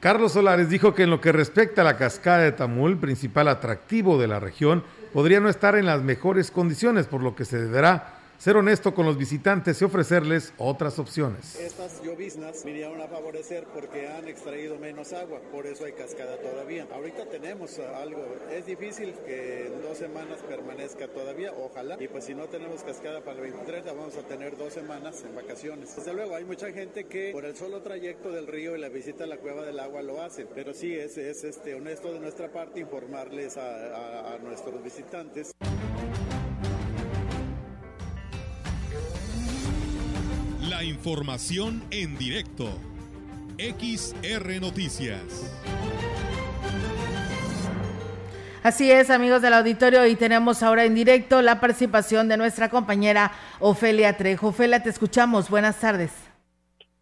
Carlos 0.00 0.32
Solares 0.32 0.70
dijo 0.70 0.94
que 0.94 1.02
en 1.02 1.10
lo 1.10 1.20
que 1.20 1.30
respecta 1.30 1.82
a 1.82 1.84
la 1.84 1.98
cascada 1.98 2.38
de 2.38 2.52
Tamul, 2.52 2.98
principal 2.98 3.48
atractivo 3.48 4.18
de 4.18 4.28
la 4.28 4.40
región, 4.40 4.82
podría 5.12 5.40
no 5.40 5.50
estar 5.50 5.76
en 5.76 5.84
las 5.84 6.00
mejores 6.00 6.50
condiciones, 6.50 7.06
por 7.06 7.22
lo 7.22 7.34
que 7.34 7.44
se 7.44 7.58
deberá 7.58 8.23
ser 8.44 8.58
honesto 8.58 8.94
con 8.94 9.06
los 9.06 9.16
visitantes 9.16 9.80
y 9.80 9.86
ofrecerles 9.86 10.52
otras 10.58 10.98
opciones. 10.98 11.58
Estas 11.58 12.02
lloviznas 12.02 12.62
vinieron 12.62 13.00
a 13.00 13.08
favorecer 13.08 13.64
porque 13.72 14.06
han 14.06 14.28
extraído 14.28 14.78
menos 14.78 15.14
agua, 15.14 15.40
por 15.50 15.66
eso 15.66 15.86
hay 15.86 15.92
cascada 15.92 16.36
todavía. 16.36 16.86
Ahorita 16.92 17.24
tenemos 17.30 17.78
algo, 17.78 18.22
es 18.52 18.66
difícil 18.66 19.14
que 19.24 19.68
en 19.68 19.80
dos 19.80 19.96
semanas 19.96 20.40
permanezca 20.46 21.08
todavía, 21.08 21.54
ojalá. 21.58 21.96
Y 21.98 22.06
pues 22.06 22.26
si 22.26 22.34
no 22.34 22.44
tenemos 22.44 22.82
cascada 22.82 23.22
para 23.22 23.38
el 23.38 23.50
23, 23.50 23.86
vamos 23.86 24.14
a 24.18 24.28
tener 24.28 24.58
dos 24.58 24.74
semanas 24.74 25.24
en 25.26 25.34
vacaciones. 25.34 25.96
Desde 25.96 26.12
luego, 26.12 26.36
hay 26.36 26.44
mucha 26.44 26.70
gente 26.70 27.04
que 27.04 27.30
por 27.32 27.46
el 27.46 27.56
solo 27.56 27.80
trayecto 27.80 28.30
del 28.30 28.46
río 28.46 28.76
y 28.76 28.78
la 28.78 28.90
visita 28.90 29.24
a 29.24 29.26
la 29.26 29.38
cueva 29.38 29.64
del 29.64 29.80
agua 29.80 30.02
lo 30.02 30.20
hace, 30.20 30.44
pero 30.44 30.74
sí 30.74 30.94
es, 30.94 31.16
es 31.16 31.44
este, 31.44 31.74
honesto 31.74 32.12
de 32.12 32.20
nuestra 32.20 32.52
parte 32.52 32.78
informarles 32.78 33.56
a 33.56 34.36
nuestros 34.42 34.84
visitantes. 34.84 35.54
Información 40.84 41.82
en 41.90 42.18
directo. 42.18 42.68
XR 43.56 44.60
Noticias. 44.60 45.22
Así 48.62 48.90
es, 48.90 49.08
amigos 49.08 49.40
del 49.40 49.54
auditorio, 49.54 50.06
y 50.06 50.14
tenemos 50.14 50.62
ahora 50.62 50.84
en 50.84 50.94
directo 50.94 51.40
la 51.40 51.58
participación 51.58 52.28
de 52.28 52.36
nuestra 52.36 52.68
compañera 52.68 53.32
Ofelia 53.60 54.16
Trejo. 54.16 54.48
Ofelia, 54.48 54.82
te 54.82 54.90
escuchamos. 54.90 55.48
Buenas 55.48 55.76
tardes. 55.80 56.23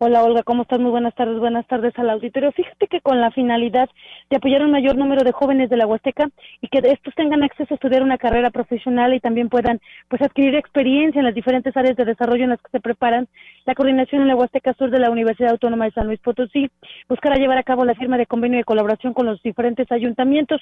Hola 0.04 0.24
Olga, 0.24 0.42
¿cómo 0.42 0.62
estás? 0.62 0.80
Muy 0.80 0.90
buenas 0.90 1.14
tardes, 1.14 1.38
buenas 1.38 1.64
tardes 1.68 1.96
al 1.96 2.10
auditorio. 2.10 2.50
Fíjate 2.50 2.88
que 2.88 3.00
con 3.00 3.20
la 3.20 3.30
finalidad 3.30 3.88
de 4.30 4.36
apoyar 4.36 4.64
un 4.64 4.72
mayor 4.72 4.96
número 4.96 5.22
de 5.22 5.30
jóvenes 5.30 5.70
de 5.70 5.76
la 5.76 5.86
Huasteca 5.86 6.28
y 6.60 6.66
que 6.66 6.78
estos 6.78 7.14
tengan 7.14 7.44
acceso 7.44 7.72
a 7.72 7.76
estudiar 7.76 8.02
una 8.02 8.18
carrera 8.18 8.50
profesional 8.50 9.14
y 9.14 9.20
también 9.20 9.48
puedan 9.48 9.78
pues 10.08 10.20
adquirir 10.20 10.56
experiencia 10.56 11.20
en 11.20 11.26
las 11.26 11.36
diferentes 11.36 11.76
áreas 11.76 11.96
de 11.96 12.04
desarrollo 12.04 12.42
en 12.42 12.50
las 12.50 12.60
que 12.60 12.72
se 12.72 12.80
preparan, 12.80 13.28
la 13.64 13.76
coordinación 13.76 14.22
en 14.22 14.26
la 14.26 14.34
Huasteca 14.34 14.74
Sur 14.74 14.90
de 14.90 14.98
la 14.98 15.08
Universidad 15.08 15.52
Autónoma 15.52 15.84
de 15.84 15.92
San 15.92 16.08
Luis 16.08 16.18
Potosí 16.18 16.68
buscará 17.08 17.36
llevar 17.36 17.58
a 17.58 17.62
cabo 17.62 17.84
la 17.84 17.94
firma 17.94 18.16
de 18.16 18.26
convenio 18.26 18.58
de 18.58 18.64
colaboración 18.64 19.14
con 19.14 19.26
los 19.26 19.40
diferentes 19.44 19.86
ayuntamientos. 19.92 20.60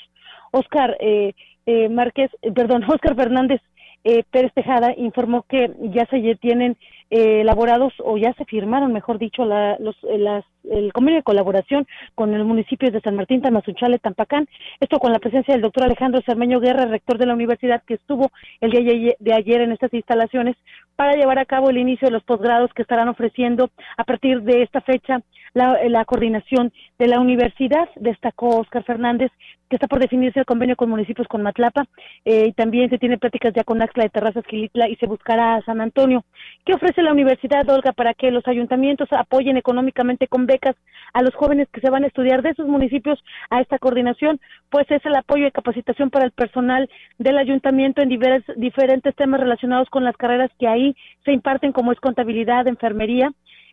Oscar 0.50 0.98
eh, 1.00 1.32
eh, 1.64 1.88
Márquez, 1.88 2.30
eh, 2.42 2.52
perdón, 2.52 2.84
Oscar 2.88 3.16
Fernández 3.16 3.62
eh, 4.04 4.24
Pérez 4.30 4.52
Tejada 4.54 4.94
informó 4.96 5.42
que 5.42 5.70
ya 5.92 6.06
se 6.06 6.20
tienen 6.36 6.76
eh, 7.10 7.40
elaborados 7.40 7.92
o 7.98 8.16
ya 8.16 8.32
se 8.34 8.44
firmaron, 8.44 8.92
mejor 8.92 9.18
dicho, 9.18 9.44
la, 9.44 9.76
los, 9.78 9.96
eh, 10.04 10.42
el 10.70 10.92
convenio 10.92 11.18
de 11.18 11.24
colaboración 11.24 11.86
con 12.14 12.32
el 12.32 12.44
municipio 12.44 12.90
de 12.90 13.00
San 13.00 13.16
Martín, 13.16 13.42
Tamazunchale, 13.42 13.98
Tampacán. 13.98 14.46
Esto 14.78 14.98
con 14.98 15.12
la 15.12 15.18
presencia 15.18 15.52
del 15.52 15.62
doctor 15.62 15.84
Alejandro 15.84 16.22
Cermeño 16.24 16.60
Guerra, 16.60 16.86
rector 16.86 17.18
de 17.18 17.26
la 17.26 17.34
universidad, 17.34 17.82
que 17.84 17.94
estuvo 17.94 18.30
el 18.60 18.70
día 18.70 19.14
de 19.18 19.34
ayer 19.34 19.60
en 19.62 19.72
estas 19.72 19.92
instalaciones 19.92 20.56
para 20.96 21.14
llevar 21.14 21.38
a 21.38 21.44
cabo 21.46 21.70
el 21.70 21.78
inicio 21.78 22.06
de 22.06 22.12
los 22.12 22.22
posgrados 22.22 22.72
que 22.74 22.82
estarán 22.82 23.08
ofreciendo 23.08 23.70
a 23.96 24.04
partir 24.04 24.42
de 24.42 24.62
esta 24.62 24.80
fecha 24.80 25.20
la, 25.52 25.78
la 25.88 26.04
coordinación 26.04 26.72
de 26.98 27.08
la 27.08 27.18
universidad, 27.18 27.88
destacó 27.96 28.60
Oscar 28.60 28.84
Fernández, 28.84 29.32
que 29.70 29.76
está 29.76 29.86
por 29.86 30.00
definirse 30.00 30.40
el 30.40 30.44
convenio 30.44 30.74
con 30.74 30.90
municipios 30.90 31.28
con 31.28 31.42
Matlapa, 31.42 31.86
eh, 32.24 32.46
y 32.48 32.52
también 32.52 32.90
se 32.90 32.98
tiene 32.98 33.18
pláticas 33.18 33.54
ya 33.54 33.62
con 33.62 33.80
Axla 33.80 34.02
de 34.02 34.10
Terrazas 34.10 34.44
Gilitla 34.46 34.88
y 34.88 34.96
se 34.96 35.06
buscará 35.06 35.54
a 35.54 35.62
San 35.62 35.80
Antonio. 35.80 36.24
¿Qué 36.66 36.74
ofrece 36.74 37.02
la 37.02 37.12
universidad, 37.12 37.68
Olga, 37.70 37.92
para 37.92 38.12
que 38.14 38.32
los 38.32 38.46
ayuntamientos 38.48 39.08
apoyen 39.12 39.56
económicamente 39.56 40.26
con 40.26 40.46
becas 40.46 40.74
a 41.12 41.22
los 41.22 41.34
jóvenes 41.34 41.68
que 41.72 41.80
se 41.80 41.88
van 41.88 42.02
a 42.02 42.08
estudiar 42.08 42.42
de 42.42 42.50
esos 42.50 42.66
municipios 42.66 43.22
a 43.48 43.60
esta 43.60 43.78
coordinación? 43.78 44.40
Pues 44.70 44.90
es 44.90 45.06
el 45.06 45.14
apoyo 45.14 45.46
y 45.46 45.52
capacitación 45.52 46.10
para 46.10 46.24
el 46.24 46.32
personal 46.32 46.90
del 47.18 47.38
ayuntamiento 47.38 48.02
en 48.02 48.08
diferentes 48.56 49.14
temas 49.14 49.40
relacionados 49.40 49.88
con 49.88 50.02
las 50.02 50.16
carreras 50.16 50.50
que 50.58 50.66
ahí 50.66 50.96
se 51.24 51.32
imparten, 51.32 51.72
como 51.72 51.92
es 51.92 52.00
contabilidad, 52.00 52.66
enfermería, 52.66 53.30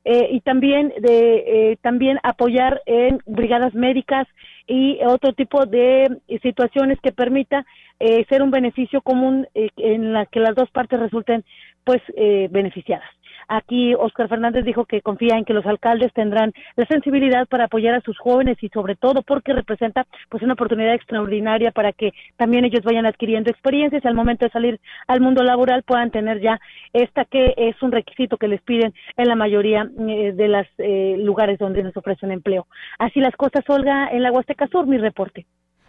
eh, 0.09 0.29
y 0.31 0.39
también 0.39 0.93
de 0.99 1.71
eh, 1.71 1.77
también 1.81 2.17
apoyar 2.23 2.81
en 2.85 3.19
brigadas 3.25 3.73
médicas 3.73 4.25
y 4.67 4.99
otro 5.05 5.33
tipo 5.33 5.65
de 5.65 6.19
situaciones 6.41 6.99
que 7.01 7.11
permita 7.11 7.65
eh, 7.99 8.25
ser 8.29 8.43
un 8.43 8.51
beneficio 8.51 9.01
común 9.01 9.47
en 9.53 10.13
la 10.13 10.25
que 10.25 10.39
las 10.39 10.55
dos 10.55 10.69
partes 10.69 10.99
resulten 10.99 11.43
pues 11.83 12.01
beneficiadas. 12.49 13.09
Aquí 13.47 13.95
Oscar 13.95 14.27
Fernández 14.27 14.65
dijo 14.65 14.85
que 14.85 15.01
confía 15.01 15.37
en 15.37 15.45
que 15.45 15.53
los 15.53 15.65
alcaldes 15.65 16.11
tendrán 16.13 16.53
la 16.75 16.85
sensibilidad 16.85 17.47
para 17.47 17.65
apoyar 17.65 17.95
a 17.95 18.01
sus 18.01 18.17
jóvenes 18.17 18.57
y 18.61 18.69
sobre 18.69 18.95
todo 18.95 19.21
porque 19.21 19.53
representa 19.53 20.05
pues 20.29 20.43
una 20.43 20.53
oportunidad 20.53 20.93
extraordinaria 20.93 21.71
para 21.71 21.93
que 21.93 22.13
también 22.35 22.65
ellos 22.65 22.83
vayan 22.83 23.05
adquiriendo 23.05 23.49
experiencias 23.49 24.03
y 24.03 24.07
al 24.07 24.15
momento 24.15 24.45
de 24.45 24.51
salir 24.51 24.79
al 25.07 25.21
mundo 25.21 25.43
laboral 25.43 25.83
puedan 25.83 26.11
tener 26.11 26.41
ya 26.41 26.59
esta 26.93 27.25
que 27.25 27.53
es 27.57 27.81
un 27.81 27.91
requisito 27.91 28.37
que 28.37 28.47
les 28.47 28.61
piden 28.61 28.93
en 29.15 29.27
la 29.27 29.35
mayoría 29.35 29.89
eh, 30.07 30.33
de 30.33 30.47
los 30.47 30.67
eh, 30.77 31.15
lugares 31.19 31.59
donde 31.59 31.83
les 31.83 31.95
ofrecen 31.95 32.31
empleo. 32.31 32.67
Así 32.99 33.19
las 33.19 33.35
cosas, 33.35 33.63
Olga, 33.69 34.09
en 34.11 34.23
la 34.23 34.31
Huasteca 34.31 34.67
Sur, 34.67 34.87
mi 34.87 34.97
reporte. 34.97 35.45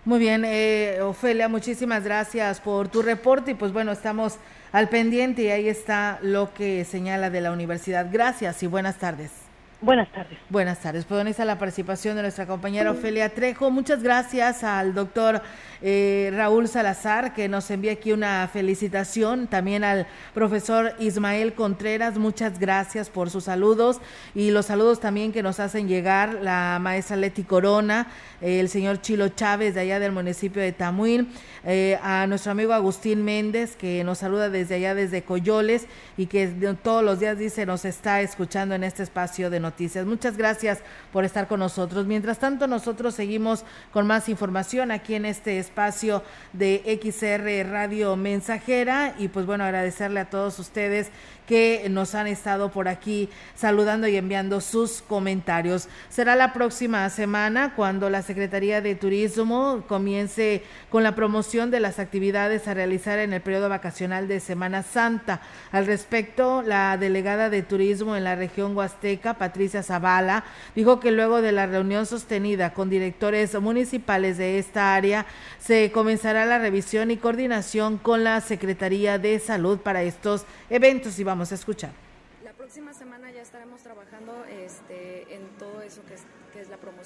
Muy 0.09 0.21
bien, 0.21 0.43
eh, 0.47 1.03
Ofelia, 1.03 1.49
muchísimas 1.49 2.03
gracias 2.03 2.61
por 2.61 2.89
tu 2.89 3.03
reporte 3.03 3.51
y 3.51 3.55
pues 3.55 3.75
bueno, 3.75 3.93
estamos 3.93 4.39
al 4.73 4.89
pendiente 4.89 5.43
y 5.43 5.49
ahí 5.49 5.69
está 5.69 6.19
lo 6.23 6.55
que 6.55 6.87
señala 6.87 7.29
de 7.29 7.43
la 7.43 7.53
universidad. 7.53 8.07
Gracias 8.11 8.63
y 8.63 8.69
buenas 8.69 8.97
tardes. 8.97 9.48
Buenas 9.81 10.11
tardes. 10.11 10.37
Buenas 10.51 10.81
tardes. 10.81 11.05
Pues 11.05 11.39
a 11.39 11.45
la 11.45 11.57
participación 11.57 12.17
de 12.17 12.23
nuestra 12.23 12.47
compañera 12.47 12.91
Ofelia 12.91 13.29
Trejo. 13.29 13.71
Muchas 13.71 14.03
gracias 14.03 14.65
al 14.65 14.93
doctor 14.93 15.41
eh, 15.83 16.33
Raúl 16.35 16.67
Salazar, 16.67 17.33
que 17.33 17.49
nos 17.49 17.71
envía 17.71 17.93
aquí 17.93 18.11
una 18.11 18.49
felicitación. 18.53 19.47
También 19.47 19.85
al 19.85 20.09
profesor 20.35 20.95
Ismael 20.99 21.53
Contreras, 21.55 22.19
muchas 22.19 22.59
gracias 22.59 23.09
por 23.09 23.31
sus 23.31 23.45
saludos. 23.45 24.01
Y 24.35 24.51
los 24.51 24.67
saludos 24.67 24.99
también 24.99 25.31
que 25.31 25.45
nos 25.45 25.61
hacen 25.61 25.87
llegar 25.87 26.41
la 26.43 26.79
maestra 26.81 27.17
Leti 27.17 27.45
Corona, 27.45 28.09
el 28.41 28.69
señor 28.69 29.01
Chilo 29.01 29.29
Chávez 29.29 29.77
de 29.77 29.83
allá 29.83 30.01
del 30.01 30.11
municipio 30.11 30.61
de 30.61 30.73
Tamuín, 30.73 31.29
eh, 31.65 32.01
a 32.03 32.27
nuestro 32.27 32.51
amigo 32.51 32.73
Agustín 32.73 33.25
Méndez, 33.25 33.77
que 33.77 34.03
nos 34.03 34.19
saluda 34.19 34.51
desde 34.51 34.75
allá, 34.75 34.97
desde 34.97 35.23
Coyoles, 35.23 35.87
y 36.17 36.27
que 36.27 36.49
todos 36.83 37.05
los 37.05 37.21
días 37.21 37.39
dice 37.39 37.65
nos 37.65 37.85
está 37.85 38.23
escuchando 38.23 38.75
en 38.75 38.83
este 38.83 39.05
espacio 39.05 39.51
de 39.51 39.68
noticias. 39.69 40.07
Muchas 40.07 40.39
gracias 40.39 40.79
por 41.13 41.25
estar 41.25 41.47
con 41.47 41.61
nosotros. 41.61 42.07
Mientras 42.07 42.39
tanto, 42.39 42.67
nosotros 42.67 43.15
seguimos 43.15 43.65
con 43.93 44.07
más 44.07 44.31
información 44.31 44.91
aquí 44.91 45.15
en 45.15 45.27
este 45.27 45.59
espacio 45.59 46.23
de 46.55 46.99
XR 47.03 47.71
Radio 47.71 48.17
Mensajera 48.17 49.15
y 49.19 49.29
pues 49.29 49.45
bueno, 49.45 49.65
agradecerle 49.65 50.21
a 50.21 50.31
todos 50.31 50.59
ustedes 50.59 51.11
que 51.49 51.87
nos 51.89 52.15
han 52.15 52.27
estado 52.27 52.71
por 52.71 52.89
aquí 52.89 53.31
saludando 53.57 54.07
y 54.07 54.17
enviando 54.17 54.61
sus 54.61 55.01
comentarios. 55.01 55.89
Será 56.11 56.37
la 56.37 56.53
próxima 56.53 57.09
semana 57.09 57.73
cuando 57.75 58.11
la 58.11 58.23
Secretaría 58.23 58.83
de 58.83 58.95
Turismo 58.95 59.83
comience 59.89 60.63
con 60.91 61.03
la 61.03 61.15
promoción 61.15 61.71
de 61.71 61.81
las 61.81 61.99
actividades 61.99 62.69
a 62.69 62.75
realizar 62.75 63.19
en 63.19 63.33
el 63.33 63.41
periodo 63.41 63.71
vacacional 63.71 64.29
de 64.29 64.41
Semana 64.41 64.83
Santa. 64.83 65.41
Al 65.73 65.87
respecto, 65.87 66.61
la 66.61 66.99
delegada 66.99 67.49
de 67.49 67.63
Turismo 67.63 68.15
en 68.15 68.25
la 68.25 68.37
región 68.37 68.77
Huasteca, 68.77 69.35
Patricia 69.35 69.83
Zavala, 69.83 70.45
dijo 70.77 71.01
que 71.01 71.11
luego 71.11 71.41
de 71.41 71.53
la 71.53 71.67
reunión 71.67 72.05
sostenida 72.05 72.75
con 72.75 72.91
directores 72.91 73.59
municipales 73.59 74.37
de 74.37 74.59
esta 74.59 74.95
área, 74.95 75.25
se 75.59 75.91
comenzará 75.93 76.45
la 76.45 76.59
revisión 76.59 77.11
y 77.11 77.17
coordinación 77.17 77.97
con 77.97 78.23
la 78.23 78.43
Secretaría 78.43 79.19
de 79.19 79.39
Salud 79.39 79.79
para 79.79 80.03
estos 80.03 80.45
eventos 80.69 81.19
y 81.19 81.25
vamos 81.25 81.38
a 81.53 81.55
escuchar. 81.55 81.93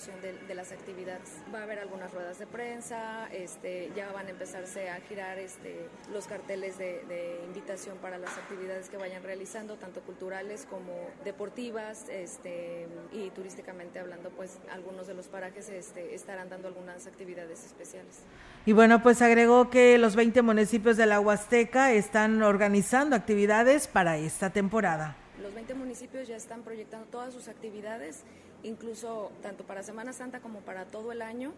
Promoción 0.02 0.20
de, 0.20 0.46
de, 0.46 0.54
las 0.54 0.72
actividades. 0.72 1.38
Va 1.54 1.60
a 1.60 1.62
haber 1.62 1.78
algunas 1.78 2.12
ruedas 2.12 2.38
de 2.38 2.46
prensa, 2.46 3.28
este, 3.32 3.90
ya 3.94 4.10
van 4.12 4.26
a 4.26 4.30
empezarse 4.30 4.90
a 4.90 5.00
girar 5.00 5.38
este, 5.38 5.88
los 6.12 6.26
carteles 6.26 6.78
de, 6.78 7.04
de, 7.08 7.40
invitación 7.46 7.98
para 7.98 8.18
las 8.18 8.36
actividades 8.38 8.88
que 8.88 8.96
vayan 8.96 9.22
realizando, 9.22 9.76
tanto 9.76 10.00
culturales 10.00 10.66
como 10.68 10.92
deportivas 11.24 12.06
este, 12.08 12.86
y 13.12 13.30
turísticamente 13.30 13.98
hablando, 13.98 14.30
pues 14.30 14.58
algunos 14.72 15.06
de 15.06 15.14
los 15.14 15.28
parajes 15.28 15.68
este, 15.68 16.14
estarán 16.14 16.48
dando 16.48 16.68
algunas 16.68 17.06
actividades 17.06 17.64
especiales. 17.64 18.20
Y 18.66 18.72
bueno, 18.72 19.02
pues 19.02 19.22
agregó 19.22 19.70
que 19.70 19.98
los 19.98 20.16
20 20.16 20.42
municipios 20.42 20.96
de 20.96 21.06
la 21.06 21.20
Huasteca 21.20 21.92
están 21.92 22.42
organizando 22.42 23.16
actividades 23.16 23.88
para 23.88 24.16
esta 24.18 24.50
temporada. 24.50 25.16
Los 25.42 25.54
20 25.54 25.74
municipios 25.74 26.28
ya 26.28 26.36
están 26.36 26.62
proyectando 26.62 27.06
todas 27.08 27.34
sus 27.34 27.48
actividades, 27.48 28.22
incluso 28.62 29.30
tanto 29.42 29.64
para 29.64 29.82
Semana 29.82 30.12
Santa 30.12 30.40
como 30.40 30.60
para 30.60 30.84
todo 30.84 31.12
el 31.12 31.22
año. 31.22 31.52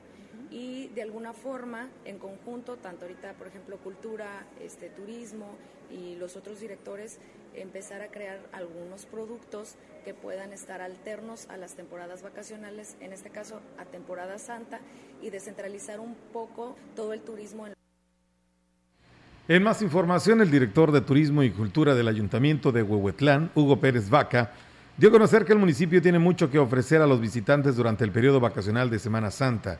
Y 0.51 0.89
de 0.89 1.03
alguna 1.03 1.33
forma, 1.33 1.89
en 2.05 2.19
conjunto, 2.19 2.77
tanto 2.77 3.05
ahorita, 3.05 3.33
por 3.35 3.47
ejemplo, 3.47 3.77
cultura, 3.79 4.45
este, 4.61 4.89
turismo 4.89 5.47
y 5.91 6.17
los 6.17 6.37
otros 6.37 6.61
directores, 6.61 7.19
empezar 7.55 8.03
a 8.03 8.09
crear 8.09 8.41
algunos 8.53 9.07
productos 9.07 9.77
que 10.05 10.13
puedan 10.15 10.53
estar 10.53 10.81
alternos 10.81 11.49
a 11.49 11.57
las 11.57 11.75
temporadas 11.75 12.23
vacacionales, 12.23 12.97
en 13.01 13.13
este 13.13 13.31
caso 13.31 13.61
a 13.79 13.85
temporada 13.85 14.39
santa, 14.39 14.81
y 15.23 15.31
descentralizar 15.31 16.01
un 16.01 16.15
poco 16.33 16.77
todo 16.97 17.13
el 17.13 17.21
turismo. 17.21 17.67
En, 17.67 17.75
en 19.49 19.63
más 19.63 19.83
información, 19.83 20.41
el 20.41 20.51
director 20.51 20.93
de 20.93 21.01
Turismo 21.01 21.43
y 21.43 21.51
Cultura 21.51 21.95
del 21.95 22.09
Ayuntamiento 22.09 22.73
de 22.73 22.83
Huehuetlán, 22.83 23.51
Hugo 23.55 23.81
Pérez 23.81 24.11
Vaca, 24.11 24.53
dio 24.97 25.09
a 25.09 25.13
conocer 25.13 25.45
que 25.45 25.53
el 25.53 25.59
municipio 25.59 26.01
tiene 26.01 26.19
mucho 26.19 26.51
que 26.51 26.59
ofrecer 26.59 27.03
a 27.03 27.07
los 27.07 27.21
visitantes 27.21 27.77
durante 27.77 28.05
el 28.05 28.13
periodo 28.13 28.41
vacacional 28.41 28.91
de 28.91 28.99
Semana 28.99 29.31
Santa. 29.31 29.79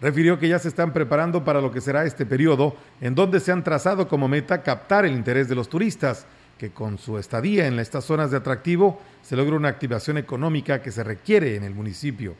Refirió 0.00 0.38
que 0.38 0.48
ya 0.48 0.58
se 0.58 0.68
están 0.68 0.92
preparando 0.92 1.44
para 1.44 1.60
lo 1.60 1.70
que 1.70 1.80
será 1.80 2.04
este 2.04 2.26
periodo, 2.26 2.76
en 3.00 3.14
donde 3.14 3.40
se 3.40 3.52
han 3.52 3.64
trazado 3.64 4.08
como 4.08 4.28
meta 4.28 4.62
captar 4.62 5.04
el 5.04 5.12
interés 5.12 5.48
de 5.48 5.54
los 5.54 5.68
turistas, 5.68 6.26
que 6.58 6.70
con 6.70 6.98
su 6.98 7.18
estadía 7.18 7.66
en 7.66 7.78
estas 7.78 8.04
zonas 8.04 8.30
de 8.30 8.38
atractivo 8.38 9.00
se 9.22 9.36
logra 9.36 9.56
una 9.56 9.68
activación 9.68 10.16
económica 10.18 10.80
que 10.80 10.90
se 10.90 11.04
requiere 11.04 11.56
en 11.56 11.64
el 11.64 11.74
municipio. 11.74 12.34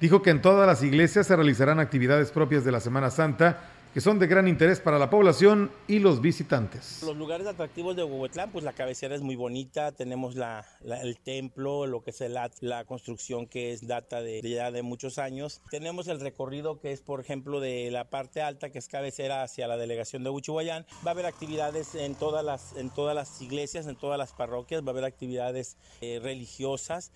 Dijo 0.00 0.20
que 0.20 0.30
en 0.30 0.42
todas 0.42 0.66
las 0.66 0.82
iglesias 0.82 1.26
se 1.26 1.36
realizarán 1.36 1.80
actividades 1.80 2.30
propias 2.30 2.64
de 2.64 2.72
la 2.72 2.80
Semana 2.80 3.10
Santa 3.10 3.70
que 3.96 4.02
son 4.02 4.18
de 4.18 4.26
gran 4.26 4.46
interés 4.46 4.78
para 4.78 4.98
la 4.98 5.08
población 5.08 5.70
y 5.88 6.00
los 6.00 6.20
visitantes. 6.20 7.02
Los 7.02 7.16
lugares 7.16 7.46
atractivos 7.46 7.96
de 7.96 8.04
Huehuetlán, 8.04 8.50
pues 8.50 8.62
la 8.62 8.74
cabecera 8.74 9.14
es 9.14 9.22
muy 9.22 9.36
bonita, 9.36 9.92
tenemos 9.92 10.34
la, 10.34 10.66
la, 10.82 11.00
el 11.00 11.16
templo, 11.16 11.86
lo 11.86 12.02
que 12.02 12.10
es 12.10 12.20
el, 12.20 12.36
la 12.60 12.84
construcción 12.84 13.46
que 13.46 13.72
es 13.72 13.86
data 13.86 14.20
de, 14.20 14.42
ya 14.42 14.70
de 14.70 14.82
muchos 14.82 15.18
años. 15.18 15.62
Tenemos 15.70 16.08
el 16.08 16.20
recorrido 16.20 16.78
que 16.78 16.92
es, 16.92 17.00
por 17.00 17.20
ejemplo, 17.20 17.58
de 17.58 17.90
la 17.90 18.10
parte 18.10 18.42
alta, 18.42 18.68
que 18.68 18.80
es 18.80 18.86
cabecera 18.86 19.42
hacia 19.42 19.66
la 19.66 19.78
delegación 19.78 20.24
de 20.24 20.28
Huichuayán. 20.28 20.84
Va 21.02 21.12
a 21.12 21.14
haber 21.14 21.24
actividades 21.24 21.94
en 21.94 22.16
todas 22.16 22.44
las, 22.44 22.76
en 22.76 22.90
todas 22.90 23.14
las 23.14 23.40
iglesias, 23.40 23.86
en 23.86 23.96
todas 23.96 24.18
las 24.18 24.34
parroquias, 24.34 24.82
va 24.82 24.88
a 24.88 24.90
haber 24.90 25.04
actividades 25.04 25.78
eh, 26.02 26.20
religiosas. 26.22 27.12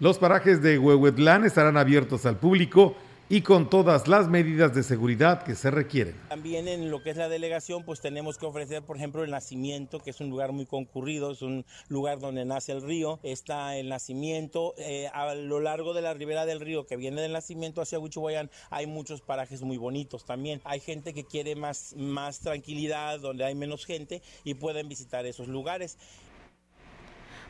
Los 0.00 0.18
parajes 0.18 0.60
de 0.60 0.78
Huehuetlán 0.78 1.46
estarán 1.46 1.78
abiertos 1.78 2.26
al 2.26 2.36
público 2.36 2.94
y 3.28 3.40
con 3.40 3.70
todas 3.70 4.06
las 4.06 4.28
medidas 4.28 4.74
de 4.74 4.82
seguridad 4.82 5.42
que 5.42 5.54
se 5.54 5.70
requieren. 5.70 6.14
También 6.28 6.68
en 6.68 6.90
lo 6.90 7.02
que 7.02 7.10
es 7.10 7.16
la 7.16 7.28
delegación, 7.28 7.84
pues 7.84 8.00
tenemos 8.00 8.36
que 8.36 8.46
ofrecer, 8.46 8.82
por 8.82 8.96
ejemplo, 8.96 9.24
el 9.24 9.30
nacimiento, 9.30 9.98
que 10.00 10.10
es 10.10 10.20
un 10.20 10.28
lugar 10.28 10.52
muy 10.52 10.66
concurrido, 10.66 11.32
es 11.32 11.42
un 11.42 11.64
lugar 11.88 12.18
donde 12.18 12.44
nace 12.44 12.72
el 12.72 12.82
río, 12.82 13.20
está 13.22 13.76
el 13.76 13.88
nacimiento, 13.88 14.74
eh, 14.76 15.08
a 15.12 15.34
lo 15.34 15.60
largo 15.60 15.94
de 15.94 16.02
la 16.02 16.12
ribera 16.12 16.44
del 16.44 16.60
río 16.60 16.86
que 16.86 16.96
viene 16.96 17.22
del 17.22 17.32
nacimiento 17.32 17.80
hacia 17.80 17.98
Huichuayán, 17.98 18.50
hay 18.70 18.86
muchos 18.86 19.22
parajes 19.22 19.62
muy 19.62 19.78
bonitos 19.78 20.24
también. 20.24 20.60
Hay 20.64 20.80
gente 20.80 21.14
que 21.14 21.24
quiere 21.24 21.56
más, 21.56 21.94
más 21.96 22.40
tranquilidad, 22.40 23.20
donde 23.20 23.44
hay 23.44 23.54
menos 23.54 23.86
gente 23.86 24.22
y 24.44 24.54
pueden 24.54 24.88
visitar 24.88 25.24
esos 25.24 25.48
lugares. 25.48 25.98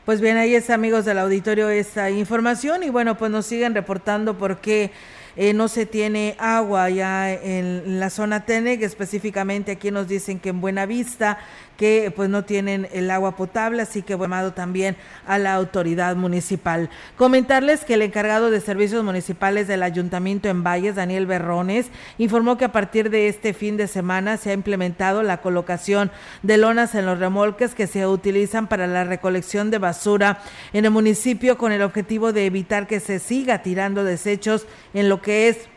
Pues 0.05 0.21
bien, 0.21 0.37
ahí 0.37 0.53
es 0.53 0.69
amigos 0.69 1.03
del 1.05 1.17
auditorio 1.17 1.67
esta 1.69 2.11
información 2.11 2.83
y 2.83 2.91
bueno, 2.91 3.17
pues 3.17 3.31
nos 3.31 3.47
siguen 3.47 3.73
reportando 3.73 4.37
porque 4.37 4.91
eh, 5.35 5.53
no 5.53 5.67
se 5.67 5.85
tiene 5.85 6.35
agua 6.39 6.89
ya 6.89 7.31
en 7.31 7.99
la 7.99 8.09
zona 8.09 8.45
Teneg, 8.45 8.83
específicamente 8.83 9.71
aquí 9.71 9.91
nos 9.91 10.07
dicen 10.07 10.39
que 10.39 10.49
en 10.49 10.61
Buenavista 10.61 11.37
que 11.77 12.11
pues 12.15 12.29
no 12.29 12.43
tienen 12.43 12.87
el 12.91 13.09
agua 13.11 13.35
potable, 13.35 13.81
así 13.81 14.01
que 14.01 14.17
llamado 14.17 14.53
también 14.53 14.95
a 15.27 15.37
la 15.37 15.53
autoridad 15.53 16.15
municipal. 16.15 16.89
Comentarles 17.17 17.85
que 17.85 17.95
el 17.95 18.01
encargado 18.01 18.49
de 18.49 18.59
servicios 18.59 19.03
municipales 19.03 19.67
del 19.67 19.83
Ayuntamiento 19.83 20.49
en 20.49 20.63
Valles, 20.63 20.95
Daniel 20.95 21.25
Berrones, 21.25 21.87
informó 22.17 22.57
que 22.57 22.65
a 22.65 22.71
partir 22.71 23.09
de 23.09 23.27
este 23.27 23.53
fin 23.53 23.77
de 23.77 23.87
semana 23.87 24.37
se 24.37 24.49
ha 24.49 24.53
implementado 24.53 25.23
la 25.23 25.41
colocación 25.41 26.11
de 26.43 26.57
lonas 26.57 26.95
en 26.95 27.05
los 27.05 27.19
remolques 27.19 27.75
que 27.75 27.87
se 27.87 28.07
utilizan 28.07 28.67
para 28.67 28.87
la 28.87 29.03
recolección 29.03 29.71
de 29.71 29.77
basura 29.77 30.39
en 30.73 30.85
el 30.85 30.91
municipio 30.91 31.57
con 31.57 31.71
el 31.71 31.81
objetivo 31.81 32.33
de 32.33 32.45
evitar 32.45 32.87
que 32.87 32.99
se 32.99 33.19
siga 33.19 33.61
tirando 33.61 34.03
desechos 34.03 34.65
en 34.93 35.09
lo 35.09 35.21
que 35.21 35.49
es 35.49 35.69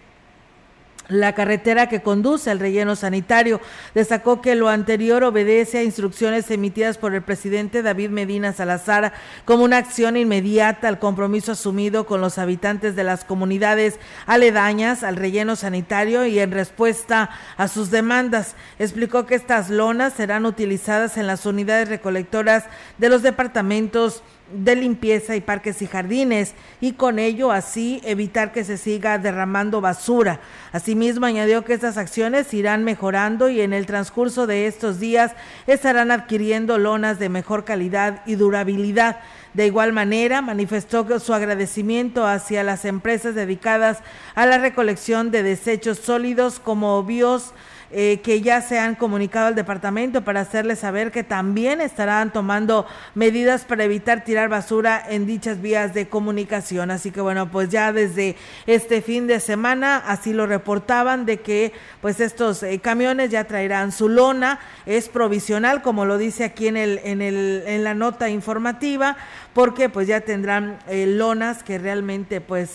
la 1.09 1.35
carretera 1.35 1.89
que 1.89 2.03
conduce 2.03 2.51
al 2.51 2.61
relleno 2.61 2.97
sanitario. 2.97 3.61
Destacó 3.95 4.41
que 4.41 4.55
lo 4.55 4.69
anterior 4.69 5.25
obedece 5.25 5.79
a 5.79 5.83
instrucciones 5.83 6.51
emitidas 6.51 6.99
por 6.99 7.15
el 7.15 7.23
presidente 7.23 7.83
David 7.83 8.11
Medina 8.11 8.53
Salazar 8.53 9.13
como 9.45 9.65
una 9.65 9.79
acción 9.79 10.17
inmediata 10.17 10.89
al 10.89 10.99
compromiso 10.99 11.53
asumido 11.53 12.07
con 12.07 12.21
los 12.21 12.39
habitantes 12.39 12.95
de 12.95 13.05
las 13.05 13.25
comunidades 13.25 13.99
aledañas 14.27 15.03
al 15.03 15.17
relleno 15.17 15.57
sanitario 15.57 16.27
y 16.27 16.39
en 16.39 16.53
respuesta 16.53 17.31
a 17.57 17.69
sus 17.69 17.91
demandas. 17.91 18.55
Explicó 18.79 19.27
que 19.27 19.35
estas 19.35 19.71
lonas 19.71 20.13
serán 20.13 20.47
utilizadas 20.47 21.17
en 21.17 21.27
las 21.27 21.47
unidades 21.47 21.89
recolectoras 21.89 22.65
de 22.99 23.09
los 23.09 23.23
departamentos 23.23 24.23
de 24.53 24.77
limpieza 24.77 25.37
y 25.37 25.41
parques 25.41 25.83
y 25.83 25.87
jardines 25.87 26.55
y 26.81 26.93
con 26.93 27.19
ello 27.19 27.53
así 27.53 28.01
evitar 28.05 28.53
que 28.53 28.65
se 28.65 28.77
siga 28.77 29.19
derramando 29.19 29.81
basura. 29.81 30.41
Asimismo 30.73 31.27
añadió 31.27 31.65
que 31.65 31.75
estas 31.75 31.97
acciones 31.97 32.53
irán 32.55 32.85
mejorando 32.85 33.49
y 33.49 33.61
en 33.61 33.73
el 33.73 33.87
transcurso 33.87 34.47
de 34.47 34.67
estos 34.67 35.01
días 35.01 35.33
estarán 35.67 36.11
adquiriendo 36.11 36.79
lonas 36.79 37.19
de 37.19 37.29
mejor 37.29 37.65
calidad 37.65 38.23
y 38.27 38.37
durabilidad. 38.37 39.21
De 39.55 39.67
igual 39.67 39.93
manera, 39.93 40.43
manifestó 40.43 41.19
su 41.19 41.35
agradecimiento 41.35 42.27
hacia 42.27 42.63
las 42.63 42.85
empresas 42.85 43.35
dedicadas 43.35 43.99
a 44.35 44.47
la 44.47 44.59
recolección 44.59 45.31
de 45.31 45.43
desechos 45.43 45.99
sólidos 45.99 46.61
como 46.61 47.03
bios 47.03 47.55
eh, 47.91 48.21
que 48.23 48.43
ya 48.43 48.61
se 48.61 48.79
han 48.79 48.97
comunicado 48.97 49.47
al 49.47 49.55
departamento 49.55 50.23
para 50.23 50.41
hacerles 50.41 50.81
saber 50.81 51.11
que 51.11 51.25
también 51.25 51.81
estarán 51.81 52.33
tomando 52.33 52.87
medidas 53.15 53.65
para 53.65 53.85
evitar 53.85 54.25
tirar 54.25 54.51
basura 54.51 55.03
en 55.09 55.25
dichas 55.25 55.63
vías 55.63 55.95
de 55.95 56.07
comunicación. 56.07 56.91
Así 56.91 57.11
que 57.11 57.23
bueno, 57.23 57.51
pues 57.51 57.71
ya 57.71 57.95
desde 57.95 58.37
este 58.67 59.01
fin 59.01 59.27
de 59.27 59.41
semana 59.41 59.97
así 59.97 60.35
lo 60.35 60.47
reportaban 60.47 61.25
de 61.25 61.41
que 61.41 61.73
pues 62.03 62.21
estos 62.21 62.63
eh, 62.63 62.79
camiones 62.79 63.31
ya 63.31 63.45
traerán 63.45 63.91
su 63.91 64.11
lona, 64.11 64.59
es 64.85 65.09
provisional 65.09 65.81
como 65.81 66.05
lo 66.05 66.19
dice 66.19 66.45
aquí 66.45 66.69
en 66.69 66.77
el 66.77 67.01
en 67.05 67.23
el 67.23 67.63
en 67.67 67.85
la 67.85 67.95
nota 67.95 68.29
informativa, 68.29 69.17
porque 69.55 69.89
pues 69.89 70.07
ya 70.07 70.21
tendrán 70.21 70.79
eh, 70.89 71.07
lonas 71.07 71.63
que 71.63 71.79
realmente 71.79 72.43
pues 72.43 72.71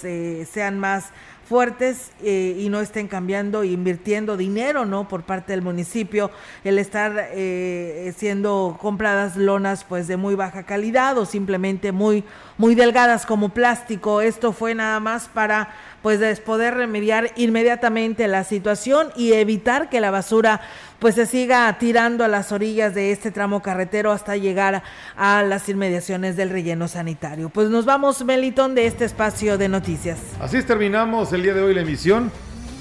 sean 0.52 0.80
más 0.80 1.12
fuertes 1.46 2.12
eh, 2.24 2.56
y 2.58 2.70
no 2.70 2.80
estén 2.80 3.08
cambiando 3.08 3.64
e 3.64 3.68
invirtiendo 3.68 4.38
dinero, 4.38 4.86
¿no? 4.86 5.08
Por 5.08 5.24
parte 5.24 5.54
del 5.54 5.62
municipio, 5.62 6.32
el 6.64 6.80
estar 6.80 7.30
eh, 7.32 8.14
siendo 8.18 8.78
compradas 8.80 9.36
lonas 9.36 9.84
pues 9.84 10.08
de 10.08 10.18
muy 10.18 10.36
baja 10.36 10.64
calidad 10.64 11.18
o 11.18 11.26
simplemente 11.26 11.92
muy, 11.92 12.24
muy 12.58 12.76
delgadas 12.76 13.26
como 13.26 13.50
plástico. 13.50 14.22
Esto 14.22 14.54
fue 14.54 14.74
nada 14.74 15.00
más 15.00 15.28
para 15.28 15.74
pues 16.04 16.40
poder 16.42 16.76
remediar 16.76 17.32
inmediatamente 17.38 18.28
la 18.28 18.44
situación 18.44 19.08
y 19.16 19.34
evitar 19.34 19.90
que 19.90 20.02
la 20.02 20.12
basura 20.12 20.62
pues 21.00 21.16
se 21.16 21.26
siga 21.26 21.76
tirando 21.80 22.24
a 22.24 22.28
las 22.28 22.52
orillas 22.52 22.94
de 22.94 23.12
este 23.12 23.32
tramo 23.32 23.62
carretero 23.62 24.12
hasta 24.12 24.38
llegar 24.38 24.84
a 25.16 25.44
las 25.44 25.68
inmediaciones 25.70 26.36
del 26.36 26.50
relleno 26.50 26.88
sanitario. 26.88 27.50
Pues 27.50 27.70
nos 27.70 27.86
vamos, 27.86 28.24
Melitón, 28.24 28.76
de 28.76 28.86
este 28.86 29.06
espacio 29.06 29.58
de 29.58 29.70
noticias. 29.70 30.20
Así 30.40 30.58
es, 30.58 30.66
terminamos 30.66 31.34
el 31.34 31.42
día 31.42 31.54
de 31.54 31.62
hoy 31.62 31.74
la 31.74 31.82
emisión, 31.82 32.32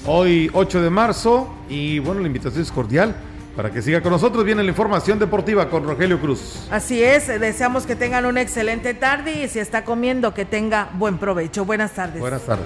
hoy 0.05 0.49
8 0.53 0.81
de 0.81 0.89
marzo, 0.89 1.53
y 1.69 1.99
bueno, 1.99 2.21
la 2.21 2.27
invitación 2.27 2.61
es 2.61 2.71
cordial. 2.71 3.15
Para 3.55 3.71
que 3.71 3.81
siga 3.81 4.01
con 4.01 4.11
nosotros, 4.11 4.43
viene 4.43 4.63
la 4.63 4.69
información 4.69 5.19
deportiva 5.19 5.69
con 5.69 5.83
Rogelio 5.83 6.19
Cruz. 6.19 6.67
Así 6.71 7.03
es, 7.03 7.27
deseamos 7.27 7.85
que 7.85 7.95
tengan 7.95 8.25
una 8.25 8.41
excelente 8.41 8.95
tarde 8.95 9.43
y 9.43 9.47
si 9.47 9.59
está 9.59 9.83
comiendo, 9.83 10.33
que 10.33 10.45
tenga 10.45 10.89
buen 10.93 11.19
provecho. 11.19 11.63
Buenas 11.63 11.91
tardes. 11.91 12.19
Buenas 12.19 12.41
tardes. 12.43 12.65